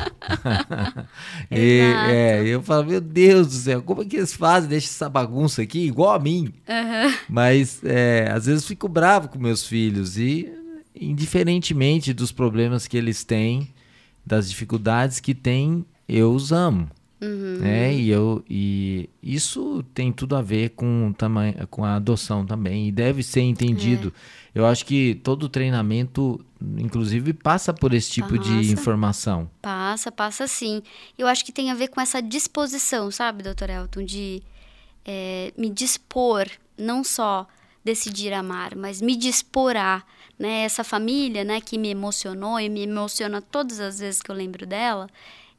e 1.51 1.79
é, 2.09 2.43
eu 2.45 2.61
falo, 2.61 2.85
meu 2.85 3.01
Deus 3.01 3.47
do 3.47 3.53
céu, 3.53 3.81
como 3.81 4.01
é 4.01 4.05
que 4.05 4.17
eles 4.17 4.33
fazem? 4.33 4.69
Deixa 4.69 4.87
essa 4.87 5.09
bagunça 5.09 5.61
aqui 5.61 5.85
igual 5.85 6.13
a 6.13 6.19
mim. 6.19 6.53
Uhum. 6.67 7.13
Mas 7.29 7.81
é, 7.83 8.29
às 8.31 8.45
vezes 8.45 8.65
fico 8.65 8.87
bravo 8.87 9.29
com 9.29 9.39
meus 9.39 9.65
filhos 9.65 10.17
e, 10.17 10.51
indiferentemente 10.99 12.13
dos 12.13 12.31
problemas 12.31 12.87
que 12.87 12.97
eles 12.97 13.23
têm, 13.23 13.69
das 14.25 14.49
dificuldades 14.49 15.19
que 15.19 15.33
têm, 15.33 15.85
eu 16.07 16.33
os 16.33 16.51
amo. 16.51 16.89
Uhum. 17.21 17.59
Né? 17.59 17.95
E, 17.95 18.09
eu, 18.09 18.43
e 18.49 19.09
isso 19.21 19.83
tem 19.93 20.11
tudo 20.11 20.35
a 20.35 20.41
ver 20.41 20.71
com, 20.71 21.13
com 21.69 21.85
a 21.85 21.95
adoção 21.95 22.45
também, 22.45 22.87
e 22.87 22.91
deve 22.91 23.23
ser 23.23 23.41
entendido. 23.41 24.13
É. 24.53 24.59
Eu 24.59 24.65
acho 24.65 24.85
que 24.85 25.15
todo 25.23 25.49
treinamento, 25.49 26.43
inclusive, 26.77 27.33
passa 27.33 27.73
por 27.73 27.93
esse 27.93 28.09
tipo 28.11 28.37
passa, 28.37 28.41
de 28.41 28.71
informação. 28.71 29.49
Passa, 29.61 30.11
passa 30.11 30.47
sim. 30.47 30.81
Eu 31.17 31.27
acho 31.27 31.43
que 31.43 31.51
tem 31.51 31.69
a 31.69 31.75
ver 31.75 31.89
com 31.89 31.99
essa 31.99 32.21
disposição, 32.21 33.11
sabe, 33.11 33.43
doutor 33.43 33.69
Elton, 33.69 34.03
de 34.03 34.41
é, 35.05 35.53
me 35.57 35.69
dispor, 35.69 36.47
não 36.77 37.03
só 37.03 37.47
decidir 37.83 38.31
amar, 38.33 38.75
mas 38.75 39.01
me 39.01 39.15
dispor 39.15 39.75
a, 39.75 40.03
né? 40.39 40.63
Essa 40.63 40.83
família, 40.83 41.43
né, 41.43 41.59
que 41.59 41.77
me 41.77 41.89
emocionou 41.89 42.59
e 42.59 42.69
me 42.69 42.83
emociona 42.83 43.41
todas 43.41 43.79
as 43.79 43.99
vezes 43.99 44.21
que 44.21 44.31
eu 44.31 44.35
lembro 44.35 44.65
dela, 44.65 45.09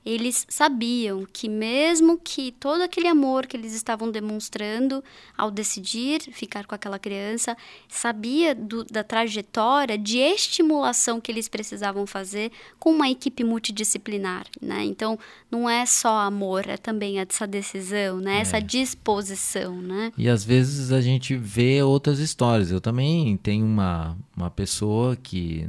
eles 0.04 0.46
sabiam 0.50 1.26
que 1.32 1.48
mesmo 1.48 2.18
que 2.18 2.52
todo 2.52 2.82
aquele 2.82 3.08
amor 3.08 3.46
que 3.46 3.56
eles 3.56 3.74
estavam 3.74 4.10
demonstrando 4.10 5.02
ao 5.36 5.50
decidir 5.50 6.20
ficar 6.32 6.66
com 6.66 6.74
aquela 6.74 6.98
criança, 6.98 7.56
sabia 7.88 8.54
do, 8.54 8.84
da 8.84 9.02
trajetória 9.02 9.96
de 9.96 10.18
estimulação 10.18 11.20
que 11.20 11.32
eles 11.32 11.48
precisavam 11.48 12.06
fazer 12.06 12.52
com 12.78 12.90
uma 12.90 13.08
equipe 13.08 13.42
multidisciplinar, 13.42 14.44
né? 14.60 14.84
Então, 14.84 15.18
não 15.50 15.68
é 15.68 15.86
só 15.86 16.18
amor, 16.18 16.68
é 16.68 16.76
também 16.76 17.18
essa 17.18 17.46
decisão, 17.46 18.18
né? 18.18 18.38
É. 18.38 18.40
Essa 18.40 18.60
disposição, 18.60 19.80
né? 19.80 20.12
E 20.18 20.28
às 20.28 20.44
vezes 20.44 20.92
a 20.92 21.00
gente 21.00 21.34
vê 21.36 21.82
outras 21.82 22.18
histórias. 22.18 22.70
Eu 22.70 22.80
também 22.80 23.36
tenho 23.38 23.64
uma, 23.64 24.16
uma 24.36 24.50
pessoa 24.50 25.16
que 25.16 25.66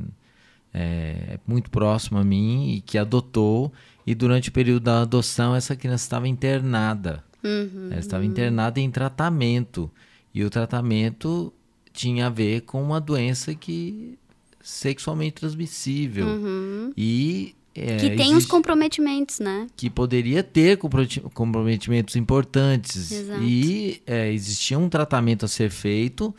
é 0.73 1.39
muito 1.47 1.69
próxima 1.69 2.19
a 2.19 2.23
mim 2.23 2.73
e 2.73 2.81
que 2.81 2.97
adotou 2.97 3.71
e 4.05 4.13
durante 4.13 4.49
o 4.49 4.51
período 4.51 4.83
da 4.83 5.01
adoção, 5.01 5.55
essa 5.55 5.75
criança 5.75 6.05
estava 6.05 6.27
internada. 6.27 7.23
Uhum, 7.43 7.89
Ela 7.91 7.99
estava 7.99 8.25
internada 8.25 8.79
em 8.79 8.89
tratamento. 8.91 9.89
E 10.33 10.43
o 10.43 10.49
tratamento 10.49 11.53
tinha 11.93 12.27
a 12.27 12.29
ver 12.29 12.61
com 12.61 12.83
uma 12.83 12.99
doença 12.99 13.55
que 13.55 14.17
sexualmente 14.61 15.35
transmissível. 15.35 16.27
Uhum. 16.27 16.93
E 16.95 17.55
é, 17.73 17.97
que 17.97 18.09
tem 18.09 18.31
existe, 18.31 18.37
os 18.37 18.45
comprometimentos, 18.45 19.39
né? 19.39 19.67
Que 19.75 19.89
poderia 19.89 20.43
ter 20.43 20.77
comprometimentos 21.33 22.15
importantes. 22.15 23.11
Exato. 23.11 23.41
E 23.41 24.01
é, 24.05 24.31
existia 24.31 24.77
um 24.77 24.87
tratamento 24.87 25.45
a 25.45 25.47
ser 25.47 25.69
feito 25.69 26.33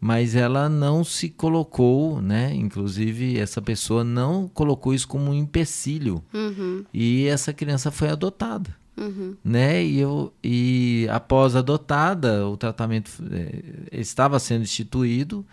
mas 0.00 0.34
ela 0.34 0.68
não 0.68 1.04
se 1.04 1.28
colocou, 1.28 2.22
né? 2.22 2.54
Inclusive, 2.54 3.38
essa 3.38 3.60
pessoa 3.60 4.02
não 4.02 4.48
colocou 4.48 4.94
isso 4.94 5.06
como 5.06 5.30
um 5.30 5.34
empecilho. 5.34 6.24
Uhum. 6.32 6.84
E 6.92 7.26
essa 7.26 7.52
criança 7.52 7.90
foi 7.90 8.08
adotada. 8.08 8.74
Uhum. 8.96 9.36
Né? 9.44 9.84
E, 9.84 9.98
eu, 9.98 10.32
e 10.42 11.06
após 11.10 11.54
adotada, 11.54 12.46
o 12.48 12.56
tratamento 12.56 13.10
é, 13.30 14.00
estava 14.00 14.38
sendo 14.38 14.62
instituído 14.62 15.44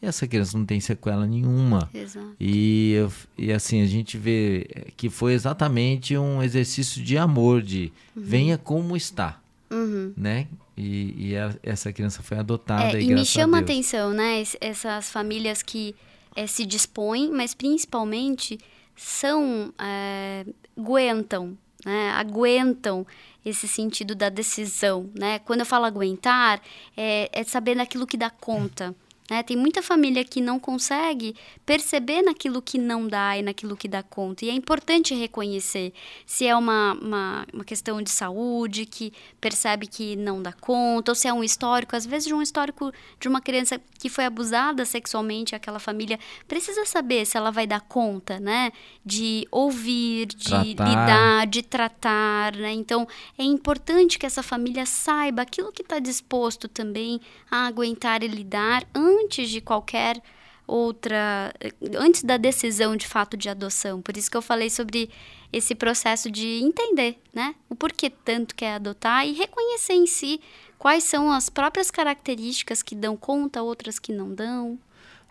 e 0.00 0.06
essa 0.06 0.26
criança 0.26 0.58
não 0.58 0.66
tem 0.66 0.80
sequela 0.80 1.24
nenhuma. 1.24 1.88
Exato. 1.94 2.34
E, 2.40 2.96
e 3.38 3.52
assim, 3.52 3.82
a 3.82 3.86
gente 3.86 4.18
vê 4.18 4.92
que 4.96 5.08
foi 5.08 5.32
exatamente 5.32 6.18
um 6.18 6.42
exercício 6.42 7.02
de 7.02 7.16
amor, 7.16 7.62
de 7.62 7.92
uhum. 8.16 8.22
venha 8.24 8.58
como 8.58 8.96
está. 8.96 9.40
Uhum. 9.72 10.12
Né? 10.16 10.46
E, 10.76 11.32
e 11.32 11.34
essa 11.62 11.92
criança 11.92 12.22
foi 12.22 12.38
adotada. 12.38 12.98
É, 12.98 13.02
e, 13.02 13.10
e 13.10 13.14
me 13.14 13.24
chama 13.24 13.56
a, 13.56 13.60
a 13.60 13.62
atenção, 13.62 14.12
né? 14.12 14.42
Essas 14.60 15.10
famílias 15.10 15.62
que 15.62 15.94
é, 16.36 16.46
se 16.46 16.66
dispõem, 16.66 17.30
mas 17.30 17.54
principalmente 17.54 18.58
são. 18.94 19.72
É, 19.78 20.44
aguentam, 20.76 21.56
né? 21.84 22.10
Aguentam 22.10 23.06
esse 23.44 23.66
sentido 23.66 24.14
da 24.14 24.28
decisão, 24.28 25.10
né? 25.18 25.38
Quando 25.40 25.60
eu 25.60 25.66
falo 25.66 25.84
aguentar, 25.84 26.60
é, 26.96 27.28
é 27.32 27.44
saber 27.44 27.76
daquilo 27.76 28.06
que 28.06 28.16
dá 28.16 28.30
conta. 28.30 28.94
Né? 29.32 29.42
Tem 29.42 29.56
muita 29.56 29.80
família 29.80 30.22
que 30.24 30.42
não 30.42 30.60
consegue 30.60 31.34
perceber 31.64 32.20
naquilo 32.20 32.60
que 32.60 32.76
não 32.76 33.08
dá 33.08 33.38
e 33.38 33.40
naquilo 33.40 33.74
que 33.74 33.88
dá 33.88 34.02
conta. 34.02 34.44
E 34.44 34.50
é 34.50 34.52
importante 34.52 35.14
reconhecer 35.14 35.94
se 36.26 36.46
é 36.46 36.54
uma, 36.54 36.92
uma, 37.00 37.46
uma, 37.50 37.64
questão 37.64 38.02
de 38.02 38.10
saúde, 38.10 38.84
que 38.84 39.10
percebe 39.40 39.86
que 39.86 40.16
não 40.16 40.42
dá 40.42 40.52
conta, 40.52 41.12
ou 41.12 41.14
se 41.14 41.26
é 41.26 41.32
um 41.32 41.42
histórico, 41.42 41.96
às 41.96 42.04
vezes 42.04 42.28
de 42.28 42.34
um 42.34 42.42
histórico 42.42 42.92
de 43.18 43.26
uma 43.26 43.40
criança 43.40 43.80
que 43.98 44.10
foi 44.10 44.26
abusada 44.26 44.84
sexualmente, 44.84 45.54
aquela 45.54 45.78
família 45.78 46.18
precisa 46.46 46.84
saber 46.84 47.24
se 47.24 47.38
ela 47.38 47.50
vai 47.50 47.66
dar 47.66 47.80
conta, 47.80 48.38
né? 48.38 48.70
De 49.02 49.48
ouvir, 49.50 50.26
de 50.26 50.74
tratar. 50.74 50.88
lidar, 50.90 51.46
de 51.46 51.62
tratar, 51.62 52.56
né? 52.56 52.72
Então, 52.72 53.08
é 53.38 53.44
importante 53.44 54.18
que 54.18 54.26
essa 54.26 54.42
família 54.42 54.84
saiba 54.84 55.40
aquilo 55.40 55.72
que 55.72 55.80
está 55.80 55.98
disposto 55.98 56.68
também 56.68 57.18
a 57.50 57.66
aguentar 57.66 58.22
e 58.22 58.28
lidar 58.28 58.84
antes 58.94 59.21
antes 59.22 59.48
de 59.48 59.60
qualquer 59.60 60.20
outra 60.66 61.52
antes 61.98 62.22
da 62.22 62.36
decisão 62.36 62.96
de 62.96 63.06
fato 63.06 63.36
de 63.36 63.48
adoção. 63.48 64.00
Por 64.00 64.16
isso 64.16 64.30
que 64.30 64.36
eu 64.36 64.42
falei 64.42 64.70
sobre 64.70 65.10
esse 65.52 65.74
processo 65.74 66.30
de 66.30 66.60
entender, 66.62 67.18
né? 67.34 67.54
O 67.68 67.74
porquê 67.74 68.08
tanto 68.10 68.54
quer 68.54 68.74
adotar 68.74 69.26
e 69.26 69.32
reconhecer 69.32 69.94
em 69.94 70.06
si 70.06 70.40
quais 70.78 71.04
são 71.04 71.30
as 71.30 71.48
próprias 71.48 71.90
características 71.90 72.82
que 72.82 72.94
dão 72.94 73.16
conta, 73.16 73.62
outras 73.62 73.98
que 73.98 74.12
não 74.12 74.34
dão. 74.34 74.78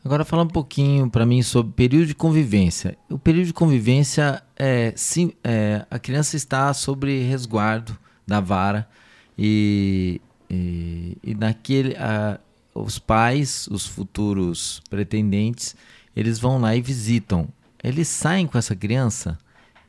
Agora 0.03 0.25
fala 0.25 0.43
um 0.43 0.47
pouquinho 0.47 1.09
para 1.09 1.25
mim 1.25 1.43
sobre 1.43 1.73
período 1.73 2.07
de 2.07 2.15
convivência. 2.15 2.97
O 3.09 3.19
período 3.19 3.47
de 3.47 3.53
convivência 3.53 4.41
é, 4.55 4.93
sim, 4.95 5.31
é 5.43 5.85
a 5.89 5.99
criança 5.99 6.35
está 6.35 6.73
sobre 6.73 7.21
resguardo 7.23 7.97
da 8.25 8.39
vara 8.39 8.89
e, 9.37 10.19
e, 10.49 11.17
e 11.23 11.35
naquele 11.35 11.95
a, 11.97 12.39
os 12.73 12.99
pais, 12.99 13.67
os 13.67 13.85
futuros 13.85 14.81
pretendentes, 14.89 15.75
eles 16.15 16.39
vão 16.39 16.59
lá 16.59 16.75
e 16.75 16.81
visitam. 16.81 17.47
Eles 17.83 18.07
saem 18.07 18.47
com 18.47 18.57
essa 18.57 18.75
criança 18.75 19.37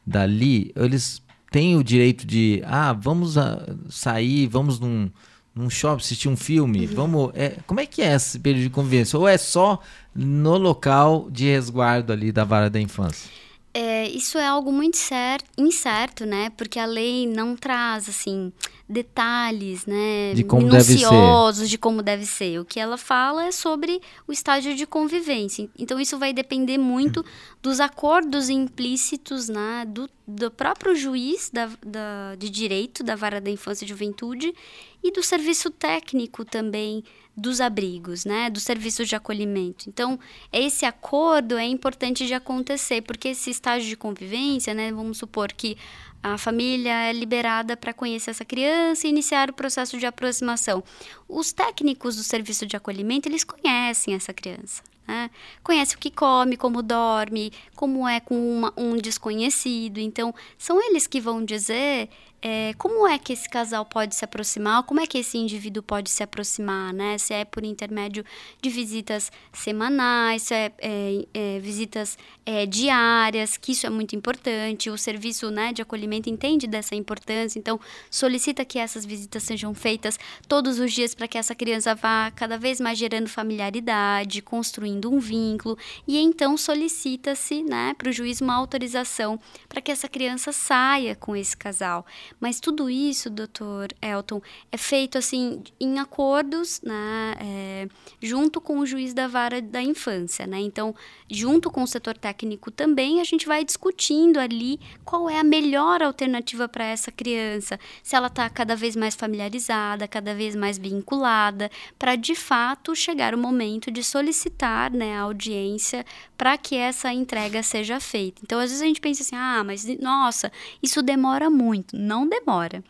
dali, 0.07 0.73
eles 0.75 1.23
têm 1.51 1.77
o 1.77 1.85
direito 1.85 2.27
de, 2.27 2.63
ah, 2.65 2.93
vamos 2.93 3.37
a, 3.37 3.77
sair, 3.89 4.49
vamos 4.49 4.81
num, 4.81 5.11
num 5.55 5.69
shopping 5.69 6.03
assistir 6.03 6.29
um 6.29 6.37
filme, 6.37 6.87
uhum. 6.87 6.95
vamos, 6.95 7.31
é, 7.35 7.57
como 7.67 7.81
é 7.81 7.87
que 7.87 8.03
é 8.03 8.15
esse 8.15 8.39
período 8.39 8.65
de 8.65 8.71
convivência? 8.71 9.19
Ou 9.19 9.29
é 9.29 9.37
só 9.37 9.81
no 10.15 10.57
local 10.57 11.29
de 11.31 11.45
resguardo 11.45 12.13
ali 12.13 12.33
da 12.33 12.45
vara 12.45 12.71
da 12.71 12.81
infância? 12.81 13.31
É, 13.75 14.07
isso 14.09 14.37
é 14.37 14.47
algo 14.47 14.71
muito 14.71 14.99
certo, 14.99 15.49
incerto, 15.57 16.27
né? 16.27 16.51
Porque 16.51 16.79
a 16.79 16.85
lei 16.85 17.27
não 17.27 17.57
traz, 17.57 18.07
assim, 18.07 18.53
detalhes, 18.93 19.87
né? 19.87 20.35
De 20.35 20.45
como 20.45 20.67
minuciosos 20.67 21.69
de 21.69 21.79
como 21.79 22.03
deve 22.03 22.27
ser. 22.27 22.61
O 22.61 22.65
que 22.65 22.79
ela 22.79 22.99
fala 22.99 23.47
é 23.47 23.53
sobre 23.53 24.01
o 24.29 24.33
estágio 24.33 24.75
de 24.77 24.87
convivência. 24.87 25.69
Então, 25.79 25.99
isso 25.99 26.19
vai 26.19 26.33
depender 26.33 26.79
muito 26.79 27.25
dos 27.63 27.81
acordos 27.81 28.51
implícitos 28.51 29.49
né? 29.49 29.85
do, 29.89 30.09
do 30.27 30.51
próprio 30.51 30.95
juiz 30.95 31.51
da, 31.51 31.71
da, 31.85 32.35
de 32.37 32.51
direito 32.51 33.03
da 33.03 33.17
vara 33.17 33.41
da 33.41 33.51
infância 33.51 33.85
e 33.85 33.89
juventude 33.89 34.55
e 35.03 35.11
do 35.11 35.23
serviço 35.23 35.71
técnico 35.71 36.45
também 36.45 37.03
dos 37.35 37.63
abrigos, 37.63 38.27
né, 38.27 38.51
dos 38.51 38.63
serviços 38.63 39.09
de 39.09 39.17
acolhimento. 39.17 39.89
Então, 39.89 40.21
esse 40.53 40.85
acordo 40.85 41.57
é 41.57 41.65
importante 41.65 42.27
de 42.27 42.35
acontecer, 42.35 43.01
porque 43.03 43.29
esse 43.29 43.51
estágio 43.51 43.89
de 43.89 43.97
convivência, 43.97 44.75
né, 44.75 44.93
vamos 44.93 45.17
supor 45.17 45.51
que 45.51 45.77
a 46.23 46.39
família 46.39 46.93
é 47.09 47.13
liberada 47.13 47.77
para 47.77 47.93
conhecer 47.93 48.31
essa 48.31 48.45
criança 48.45 49.07
e 49.07 49.11
iniciar 49.11 49.51
o 49.51 49.53
processo 49.53 49.99
de 49.99 50.07
aproximação. 50.07 50.85
Os 51.29 51.53
técnicos 51.53 52.17
do 52.17 52.23
serviço 52.23 52.65
de 52.65 52.77
acolhimento, 52.77 53.29
eles 53.29 53.43
conhecem 53.43 54.15
essa 54.15 54.33
criança. 54.33 54.83
Né? 55.07 55.31
Conhece 55.65 55.97
o 55.97 55.99
que 55.99 56.11
come, 56.11 56.57
como 56.57 56.81
dorme, 56.81 57.53
como 57.75 58.07
é 58.07 58.21
com 58.21 58.37
uma, 58.37 58.73
um 58.77 58.97
desconhecido. 58.97 59.99
Então, 59.99 60.33
são 60.57 60.81
eles 60.81 61.09
que 61.09 61.21
vão 61.21 61.45
dizer 61.45 62.09
é, 62.43 62.75
como 62.77 63.07
é 63.07 63.19
que 63.19 63.33
esse 63.33 63.49
casal 63.49 63.87
pode 63.87 64.17
se 64.17 64.25
aproximar, 64.25 64.83
como 64.83 65.01
é 65.01 65.07
que 65.07 65.19
esse 65.19 65.39
indivíduo 65.39 65.81
pode 65.81 66.11
se 66.11 66.25
aproximar, 66.25 66.93
né? 66.93 67.17
Se 67.17 67.33
é 67.33 67.45
por 67.45 67.63
intermédio 67.63 68.25
de 68.61 68.69
visitas 68.69 69.31
semanais, 69.53 70.43
se 70.43 70.55
é, 70.55 70.73
é, 70.79 71.27
é 71.33 71.59
visitas 71.61 72.19
é, 72.45 72.67
diárias, 72.67 73.57
que 73.57 73.71
isso 73.71 73.87
é 73.87 73.91
muito 73.91 74.17
importante. 74.17 74.91
O 74.91 74.99
serviço 74.99 75.51
né, 75.51 75.73
de 75.73 75.83
acolhimento 75.83 76.29
entende 76.29 76.67
dessa 76.67 76.97
importância, 76.97 77.61
então 77.61 77.79
solicita 78.11 78.65
que 78.65 78.79
essas 78.79 79.05
visitas 79.05 79.45
sejam 79.45 79.73
feitas 79.73 80.19
todos 80.49 80.81
os 80.81 80.93
dias 80.93 81.15
para 81.15 81.29
que 81.29 81.39
essa 81.39 81.55
criança 81.55 81.95
vá 81.95 82.33
cada 82.35 82.59
vez 82.59 82.81
mais 82.81 82.99
gerando 82.99 83.29
familiaridade, 83.29 84.43
construindo 84.43 85.13
um 85.13 85.21
vínculo, 85.21 85.79
e 86.09 86.19
então 86.19 86.57
solicita-se 86.57 87.63
né, 87.63 87.95
para 87.97 88.09
o 88.09 88.13
juiz 88.13 88.41
uma 88.41 88.55
autorização 88.55 89.39
para 89.69 89.81
que 89.81 89.93
essa 89.93 90.09
criança 90.09 90.51
saia 90.51 91.15
com 91.15 91.37
esse 91.37 91.57
casal. 91.57 92.05
Mas 92.41 92.61
tudo 92.61 92.89
isso, 92.91 93.31
doutor 93.31 93.89
Elton, 94.01 94.41
é 94.71 94.77
feito 94.77 95.19
assim 95.19 95.63
em 95.81 95.99
acordos, 95.99 96.81
né, 96.83 97.35
é, 97.41 97.89
junto 98.21 98.61
com 98.61 98.79
o 98.79 98.87
juiz 98.87 99.15
da 99.15 99.27
vara 99.29 99.61
da 99.61 99.83
infância, 99.83 100.47
né? 100.47 100.61
Então, 100.61 100.95
junto 101.31 101.71
com 101.71 101.83
o 101.83 101.87
setor 101.87 102.17
técnico 102.17 102.71
também, 102.71 103.21
a 103.21 103.25
gente 103.25 103.47
vai 103.47 103.65
discutindo 103.65 104.39
ali 104.39 104.79
qual 105.05 105.29
é 105.29 105.39
a 105.39 105.45
melhor 105.45 106.03
alternativa 106.03 106.69
para 106.69 106.85
essa 106.85 107.11
criança, 107.11 107.79
se 108.03 108.15
ela 108.15 108.27
está 108.27 108.49
cada 108.51 108.77
vez 108.77 108.97
mais 108.97 109.15
familiarizada, 109.15 110.09
cada 110.09 110.35
vez 110.35 110.55
mais 110.55 110.79
vinculada, 110.79 111.71
para 111.99 112.17
de 112.17 112.35
fato 112.35 112.95
chegar 112.95 113.35
o 113.35 113.39
momento 113.39 113.91
de 113.91 114.03
solicitar 114.03 114.91
né, 114.91 115.17
a 115.17 115.23
audiência 115.23 116.05
para 116.37 116.59
que 116.59 116.77
essa 116.77 117.13
entrega 117.13 117.63
seja 117.63 118.01
feita. 118.01 118.41
Então, 118.45 118.59
às 118.59 118.71
vezes 118.71 118.83
a 118.83 118.87
gente 118.87 119.01
pensa 119.01 119.23
assim, 119.23 119.37
ah, 119.37 119.63
mas 119.65 119.85
nossa, 120.01 120.51
isso 120.83 121.03
demora 121.03 121.49
muito. 121.49 121.97
Não 121.97 122.22
demora. 122.29 122.83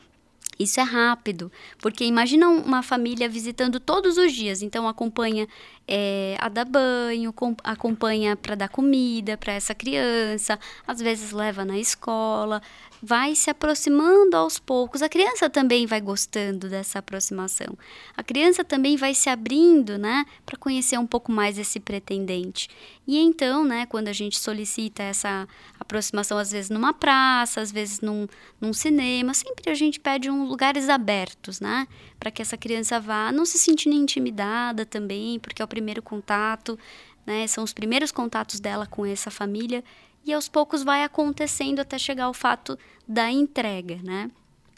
Isso 0.58 0.78
é 0.78 0.82
rápido, 0.82 1.50
porque 1.78 2.04
imagina 2.04 2.48
uma 2.48 2.82
família 2.82 3.28
visitando 3.28 3.80
todos 3.80 4.16
os 4.18 4.32
dias, 4.32 4.62
então 4.62 4.86
acompanha 4.86 5.48
é, 5.86 6.36
a 6.38 6.48
dar 6.48 6.64
banho, 6.64 7.34
acompanha 7.64 8.36
para 8.36 8.54
dar 8.54 8.68
comida 8.68 9.36
para 9.36 9.52
essa 9.52 9.74
criança, 9.74 10.58
às 10.86 11.00
vezes 11.00 11.32
leva 11.32 11.64
na 11.64 11.78
escola, 11.78 12.62
vai 13.02 13.34
se 13.34 13.50
aproximando 13.50 14.36
aos 14.36 14.60
poucos. 14.60 15.02
A 15.02 15.08
criança 15.08 15.50
também 15.50 15.86
vai 15.86 16.00
gostando 16.00 16.68
dessa 16.68 17.00
aproximação. 17.00 17.76
A 18.16 18.22
criança 18.22 18.62
também 18.62 18.96
vai 18.96 19.12
se 19.12 19.28
abrindo, 19.28 19.98
né, 19.98 20.24
para 20.46 20.56
conhecer 20.56 20.96
um 20.98 21.06
pouco 21.06 21.32
mais 21.32 21.58
esse 21.58 21.80
pretendente. 21.80 22.68
E 23.04 23.18
então, 23.18 23.64
né, 23.64 23.86
quando 23.86 24.06
a 24.06 24.12
gente 24.12 24.38
solicita 24.38 25.02
essa 25.02 25.48
aproximação, 25.80 26.38
às 26.38 26.52
vezes 26.52 26.70
numa 26.70 26.92
praça, 26.92 27.60
às 27.60 27.72
vezes 27.72 28.00
num, 28.00 28.28
num 28.60 28.72
cinema, 28.72 29.34
sempre 29.34 29.68
a 29.68 29.74
gente 29.74 29.98
pede 29.98 30.30
um 30.30 30.44
lugares 30.44 30.88
abertos, 30.88 31.60
né, 31.60 31.88
para 32.20 32.30
que 32.30 32.40
essa 32.40 32.56
criança 32.56 33.00
vá 33.00 33.32
não 33.32 33.44
se 33.44 33.58
sentindo 33.58 33.96
intimidada 33.96 34.86
também, 34.86 35.40
porque 35.40 35.60
é 35.60 35.64
primeiro 35.72 36.02
contato, 36.02 36.78
né, 37.26 37.46
são 37.46 37.64
os 37.64 37.72
primeiros 37.72 38.12
contatos 38.12 38.60
dela 38.60 38.86
com 38.86 39.06
essa 39.06 39.30
família 39.30 39.82
e 40.22 40.32
aos 40.34 40.50
poucos 40.50 40.82
vai 40.82 41.02
acontecendo 41.02 41.80
até 41.80 41.98
chegar 41.98 42.24
ao 42.24 42.34
fato 42.34 42.78
da 43.08 43.30
entrega, 43.30 43.98
né? 44.02 44.30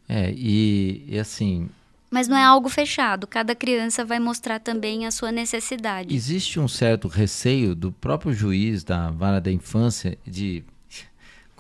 É, 0.09 0.33
e, 0.33 1.05
e 1.09 1.19
assim. 1.19 1.69
Mas 2.11 2.29
não 2.29 2.37
é 2.37 2.45
algo 2.45 2.69
fechado, 2.69 3.27
cada 3.27 3.57
criança 3.57 4.05
vai 4.05 4.21
mostrar 4.21 4.61
também 4.61 5.05
a 5.05 5.11
sua 5.11 5.33
necessidade. 5.33 6.15
Existe 6.15 6.61
um 6.61 6.69
certo 6.69 7.09
receio 7.09 7.75
do 7.75 7.91
próprio 7.91 8.33
juiz 8.33 8.85
da 8.85 9.11
vara 9.11 9.41
da 9.41 9.51
infância 9.51 10.17
de 10.25 10.63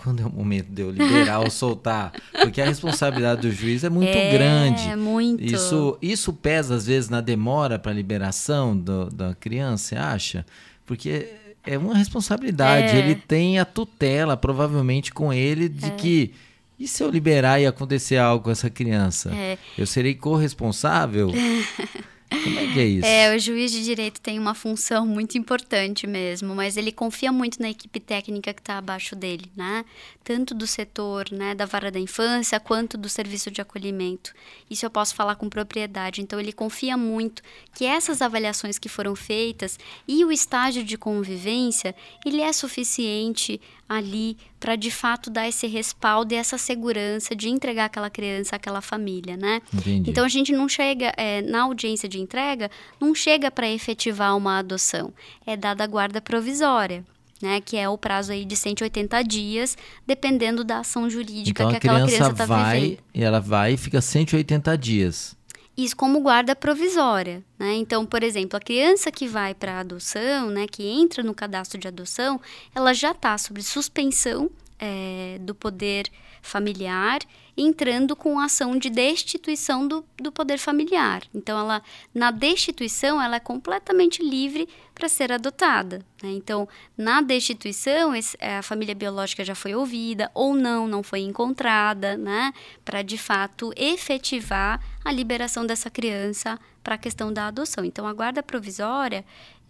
quando 0.04 0.22
é 0.22 0.26
o 0.26 0.30
momento 0.30 0.68
de 0.68 0.82
eu 0.82 0.90
liberar 0.90 1.40
ou 1.40 1.50
soltar, 1.50 2.12
porque 2.42 2.60
a 2.60 2.66
responsabilidade 2.66 3.40
do 3.40 3.50
juiz 3.50 3.82
é 3.82 3.88
muito 3.88 4.16
é, 4.16 4.32
grande. 4.32 4.86
É 4.86 4.94
muito. 4.94 5.42
Isso, 5.42 5.96
isso 6.02 6.30
pesa 6.30 6.74
às 6.74 6.86
vezes 6.86 7.08
na 7.08 7.22
demora 7.22 7.78
para 7.78 7.90
a 7.90 7.94
liberação 7.94 8.76
do, 8.76 9.06
da 9.06 9.34
criança, 9.34 9.88
você 9.88 9.96
acha? 9.96 10.46
Porque 10.84 11.26
é 11.66 11.78
uma 11.78 11.96
responsabilidade. 11.96 12.94
É. 12.94 12.98
Ele 12.98 13.14
tem 13.14 13.58
a 13.58 13.64
tutela, 13.64 14.36
provavelmente, 14.36 15.10
com 15.10 15.32
ele, 15.32 15.70
de 15.70 15.86
é. 15.86 15.90
que. 15.90 16.34
E 16.78 16.86
se 16.86 17.02
eu 17.02 17.08
liberar 17.08 17.60
e 17.60 17.66
acontecer 17.66 18.18
algo 18.18 18.44
com 18.44 18.50
essa 18.50 18.68
criança? 18.68 19.34
É. 19.34 19.56
Eu 19.78 19.86
serei 19.86 20.14
corresponsável? 20.14 21.32
Como 22.42 22.58
é 22.58 22.72
que 22.72 22.80
é 22.80 22.84
isso? 22.84 23.06
É, 23.06 23.34
o 23.34 23.38
juiz 23.38 23.70
de 23.72 23.84
direito 23.84 24.20
tem 24.20 24.38
uma 24.38 24.54
função 24.54 25.06
muito 25.06 25.36
importante 25.38 26.06
mesmo, 26.06 26.54
mas 26.54 26.76
ele 26.76 26.90
confia 26.92 27.32
muito 27.32 27.60
na 27.60 27.70
equipe 27.70 28.00
técnica 28.00 28.52
que 28.52 28.60
está 28.60 28.78
abaixo 28.78 29.14
dele, 29.14 29.50
né? 29.56 29.84
Tanto 30.22 30.54
do 30.54 30.66
setor 30.66 31.30
né, 31.30 31.54
da 31.54 31.66
vara 31.66 31.90
da 31.90 32.00
infância 32.00 32.58
quanto 32.58 32.96
do 32.96 33.08
serviço 33.08 33.50
de 33.50 33.60
acolhimento. 33.60 34.32
Isso 34.70 34.86
eu 34.86 34.90
posso 34.90 35.14
falar 35.14 35.36
com 35.36 35.48
propriedade. 35.48 36.22
Então, 36.22 36.40
ele 36.40 36.52
confia 36.52 36.96
muito 36.96 37.42
que 37.74 37.84
essas 37.84 38.22
avaliações 38.22 38.78
que 38.78 38.88
foram 38.88 39.14
feitas 39.14 39.78
e 40.08 40.24
o 40.24 40.32
estágio 40.32 40.82
de 40.82 40.96
convivência, 40.96 41.94
ele 42.24 42.40
é 42.40 42.52
suficiente 42.52 43.60
ali 43.88 44.36
para 44.64 44.76
de 44.76 44.90
fato 44.90 45.28
dar 45.28 45.46
esse 45.46 45.66
respaldo 45.66 46.32
e 46.32 46.38
essa 46.38 46.56
segurança 46.56 47.36
de 47.36 47.50
entregar 47.50 47.84
aquela 47.84 48.08
criança 48.08 48.56
àquela 48.56 48.80
família, 48.80 49.36
né? 49.36 49.60
Entendi. 49.74 50.10
Então 50.10 50.24
a 50.24 50.28
gente 50.28 50.52
não 50.52 50.66
chega 50.66 51.12
é, 51.18 51.42
na 51.42 51.64
audiência 51.64 52.08
de 52.08 52.18
entrega, 52.18 52.70
não 52.98 53.14
chega 53.14 53.50
para 53.50 53.68
efetivar 53.68 54.34
uma 54.34 54.58
adoção, 54.58 55.12
é 55.46 55.54
dada 55.54 55.84
a 55.84 55.86
guarda 55.86 56.18
provisória. 56.18 57.04
Né, 57.42 57.60
que 57.60 57.76
é 57.76 57.86
o 57.86 57.98
prazo 57.98 58.32
aí 58.32 58.42
de 58.42 58.56
180 58.56 59.22
dias, 59.22 59.76
dependendo 60.06 60.64
da 60.64 60.78
ação 60.78 61.10
jurídica 61.10 61.62
então, 61.62 61.70
que 61.72 61.76
aquela 61.76 62.06
criança 62.06 62.30
está 62.30 62.46
vivendo. 62.46 62.98
E 63.12 63.22
ela 63.22 63.38
vai 63.38 63.74
e 63.74 63.76
fica 63.76 64.00
180 64.00 64.78
dias. 64.78 65.36
Isso 65.76 65.96
como 65.96 66.20
guarda 66.20 66.54
provisória, 66.54 67.44
né? 67.58 67.74
Então, 67.74 68.06
por 68.06 68.22
exemplo, 68.22 68.56
a 68.56 68.60
criança 68.60 69.10
que 69.10 69.26
vai 69.26 69.54
para 69.54 69.80
adoção, 69.80 70.48
né, 70.48 70.66
que 70.70 70.84
entra 70.86 71.22
no 71.22 71.34
cadastro 71.34 71.78
de 71.78 71.88
adoção, 71.88 72.40
ela 72.74 72.94
já 72.94 73.10
está 73.10 73.36
sob 73.36 73.60
suspensão 73.60 74.48
é, 74.78 75.38
do 75.40 75.54
poder 75.54 76.08
familiar, 76.40 77.20
entrando 77.56 78.16
com 78.16 78.38
ação 78.38 78.76
de 78.76 78.90
destituição 78.90 79.86
do, 79.86 80.04
do 80.16 80.32
poder 80.32 80.58
familiar. 80.58 81.22
Então, 81.34 81.58
ela 81.58 81.82
na 82.14 82.30
destituição, 82.30 83.20
ela 83.20 83.36
é 83.36 83.40
completamente 83.40 84.22
livre 84.22 84.68
para 84.94 85.08
ser 85.08 85.32
adotada. 85.32 86.04
Né? 86.22 86.30
Então, 86.30 86.68
na 86.96 87.20
destituição, 87.20 88.12
é, 88.38 88.58
a 88.58 88.62
família 88.62 88.94
biológica 88.94 89.44
já 89.44 89.54
foi 89.54 89.74
ouvida 89.74 90.30
ou 90.34 90.54
não, 90.54 90.86
não 90.86 91.02
foi 91.02 91.20
encontrada, 91.20 92.16
né? 92.16 92.52
para 92.84 93.02
de 93.02 93.18
fato 93.18 93.72
efetivar 93.76 94.80
a 95.04 95.12
liberação 95.12 95.66
dessa 95.66 95.90
criança 95.90 96.58
para 96.82 96.96
a 96.96 96.98
questão 96.98 97.32
da 97.32 97.46
adoção. 97.46 97.84
Então, 97.84 98.06
a 98.06 98.12
guarda 98.12 98.42
provisória 98.42 99.24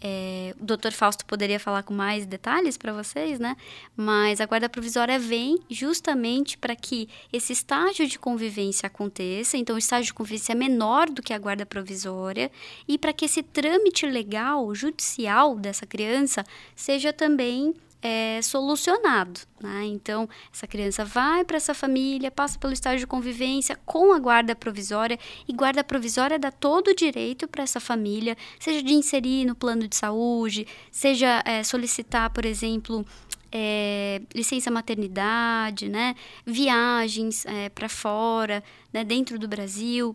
é, 0.07 0.55
o 0.61 0.65
doutor 0.67 0.93
Fausto 0.93 1.25
poderia 1.25 1.59
falar 1.59 1.83
com 1.83 1.95
mais 1.95 2.27
detalhes 2.27 2.77
para 2.77 2.93
vocês, 2.93 3.39
né? 3.39 3.57
Mas 3.97 4.39
a 4.39 4.45
guarda 4.45 4.69
provisória 4.69 5.19
vem 5.19 5.59
justamente 5.71 6.59
para 6.59 6.77
que 6.77 7.09
esse 7.33 7.55
estágio 7.55 8.07
de 8.07 8.19
convivência 8.19 8.87
aconteça. 8.87 9.57
Então, 9.57 9.77
o 9.77 9.79
estágio 9.79 10.05
de 10.05 10.13
convivência 10.13 10.53
é 10.53 10.55
menor 10.55 11.09
do 11.09 11.23
que 11.23 11.33
a 11.33 11.39
guarda 11.39 11.65
provisória 11.65 12.51
e 12.87 12.99
para 12.99 13.15
que 13.15 13.25
esse 13.25 13.43
trâmite 13.43 14.05
legal, 14.05 14.75
judicial 14.75 15.57
dessa 15.57 15.87
criança 15.87 16.45
seja 16.77 17.11
também 17.11 17.73
é, 18.05 18.43
solucionado. 18.43 19.41
Né? 19.59 19.87
Então, 19.87 20.29
essa 20.53 20.67
criança 20.67 21.07
vai 21.07 21.43
para 21.43 21.57
essa 21.57 21.73
família, 21.73 22.31
passa 22.31 22.59
pelo 22.59 22.75
estágio 22.75 22.99
de 22.99 23.07
convivência 23.07 23.79
com 23.87 24.13
a 24.13 24.19
guarda 24.19 24.55
provisória, 24.55 25.19
e 25.49 25.53
guarda 25.55 25.83
provisória 25.83 26.39
dá 26.39 26.51
todo 26.51 26.89
o 26.89 26.95
direito 26.95 27.49
para 27.49 27.63
essa 27.63 27.81
família, 27.81 28.37
seja 28.61 28.83
de 28.83 28.93
inserir 28.93 29.47
no 29.47 29.55
plano 29.55 29.89
de 29.89 29.97
saúde, 29.97 30.67
seja 30.91 31.43
é, 31.47 31.65
solicitar, 31.65 32.29
por 32.29 32.45
exemplo, 32.45 33.07
é, 33.51 34.21
licença 34.35 34.71
maternidade, 34.71 35.89
né? 35.89 36.15
viagens 36.45 37.47
é, 37.47 37.71
para 37.71 37.89
fora, 37.89 38.63
né? 38.93 39.03
dentro 39.03 39.39
do 39.39 39.49
Brasil. 39.49 40.15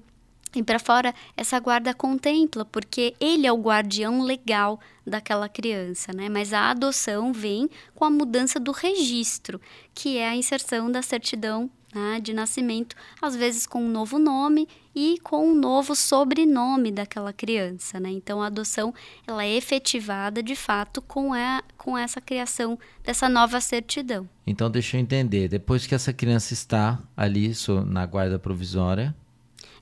E 0.56 0.64
para 0.64 0.80
fora, 0.80 1.14
essa 1.38 1.60
guarda 1.60 1.94
contempla, 1.94 2.66
porque 2.66 3.14
ele 3.20 3.46
é 3.46 3.52
o 3.52 3.62
guardião 3.62 4.24
legal 4.24 4.80
daquela 5.06 5.48
criança, 5.48 6.12
né? 6.12 6.28
Mas 6.28 6.54
a 6.54 6.72
adoção 6.72 7.32
vem 7.32 7.70
com 7.94 8.04
a 8.04 8.10
mudança 8.10 8.60
do 8.60 8.72
registro, 8.72 9.62
que 9.94 10.18
é 10.18 10.28
a 10.28 10.36
inserção 10.36 10.92
da 10.92 11.02
certidão 11.04 11.70
né, 11.94 12.20
de 12.22 12.34
nascimento, 12.34 12.96
às 13.22 13.36
vezes 13.36 13.66
com 13.66 13.84
um 13.84 13.90
novo 13.90 14.20
nome 14.20 14.68
e 14.94 15.18
com 15.24 15.50
um 15.50 15.56
novo 15.56 15.96
sobrenome 15.96 16.92
daquela 16.92 17.32
criança, 17.32 18.00
né? 18.00 18.10
Então 18.12 18.42
a 18.42 18.48
adoção 18.48 18.94
ela 19.26 19.44
é 19.44 19.56
efetivada 19.56 20.42
de 20.44 20.56
fato 20.56 21.02
com, 21.02 21.34
a, 21.34 21.64
com 21.78 21.98
essa 21.98 22.20
criação 22.20 22.78
dessa 23.04 23.30
nova 23.30 23.62
certidão. 23.62 24.28
Então 24.46 24.70
deixa 24.70 24.98
eu 24.98 25.02
entender, 25.02 25.48
depois 25.48 25.88
que 25.88 25.96
essa 25.96 26.14
criança 26.14 26.54
está 26.54 27.00
ali 27.16 27.54
na 27.88 28.06
guarda 28.06 28.38
provisória, 28.38 29.16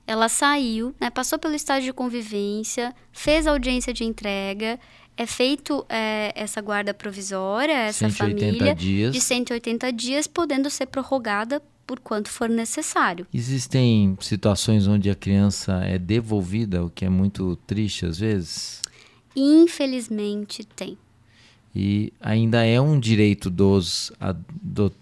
ela 0.08 0.30
saiu, 0.30 0.94
né, 0.98 1.10
passou 1.10 1.38
pelo 1.38 1.54
estágio 1.54 1.84
de 1.84 1.92
convivência, 1.92 2.94
fez 3.12 3.46
audiência 3.46 3.92
de 3.92 4.04
entrega, 4.04 4.80
é 5.14 5.26
feito 5.26 5.84
é, 5.86 6.32
essa 6.34 6.62
guarda 6.62 6.94
provisória, 6.94 7.74
essa 7.74 8.08
família 8.08 8.74
dias. 8.74 9.12
de 9.12 9.20
180 9.20 9.92
dias, 9.92 10.26
podendo 10.26 10.70
ser 10.70 10.86
prorrogada 10.86 11.60
por 11.86 12.00
quanto 12.00 12.30
for 12.30 12.48
necessário. 12.48 13.26
Existem 13.34 14.16
situações 14.20 14.86
onde 14.86 15.10
a 15.10 15.14
criança 15.14 15.84
é 15.84 15.98
devolvida, 15.98 16.82
o 16.82 16.88
que 16.88 17.04
é 17.04 17.10
muito 17.10 17.56
triste 17.66 18.06
às 18.06 18.18
vezes? 18.18 18.80
Infelizmente 19.36 20.64
tem. 20.64 20.96
E 21.76 22.14
ainda 22.18 22.64
é 22.64 22.80
um 22.80 22.98
direito 22.98 23.50
dos, 23.50 24.10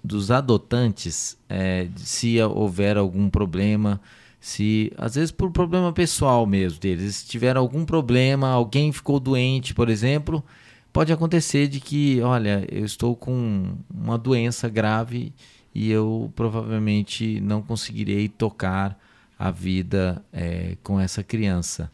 dos 0.02 0.32
adotantes, 0.32 1.36
é, 1.48 1.86
se 1.94 2.42
houver 2.42 2.96
algum 2.96 3.30
problema 3.30 4.00
se 4.46 4.92
às 4.96 5.16
vezes 5.16 5.32
por 5.32 5.50
problema 5.50 5.92
pessoal 5.92 6.46
mesmo 6.46 6.78
deles, 6.78 7.16
se 7.16 7.26
tiver 7.26 7.56
algum 7.56 7.84
problema, 7.84 8.48
alguém 8.48 8.92
ficou 8.92 9.18
doente, 9.18 9.74
por 9.74 9.88
exemplo, 9.88 10.42
pode 10.92 11.12
acontecer 11.12 11.66
de 11.66 11.80
que, 11.80 12.20
olha, 12.20 12.64
eu 12.70 12.84
estou 12.84 13.16
com 13.16 13.74
uma 13.92 14.16
doença 14.16 14.68
grave 14.68 15.32
e 15.74 15.90
eu 15.90 16.32
provavelmente 16.36 17.40
não 17.40 17.60
conseguirei 17.60 18.28
tocar 18.28 18.96
a 19.36 19.50
vida 19.50 20.24
é, 20.32 20.76
com 20.80 21.00
essa 21.00 21.24
criança. 21.24 21.90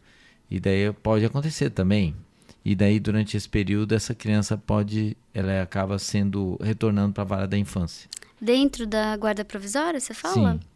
E 0.51 0.61
daí 0.61 0.93
pode 0.93 1.25
acontecer 1.25 1.71
também. 1.71 2.15
E 2.63 2.75
daí 2.75 3.01
durante 3.01 3.35
esse 3.35 3.49
período 3.49 3.95
essa 3.95 4.15
criança 4.15 4.59
pode, 4.59 5.17
ela 5.33 5.63
acaba 5.63 5.99
sendo 5.99 6.59
retornando 6.63 7.15
para 7.15 7.23
a 7.23 7.27
vara 7.27 7.49
da 7.49 7.57
infância. 7.57 8.11
Dentro 8.39 8.87
da 8.87 9.17
guarda 9.17 9.43
provisória, 9.43 9.99
você 9.99 10.13
fala? 10.13 10.53
Sim. 10.53 10.72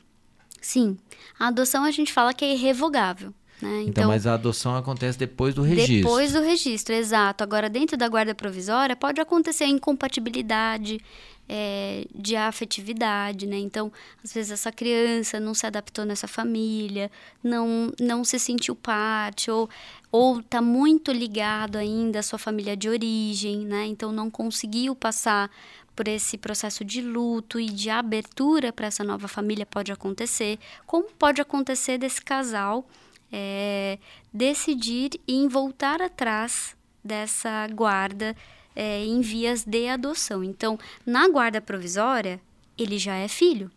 Sim. 0.66 0.98
A 1.38 1.46
adoção 1.46 1.84
a 1.84 1.92
gente 1.92 2.12
fala 2.12 2.34
que 2.34 2.44
é 2.44 2.52
irrevogável. 2.52 3.32
Né? 3.62 3.82
Então, 3.82 3.88
então, 3.88 4.08
mas 4.08 4.26
a 4.26 4.34
adoção 4.34 4.76
acontece 4.76 5.16
depois 5.16 5.54
do 5.54 5.62
registro. 5.62 5.96
Depois 5.96 6.32
do 6.32 6.40
registro, 6.40 6.92
exato. 6.92 7.44
Agora, 7.44 7.70
dentro 7.70 7.96
da 7.96 8.08
guarda 8.08 8.34
provisória, 8.34 8.96
pode 8.96 9.20
acontecer 9.20 9.64
incompatibilidade 9.66 11.00
é, 11.48 12.04
de 12.12 12.34
afetividade, 12.34 13.46
né? 13.46 13.56
Então, 13.58 13.92
às 14.24 14.32
vezes 14.32 14.50
essa 14.50 14.72
criança 14.72 15.38
não 15.38 15.54
se 15.54 15.64
adaptou 15.64 16.04
nessa 16.04 16.26
família, 16.26 17.12
não, 17.44 17.92
não 18.00 18.24
se 18.24 18.36
sentiu 18.36 18.74
parte, 18.74 19.48
ou 19.48 19.70
ou 20.10 20.40
está 20.40 20.62
muito 20.62 21.12
ligado 21.12 21.76
ainda 21.76 22.20
à 22.20 22.22
sua 22.22 22.38
família 22.38 22.76
de 22.76 22.88
origem, 22.88 23.66
né? 23.66 23.86
Então 23.86 24.10
não 24.10 24.30
conseguiu 24.30 24.96
passar 24.96 25.50
por 25.96 26.06
esse 26.06 26.36
processo 26.36 26.84
de 26.84 27.00
luto 27.00 27.58
e 27.58 27.66
de 27.66 27.88
abertura 27.88 28.70
para 28.72 28.86
essa 28.86 29.02
nova 29.02 29.26
família 29.26 29.64
pode 29.64 29.90
acontecer, 29.90 30.58
como 30.86 31.10
pode 31.10 31.40
acontecer 31.40 31.96
desse 31.96 32.20
casal 32.20 32.86
é, 33.32 33.98
decidir 34.32 35.12
em 35.26 35.48
voltar 35.48 36.02
atrás 36.02 36.76
dessa 37.02 37.66
guarda 37.68 38.36
é, 38.74 39.04
em 39.04 39.20
vias 39.22 39.64
de 39.64 39.88
adoção. 39.88 40.44
Então, 40.44 40.78
na 41.04 41.28
guarda 41.28 41.60
provisória, 41.60 42.40
ele 42.76 42.98
já 42.98 43.14
é 43.14 43.26
filho. 43.26 43.70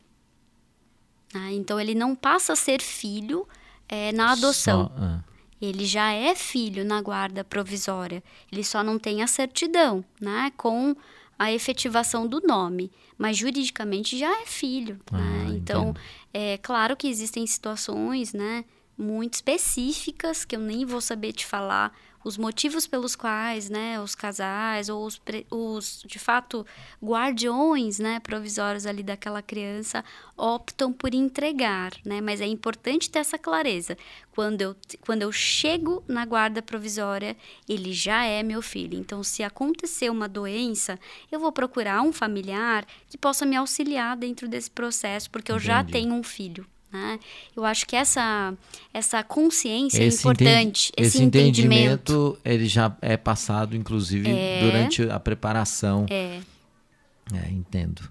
Né? 1.34 1.53
Então, 1.53 1.80
ele 1.80 1.95
não 1.95 2.15
passa 2.15 2.53
a 2.53 2.55
ser 2.55 2.82
filho 2.82 3.47
é, 3.88 4.11
na 4.11 4.34
adoção. 4.34 4.88
Só, 4.88 4.93
ah. 4.97 5.24
Ele 5.61 5.86
já 5.86 6.11
é 6.11 6.36
filho 6.36 6.86
na 6.86 7.01
guarda 7.01 7.43
provisória. 7.43 8.24
Ele 8.51 8.63
só 8.63 8.82
não 8.82 8.97
tem 8.97 9.22
a 9.22 9.28
certidão, 9.28 10.03
né? 10.20 10.53
Com 10.55 10.95
a 11.40 11.52
efetivação 11.52 12.28
do 12.28 12.42
nome, 12.42 12.92
mas 13.18 13.38
juridicamente 13.38 14.18
já 14.18 14.42
é 14.42 14.46
filho. 14.46 15.00
Ah, 15.12 15.18
né? 15.18 15.46
Então, 15.56 15.96
é 16.34 16.58
claro 16.58 16.98
que 16.98 17.08
existem 17.08 17.48
situações, 17.48 18.34
né? 18.34 18.66
muito 19.00 19.36
específicas 19.36 20.44
que 20.44 20.56
eu 20.56 20.60
nem 20.60 20.86
vou 20.86 21.00
saber 21.00 21.32
te 21.32 21.46
falar 21.46 21.98
os 22.24 22.38
motivos 22.38 22.86
pelos 22.86 23.15
quais, 23.15 23.70
né, 23.70 23.99
os 23.99 24.15
casais 24.15 24.89
ou 24.89 25.05
os, 25.05 25.22
os 25.49 26.03
de 26.05 26.20
fato 26.20 26.65
guardiões, 27.03 27.99
né, 27.99 28.20
provisórios 28.20 28.86
ali 28.86 29.03
daquela 29.03 29.41
criança 29.41 30.03
optam 30.36 30.91
por 30.91 31.13
entregar, 31.13 31.91
né? 32.05 32.22
Mas 32.22 32.39
é 32.41 32.45
importante 32.45 33.09
ter 33.09 33.20
essa 33.20 33.38
clareza. 33.38 33.97
Quando 34.32 34.61
eu 34.61 34.76
quando 35.05 35.22
eu 35.22 35.32
chego 35.32 36.03
na 36.07 36.26
guarda 36.26 36.61
provisória, 36.61 37.36
ele 37.67 37.91
já 37.91 38.24
é 38.24 38.41
meu 38.41 38.61
filho. 38.61 38.97
Então, 38.97 39.24
se 39.24 39.43
acontecer 39.43 40.09
uma 40.09 40.28
doença, 40.28 40.99
eu 41.32 41.39
vou 41.39 41.51
procurar 41.51 42.01
um 42.01 42.13
familiar 42.13 42.86
que 43.09 43.17
possa 43.17 43.45
me 43.45 43.55
auxiliar 43.55 44.15
dentro 44.15 44.47
desse 44.47 44.72
processo, 44.72 45.30
porque 45.30 45.51
eu 45.51 45.57
Entendi. 45.57 45.67
já 45.67 45.84
tenho 45.84 46.13
um 46.13 46.24
filho. 46.24 46.65
Né? 46.92 47.20
Eu 47.56 47.66
acho 47.66 47.86
que 47.86 47.96
essa, 47.96 48.54
essa 48.94 49.24
consciência 49.24 50.02
é 50.02 50.08
esse 50.08 50.18
é 50.18 50.22
importante. 50.22 50.92
esse, 50.98 51.18
esse 51.18 51.24
entendimento, 51.24 52.12
entendimento, 52.12 52.40
ele 52.44 52.66
já 52.66 52.96
é 53.02 53.16
passado, 53.16 53.76
inclusive, 53.76 54.30
é, 54.30 54.62
durante 54.62 55.04
a 55.04 55.20
preparação. 55.20 56.06
É. 56.10 56.40
é 57.34 57.52
entendo. 57.52 58.02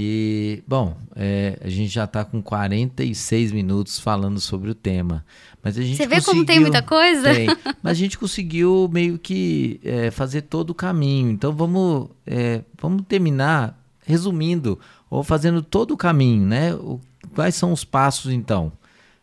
E, 0.00 0.62
bom, 0.64 0.96
é, 1.16 1.58
a 1.60 1.68
gente 1.68 1.88
já 1.88 2.04
está 2.04 2.24
com 2.24 2.40
46 2.40 3.50
minutos 3.50 3.98
falando 3.98 4.38
sobre 4.38 4.70
o 4.70 4.74
tema. 4.74 5.24
Mas 5.60 5.76
a 5.76 5.82
gente 5.82 5.96
Você 5.96 6.06
vê 6.06 6.20
como 6.20 6.44
tem 6.44 6.60
muita 6.60 6.80
coisa? 6.82 7.34
Tem, 7.34 7.48
mas 7.82 7.92
a 7.92 7.94
gente 7.94 8.16
conseguiu 8.16 8.88
meio 8.92 9.18
que 9.18 9.80
é, 9.82 10.12
fazer 10.12 10.42
todo 10.42 10.70
o 10.70 10.74
caminho. 10.74 11.30
Então 11.30 11.52
vamos, 11.52 12.10
é, 12.24 12.62
vamos 12.80 13.02
terminar 13.08 13.76
resumindo 14.06 14.78
ou 15.10 15.24
fazendo 15.24 15.62
todo 15.62 15.94
o 15.94 15.96
caminho, 15.96 16.46
né? 16.46 16.74
O 16.74 17.00
Quais 17.38 17.54
são 17.54 17.72
os 17.72 17.84
passos, 17.84 18.32
então? 18.32 18.72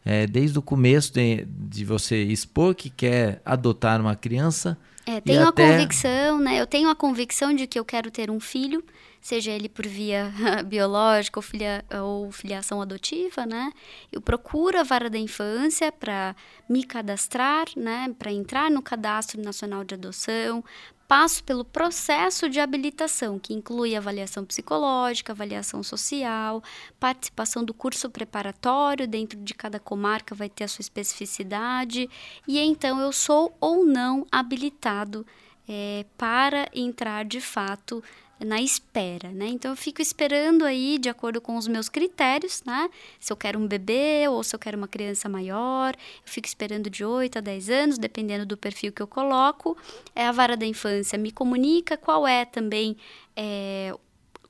É, 0.05 0.25
desde 0.25 0.57
o 0.57 0.61
começo 0.61 1.11
de, 1.11 1.45
de, 1.45 1.83
você 1.83 2.23
expor 2.23 2.73
que 2.73 2.89
quer 2.89 3.41
adotar 3.43 3.99
uma 3.99 4.15
criança. 4.15 4.77
É, 5.05 5.19
tenho 5.19 5.43
a 5.43 5.49
até... 5.49 5.69
convicção, 5.69 6.39
né? 6.39 6.61
Eu 6.61 6.65
tenho 6.65 6.89
a 6.89 6.95
convicção 6.95 7.53
de 7.53 7.67
que 7.67 7.77
eu 7.77 7.83
quero 7.83 8.09
ter 8.09 8.31
um 8.31 8.39
filho, 8.39 8.81
seja 9.19 9.51
ele 9.51 9.67
por 9.67 9.85
via 9.85 10.31
biológica 10.65 11.39
ou, 11.39 11.43
filia, 11.43 11.83
ou 12.01 12.31
filiação 12.31 12.81
adotiva, 12.81 13.45
né? 13.45 13.73
Eu 14.09 14.21
procuro 14.21 14.79
a 14.79 14.83
vara 14.83 15.09
da 15.09 15.17
infância 15.17 15.91
para 15.91 16.37
me 16.69 16.85
cadastrar, 16.85 17.65
né? 17.75 18.15
Para 18.17 18.31
entrar 18.31 18.71
no 18.71 18.81
cadastro 18.81 19.41
nacional 19.41 19.83
de 19.83 19.93
adoção, 19.93 20.63
passo 21.07 21.43
pelo 21.43 21.63
processo 21.63 22.49
de 22.49 22.59
habilitação, 22.59 23.37
que 23.37 23.53
inclui 23.53 23.95
avaliação 23.95 24.43
psicológica, 24.43 25.33
avaliação 25.33 25.83
social, 25.83 26.63
participação 26.99 27.63
do 27.63 27.73
curso 27.73 28.09
preparatório, 28.09 29.07
dentro 29.07 29.39
de 29.39 29.53
cada 29.53 29.79
comarca 29.79 30.33
vai 30.33 30.49
ter 30.49 30.63
a 30.63 30.67
sua 30.67 30.81
especificidade, 30.81 32.09
e 32.47 32.59
então 32.59 32.99
eu 32.99 33.11
sou 33.11 33.55
ou 33.59 33.85
não 33.85 34.25
habilitado 34.31 35.25
é, 35.67 36.05
para 36.17 36.69
entrar 36.73 37.25
de 37.25 37.41
fato 37.41 38.03
na 38.39 38.61
espera, 38.61 39.31
né? 39.31 39.47
Então 39.47 39.71
eu 39.71 39.75
fico 39.75 40.01
esperando 40.01 40.65
aí 40.65 40.97
de 40.97 41.09
acordo 41.09 41.39
com 41.39 41.55
os 41.57 41.67
meus 41.67 41.87
critérios, 41.87 42.63
né? 42.65 42.89
Se 43.19 43.31
eu 43.31 43.37
quero 43.37 43.57
um 43.59 43.67
bebê 43.67 44.27
ou 44.27 44.43
se 44.43 44.55
eu 44.55 44.59
quero 44.59 44.77
uma 44.77 44.87
criança 44.87 45.29
maior, 45.29 45.93
eu 45.95 46.31
fico 46.31 46.47
esperando 46.47 46.89
de 46.89 47.05
8 47.05 47.37
a 47.37 47.41
10 47.41 47.69
anos, 47.69 47.97
dependendo 47.97 48.45
do 48.45 48.57
perfil 48.57 48.91
que 48.91 49.01
eu 49.01 49.07
coloco. 49.07 49.77
É 50.15 50.25
a 50.27 50.31
vara 50.31 50.57
da 50.57 50.65
infância 50.65 51.17
me 51.17 51.31
comunica 51.31 51.95
qual 51.97 52.27
é 52.27 52.45
também 52.45 52.97
é, 53.35 53.93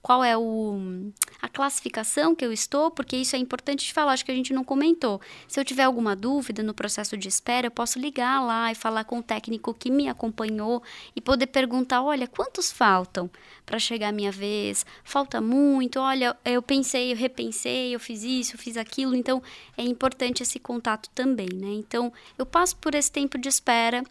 qual 0.06 0.24
é 0.24 0.38
o, 0.38 1.12
a 1.42 1.50
classificação 1.50 2.36
que 2.36 2.46
eu 2.46 2.54
estou, 2.54 2.92
porque 2.92 3.18
isso 3.18 3.36
é 3.36 3.40
importante 3.40 3.88
de 3.88 3.92
falar, 3.92 4.12
acho 4.12 4.24
que 4.24 4.32
a 4.32 4.36
gente 4.36 4.54
não 4.54 4.64
comentou. 4.64 5.20
Se 5.48 5.60
eu 5.60 5.66
tiver 5.66 5.82
alguma 5.82 6.16
dúvida 6.16 6.62
no 6.62 6.76
processo 6.76 7.18
de 7.18 7.28
espera, 7.28 7.66
eu 7.66 7.72
posso 7.72 7.98
ligar 7.98 8.40
lá 8.46 8.72
e 8.72 8.76
falar 8.76 9.04
com 9.06 9.18
o 9.18 9.24
técnico 9.24 9.74
que 9.74 9.90
me 9.90 10.08
acompanhou 10.08 10.84
e 11.16 11.22
poder 11.22 11.48
perguntar: 11.48 12.04
olha, 12.04 12.28
quantos 12.28 12.72
faltam 12.72 13.32
para 13.66 13.80
chegar 13.80 14.10
a 14.10 14.12
minha 14.12 14.32
vez? 14.32 14.86
Falta 15.04 15.42
muito? 15.42 16.00
Olha, 16.00 16.38
eu 16.46 16.62
pensei, 16.62 17.12
eu 17.12 17.18
repensei, 17.18 17.96
eu 17.96 18.00
fiz 18.00 18.22
isso, 18.22 18.54
eu 18.54 18.60
fiz 18.60 18.78
aquilo. 18.78 19.16
Então, 19.16 19.42
é 19.76 19.82
importante 19.82 20.44
esse 20.44 20.60
contato 20.60 21.10
também, 21.16 21.50
né? 21.52 21.70
Então, 21.70 22.14
eu 22.38 22.46
passo 22.46 22.76
por 22.78 22.94
esse 22.94 23.12
tempo 23.12 23.40
de 23.40 23.50
espera 23.50 24.04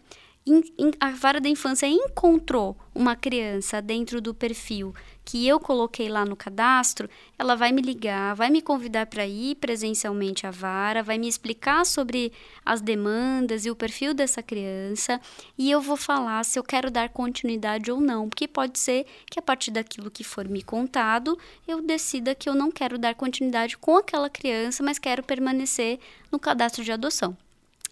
a 0.99 1.09
vara 1.09 1.41
da 1.41 1.49
infância 1.49 1.87
encontrou 1.87 2.77
uma 2.93 3.15
criança 3.15 3.81
dentro 3.81 4.21
do 4.21 4.31
perfil 4.31 4.93
que 5.25 5.47
eu 5.47 5.59
coloquei 5.59 6.07
lá 6.07 6.23
no 6.23 6.35
cadastro, 6.35 7.09
ela 7.37 7.55
vai 7.55 7.71
me 7.71 7.81
ligar, 7.81 8.35
vai 8.35 8.51
me 8.51 8.61
convidar 8.61 9.07
para 9.07 9.25
ir 9.25 9.55
presencialmente 9.55 10.45
à 10.45 10.51
vara, 10.51 11.01
vai 11.01 11.17
me 11.17 11.27
explicar 11.27 11.83
sobre 11.83 12.31
as 12.63 12.79
demandas 12.79 13.65
e 13.65 13.71
o 13.71 13.75
perfil 13.75 14.13
dessa 14.13 14.43
criança, 14.43 15.19
e 15.57 15.71
eu 15.71 15.81
vou 15.81 15.97
falar 15.97 16.43
se 16.45 16.59
eu 16.59 16.63
quero 16.63 16.91
dar 16.91 17.09
continuidade 17.09 17.91
ou 17.91 17.99
não, 17.99 18.29
porque 18.29 18.47
pode 18.47 18.77
ser 18.77 19.07
que 19.25 19.39
a 19.39 19.41
partir 19.41 19.71
daquilo 19.71 20.11
que 20.11 20.23
for 20.23 20.47
me 20.47 20.61
contado, 20.61 21.35
eu 21.67 21.81
decida 21.81 22.35
que 22.35 22.47
eu 22.47 22.53
não 22.53 22.71
quero 22.71 22.99
dar 22.99 23.15
continuidade 23.15 23.77
com 23.79 23.97
aquela 23.97 24.29
criança, 24.29 24.83
mas 24.83 24.99
quero 24.99 25.23
permanecer 25.23 25.99
no 26.31 26.37
cadastro 26.37 26.83
de 26.83 26.91
adoção. 26.91 27.35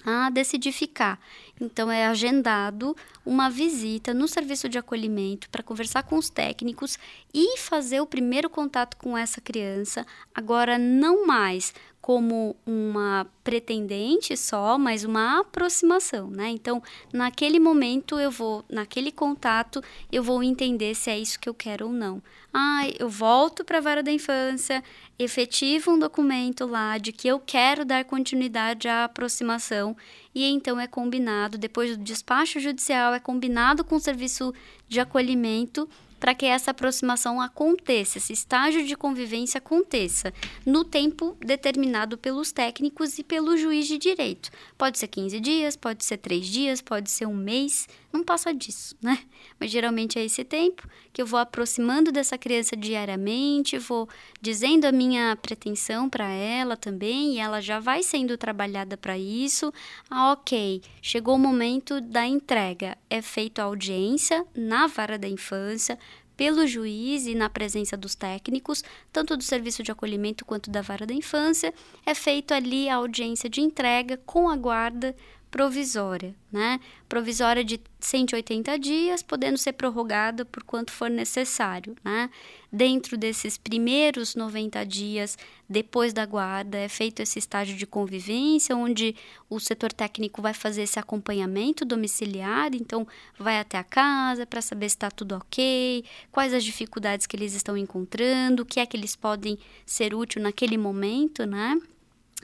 Ah, 0.05 0.29
decidi 0.29 0.71
ficar. 0.71 1.19
Então 1.59 1.89
é 1.91 2.07
agendado 2.07 2.95
uma 3.25 3.49
visita 3.49 4.13
no 4.13 4.27
serviço 4.27 4.67
de 4.67 4.77
acolhimento 4.77 5.49
para 5.49 5.63
conversar 5.63 6.03
com 6.03 6.17
os 6.17 6.29
técnicos 6.29 6.97
e 7.33 7.57
fazer 7.57 8.01
o 8.01 8.07
primeiro 8.07 8.49
contato 8.49 8.97
com 8.97 9.17
essa 9.17 9.39
criança. 9.39 10.05
Agora 10.35 10.77
não 10.77 11.25
mais 11.25 11.73
como 12.03 12.53
uma 12.65 13.25
pretendente 13.45 14.35
só, 14.35 14.77
mas 14.77 15.05
uma 15.05 15.39
aproximação, 15.39 16.29
né? 16.29 16.49
Então, 16.49 16.83
naquele 17.13 17.61
momento 17.61 18.19
eu 18.19 18.29
vou, 18.29 18.65
naquele 18.69 19.09
contato, 19.09 19.81
eu 20.11 20.21
vou 20.21 20.43
entender 20.43 20.93
se 20.95 21.09
é 21.09 21.17
isso 21.17 21.39
que 21.39 21.47
eu 21.47 21.53
quero 21.53 21.87
ou 21.87 21.93
não. 21.93 22.21
Ah, 22.53 22.81
eu 22.99 23.07
volto 23.07 23.63
para 23.63 23.77
a 23.77 23.81
vara 23.81 24.03
da 24.03 24.11
infância, 24.11 24.83
efetivo 25.17 25.91
um 25.91 25.97
documento 25.97 26.65
lá 26.65 26.97
de 26.97 27.13
que 27.13 27.25
eu 27.25 27.39
quero 27.39 27.85
dar 27.85 28.03
continuidade 28.03 28.89
à 28.89 29.05
aproximação 29.05 29.95
e 30.35 30.43
então 30.43 30.77
é 30.77 30.87
combinado, 30.87 31.57
depois 31.57 31.95
do 31.95 32.03
despacho 32.03 32.59
judicial, 32.59 33.13
é 33.13 33.19
combinado 33.19 33.81
com 33.81 33.95
o 33.95 33.99
serviço 34.01 34.53
de 34.89 34.99
acolhimento 34.99 35.87
para 36.23 36.33
que 36.33 36.45
essa 36.45 36.71
aproximação 36.71 37.41
aconteça, 37.41 38.17
esse 38.17 38.31
estágio 38.31 38.87
de 38.87 38.95
convivência 38.95 39.57
aconteça 39.57 40.33
no 40.65 40.85
tempo 40.85 41.35
determinado 41.41 42.17
pelos 42.17 42.49
técnicos 42.53 43.19
e 43.19 43.25
pelo 43.25 43.57
juiz 43.57 43.85
de 43.85 43.97
direito. 43.97 44.49
Pode 44.77 44.99
ser 44.99 45.09
15 45.09 45.37
dias, 45.41 45.75
pode 45.75 46.05
ser 46.05 46.15
3 46.15 46.47
dias, 46.47 46.81
pode 46.81 47.11
ser 47.11 47.25
um 47.25 47.35
mês, 47.35 47.89
não 48.13 48.23
passa 48.23 48.53
disso, 48.53 48.95
né? 49.01 49.19
Mas 49.59 49.69
geralmente 49.69 50.17
é 50.17 50.23
esse 50.23 50.45
tempo 50.45 50.87
que 51.11 51.21
eu 51.21 51.25
vou 51.25 51.39
aproximando 51.39 52.11
dessa 52.11 52.37
criança 52.37 52.77
diariamente, 52.77 53.77
vou 53.77 54.07
dizendo 54.39 54.85
a 54.85 54.91
minha 54.91 55.35
pretensão 55.35 56.09
para 56.09 56.29
ela 56.29 56.77
também, 56.77 57.33
e 57.33 57.39
ela 57.39 57.59
já 57.59 57.79
vai 57.79 58.01
sendo 58.01 58.37
trabalhada 58.37 58.95
para 58.95 59.17
isso. 59.17 59.73
Ah, 60.09 60.31
ok, 60.31 60.81
chegou 61.01 61.35
o 61.35 61.39
momento 61.39 61.99
da 61.99 62.25
entrega. 62.25 62.97
É 63.09 63.21
feita 63.21 63.61
a 63.61 63.65
audiência 63.65 64.45
na 64.55 64.87
vara 64.87 65.17
da 65.17 65.27
infância, 65.27 65.99
pelo 66.35 66.65
juiz 66.65 67.25
e 67.25 67.35
na 67.35 67.49
presença 67.49 67.95
dos 67.95 68.15
técnicos, 68.15 68.83
tanto 69.11 69.37
do 69.37 69.43
serviço 69.43 69.83
de 69.83 69.91
acolhimento 69.91 70.45
quanto 70.45 70.69
da 70.69 70.81
vara 70.81 71.05
da 71.05 71.13
infância, 71.13 71.73
é 72.05 72.13
feito 72.13 72.53
ali 72.53 72.89
a 72.89 72.95
audiência 72.95 73.49
de 73.49 73.61
entrega 73.61 74.17
com 74.25 74.49
a 74.49 74.55
guarda 74.55 75.15
provisória, 75.53 76.33
né? 76.51 76.79
Provisória 77.07 77.63
de 77.63 77.79
180 77.99 78.79
dias, 78.79 79.21
podendo 79.21 79.55
ser 79.55 79.73
prorrogada 79.73 80.43
por 80.43 80.63
quanto 80.63 80.91
for 80.91 81.11
necessário, 81.11 81.95
né? 82.03 82.27
Dentro 82.71 83.15
desses 83.15 83.55
primeiros 83.55 84.33
90 84.33 84.83
dias 84.83 85.37
depois 85.69 86.11
da 86.11 86.25
guarda, 86.25 86.79
é 86.79 86.89
feito 86.89 87.21
esse 87.21 87.37
estágio 87.37 87.77
de 87.77 87.85
convivência, 87.85 88.75
onde 88.75 89.15
o 89.47 89.59
setor 89.59 89.93
técnico 89.93 90.41
vai 90.41 90.55
fazer 90.55 90.81
esse 90.81 90.97
acompanhamento 90.97 91.85
domiciliar, 91.85 92.73
então 92.73 93.07
vai 93.37 93.59
até 93.59 93.77
a 93.77 93.83
casa 93.83 94.47
para 94.47 94.59
saber 94.59 94.89
se 94.89 94.95
está 94.95 95.11
tudo 95.11 95.35
ok, 95.35 96.03
quais 96.31 96.51
as 96.51 96.63
dificuldades 96.63 97.27
que 97.27 97.35
eles 97.35 97.53
estão 97.53 97.77
encontrando, 97.77 98.63
o 98.63 98.65
que 98.65 98.79
é 98.79 98.87
que 98.87 98.97
eles 98.97 99.15
podem 99.15 99.59
ser 99.85 100.15
útil 100.15 100.41
naquele 100.41 100.79
momento, 100.79 101.45
né? 101.45 101.79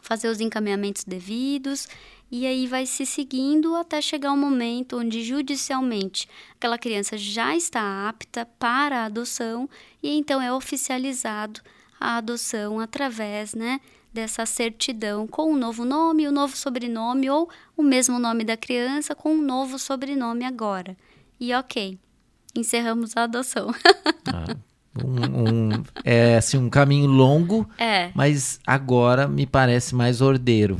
Fazer 0.02 0.30
os 0.30 0.40
encaminhamentos 0.40 1.04
devidos 1.04 1.90
e 2.32 2.46
aí 2.46 2.68
vai 2.68 2.86
se 2.86 3.06
seguindo 3.06 3.76
até 3.76 4.02
chegar 4.02 4.32
um 4.32 4.38
momento 4.38 5.00
onde 5.00 5.24
judicialmente 5.24 6.28
aquela 6.54 6.78
criança 6.78 7.18
já 7.18 7.56
está 7.56 8.08
apta 8.08 8.46
para 8.58 9.00
a 9.00 9.06
adoção 9.06 9.70
e 10.02 10.18
então 10.18 10.42
é 10.42 10.54
oficializado 10.54 11.62
a 12.00 12.18
adoção 12.18 12.80
através, 12.80 13.54
né, 13.54 13.82
dessa 14.14 14.46
certidão 14.46 15.28
com 15.28 15.52
um 15.52 15.58
novo 15.58 15.84
nome, 15.84 16.28
um 16.28 16.32
novo 16.32 16.56
sobrenome 16.56 17.30
ou 17.30 17.50
o 17.76 17.84
mesmo 17.84 18.18
nome 18.18 18.44
da 18.44 18.56
criança 18.56 19.14
com 19.14 19.34
um 19.34 19.42
novo 19.42 19.78
sobrenome 19.78 20.46
agora. 20.46 20.96
E 21.40 21.54
ok, 21.54 21.98
encerramos 22.56 23.16
a 23.18 23.24
adoção. 23.24 23.70
ah, 24.34 24.56
um, 25.04 25.50
um, 25.50 25.84
é 26.04 26.38
assim 26.38 26.58
um 26.58 26.70
caminho 26.70 27.08
longo, 27.08 27.70
é. 27.78 28.12
mas 28.16 28.60
agora 28.66 29.28
me 29.28 29.46
parece 29.46 29.94
mais 29.94 30.22
ordeiro. 30.22 30.80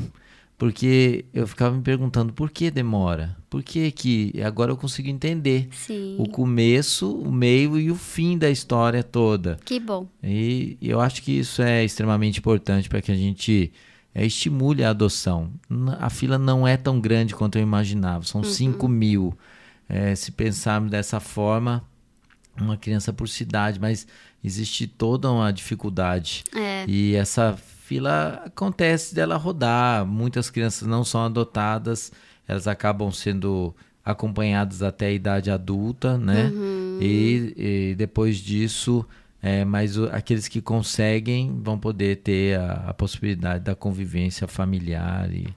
Porque 0.60 1.24
eu 1.34 1.48
ficava 1.48 1.74
me 1.74 1.82
perguntando 1.82 2.34
por 2.34 2.52
que 2.52 2.70
demora? 2.70 3.38
Por 3.50 3.64
que 3.64 3.90
que 3.92 4.34
agora 4.44 4.74
eu 4.74 4.76
consigo 4.76 5.08
entender 5.08 5.70
Sim. 5.72 6.18
o 6.20 6.28
começo, 6.28 7.10
o 7.16 7.32
meio 7.32 7.80
e 7.80 7.90
o 7.90 7.96
fim 7.96 8.38
da 8.38 8.50
história 8.50 9.02
toda. 9.02 9.58
Que 9.64 9.80
bom. 9.80 10.06
E 10.22 10.78
eu 10.82 11.00
acho 11.00 11.24
que 11.24 11.32
isso 11.32 11.62
é 11.62 11.86
extremamente 11.86 12.40
importante 12.40 12.90
para 12.90 13.02
que 13.02 13.10
a 13.10 13.16
gente 13.16 13.72
é, 14.14 14.26
estimule 14.26 14.84
a 14.84 14.90
adoção. 14.90 15.50
A 15.98 16.10
fila 16.10 16.38
não 16.38 16.68
é 16.68 16.76
tão 16.76 17.00
grande 17.00 17.34
quanto 17.34 17.58
eu 17.58 17.62
imaginava, 17.62 18.26
são 18.26 18.42
uhum. 18.42 18.48
5 18.48 18.86
mil. 18.90 19.38
É, 19.88 20.14
se 20.14 20.30
pensarmos 20.30 20.92
dessa 20.92 21.22
forma, 21.22 21.82
uma 22.60 22.76
criança 22.76 23.14
por 23.14 23.30
cidade, 23.30 23.80
mas 23.80 24.06
existe 24.44 24.88
toda 24.88 25.32
uma 25.32 25.54
dificuldade. 25.54 26.44
É. 26.54 26.84
E 26.86 27.16
essa 27.16 27.58
fila 27.90 28.44
acontece 28.46 29.16
dela 29.16 29.36
rodar. 29.36 30.06
Muitas 30.06 30.52
crianças 30.52 30.88
não 30.88 31.04
são 31.04 31.26
adotadas, 31.26 32.12
elas 32.48 32.68
acabam 32.68 33.12
sendo 33.12 33.76
acompanhadas 34.06 34.84
até 34.84 35.08
a 35.08 35.12
idade 35.12 35.50
adulta, 35.50 36.16
né? 36.16 36.52
Uhum. 36.54 37.00
E, 37.02 37.54
e, 37.58 37.96
depois 37.96 38.38
disso, 38.38 39.04
é, 39.42 39.66
mas 39.66 39.98
o, 39.98 40.06
aqueles 40.12 40.48
que 40.48 40.62
conseguem 40.62 41.60
vão 41.64 41.80
poder 41.80 42.18
ter 42.18 42.60
a, 42.60 42.90
a, 42.90 42.94
possibilidade 42.94 43.64
da 43.64 43.74
convivência 43.74 44.48
familiar 44.48 45.34
e 45.34 45.48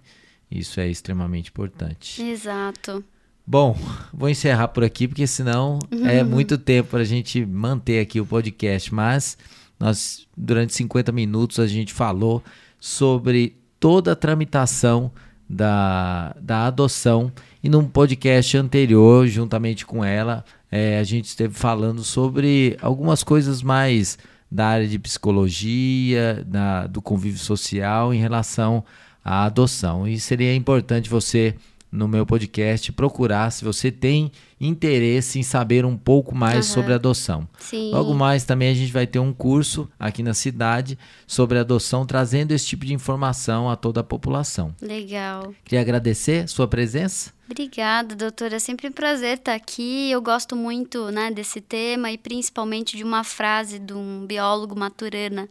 isso 0.50 0.80
é 0.80 0.88
extremamente 0.88 1.50
importante. 1.50 2.22
Exato. 2.22 3.04
Bom, 3.46 3.76
vou 4.12 4.30
encerrar 4.30 4.68
por 4.68 4.84
aqui 4.84 5.06
porque 5.06 5.26
senão 5.26 5.78
uhum. 5.90 6.06
é 6.06 6.24
muito 6.24 6.56
tempo 6.56 6.90
para 6.90 7.00
a 7.00 7.04
gente 7.04 7.44
manter 7.44 8.00
aqui 8.00 8.20
o 8.20 8.26
podcast, 8.26 8.94
mas 8.94 9.36
nós, 9.82 10.28
durante 10.36 10.72
50 10.74 11.10
minutos, 11.10 11.58
a 11.58 11.66
gente 11.66 11.92
falou 11.92 12.40
sobre 12.78 13.56
toda 13.80 14.12
a 14.12 14.16
tramitação 14.16 15.10
da, 15.50 16.36
da 16.40 16.66
adoção. 16.68 17.32
E 17.60 17.68
num 17.68 17.84
podcast 17.84 18.56
anterior, 18.56 19.26
juntamente 19.26 19.84
com 19.84 20.04
ela, 20.04 20.44
é, 20.70 21.00
a 21.00 21.02
gente 21.02 21.24
esteve 21.24 21.52
falando 21.52 22.04
sobre 22.04 22.76
algumas 22.80 23.24
coisas 23.24 23.60
mais 23.60 24.16
da 24.48 24.68
área 24.68 24.86
de 24.86 25.00
psicologia, 25.00 26.44
da, 26.46 26.86
do 26.86 27.02
convívio 27.02 27.40
social 27.40 28.14
em 28.14 28.20
relação 28.20 28.84
à 29.24 29.46
adoção. 29.46 30.06
E 30.06 30.20
seria 30.20 30.54
importante 30.54 31.10
você 31.10 31.56
no 31.90 32.06
meu 32.06 32.24
podcast 32.24 32.92
procurar 32.92 33.50
se 33.50 33.64
você 33.64 33.90
tem 33.90 34.30
interesse 34.62 35.40
em 35.40 35.42
saber 35.42 35.84
um 35.84 35.96
pouco 35.96 36.34
mais 36.34 36.68
uhum. 36.68 36.74
sobre 36.74 36.94
adoção. 36.94 37.48
Sim. 37.58 37.90
Logo 37.90 38.14
mais 38.14 38.44
também 38.44 38.70
a 38.70 38.74
gente 38.74 38.92
vai 38.92 39.06
ter 39.06 39.18
um 39.18 39.32
curso 39.32 39.90
aqui 39.98 40.22
na 40.22 40.32
cidade 40.32 40.96
sobre 41.26 41.58
adoção, 41.58 42.06
trazendo 42.06 42.52
esse 42.52 42.66
tipo 42.66 42.86
de 42.86 42.94
informação 42.94 43.68
a 43.68 43.74
toda 43.74 44.00
a 44.00 44.04
população. 44.04 44.74
Legal. 44.80 45.52
Queria 45.64 45.80
agradecer 45.80 46.48
sua 46.48 46.68
presença. 46.68 47.32
Obrigada, 47.50 48.14
doutora. 48.14 48.56
É 48.56 48.58
sempre 48.58 48.88
um 48.88 48.92
prazer 48.92 49.38
estar 49.38 49.54
aqui. 49.54 50.10
Eu 50.10 50.22
gosto 50.22 50.54
muito 50.54 51.10
né, 51.10 51.30
desse 51.30 51.60
tema 51.60 52.10
e 52.12 52.16
principalmente 52.16 52.96
de 52.96 53.02
uma 53.02 53.24
frase 53.24 53.78
de 53.78 53.92
um 53.92 54.24
biólogo 54.26 54.78
maturana 54.78 55.48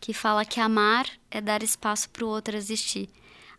que 0.00 0.14
fala 0.14 0.44
que 0.44 0.60
amar 0.60 1.06
é 1.30 1.40
dar 1.40 1.62
espaço 1.62 2.08
para 2.10 2.24
o 2.24 2.28
outro 2.28 2.56
existir 2.56 3.08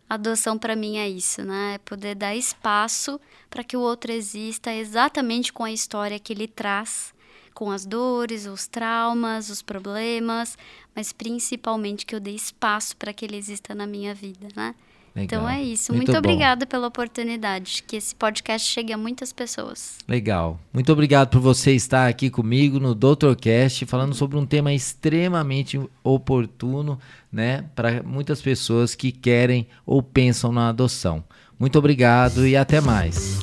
adoção 0.08 0.58
para 0.58 0.76
mim 0.76 0.98
é 0.98 1.08
isso, 1.08 1.42
né? 1.42 1.74
É 1.74 1.78
poder 1.78 2.14
dar 2.14 2.34
espaço 2.34 3.20
para 3.48 3.64
que 3.64 3.76
o 3.76 3.80
outro 3.80 4.12
exista 4.12 4.72
exatamente 4.72 5.52
com 5.52 5.64
a 5.64 5.72
história 5.72 6.18
que 6.18 6.32
ele 6.32 6.48
traz, 6.48 7.14
com 7.54 7.70
as 7.70 7.86
dores, 7.86 8.46
os 8.46 8.66
traumas, 8.66 9.48
os 9.48 9.62
problemas, 9.62 10.58
mas 10.94 11.12
principalmente 11.12 12.04
que 12.04 12.14
eu 12.14 12.20
dê 12.20 12.32
espaço 12.32 12.96
para 12.96 13.12
que 13.12 13.24
ele 13.24 13.36
exista 13.36 13.74
na 13.74 13.86
minha 13.86 14.14
vida, 14.14 14.48
né? 14.56 14.74
Legal. 15.14 15.40
Então 15.40 15.48
é 15.48 15.62
isso. 15.62 15.92
Muito, 15.92 16.10
Muito 16.10 16.18
obrigada 16.18 16.66
pela 16.66 16.88
oportunidade. 16.88 17.84
Que 17.86 17.96
esse 17.96 18.14
podcast 18.14 18.68
chegue 18.68 18.92
a 18.92 18.98
muitas 18.98 19.32
pessoas. 19.32 19.98
Legal. 20.08 20.58
Muito 20.72 20.92
obrigado 20.92 21.28
por 21.28 21.40
você 21.40 21.72
estar 21.72 22.08
aqui 22.08 22.28
comigo 22.28 22.80
no 22.80 22.94
Doutorcast, 22.94 23.86
falando 23.86 24.14
sobre 24.14 24.36
um 24.36 24.44
tema 24.44 24.72
extremamente 24.72 25.80
oportuno, 26.02 26.98
né, 27.30 27.64
para 27.74 28.02
muitas 28.02 28.42
pessoas 28.42 28.94
que 28.94 29.12
querem 29.12 29.66
ou 29.86 30.02
pensam 30.02 30.50
na 30.50 30.68
adoção. 30.68 31.22
Muito 31.58 31.78
obrigado 31.78 32.46
e 32.46 32.56
até 32.56 32.80
mais. 32.80 33.40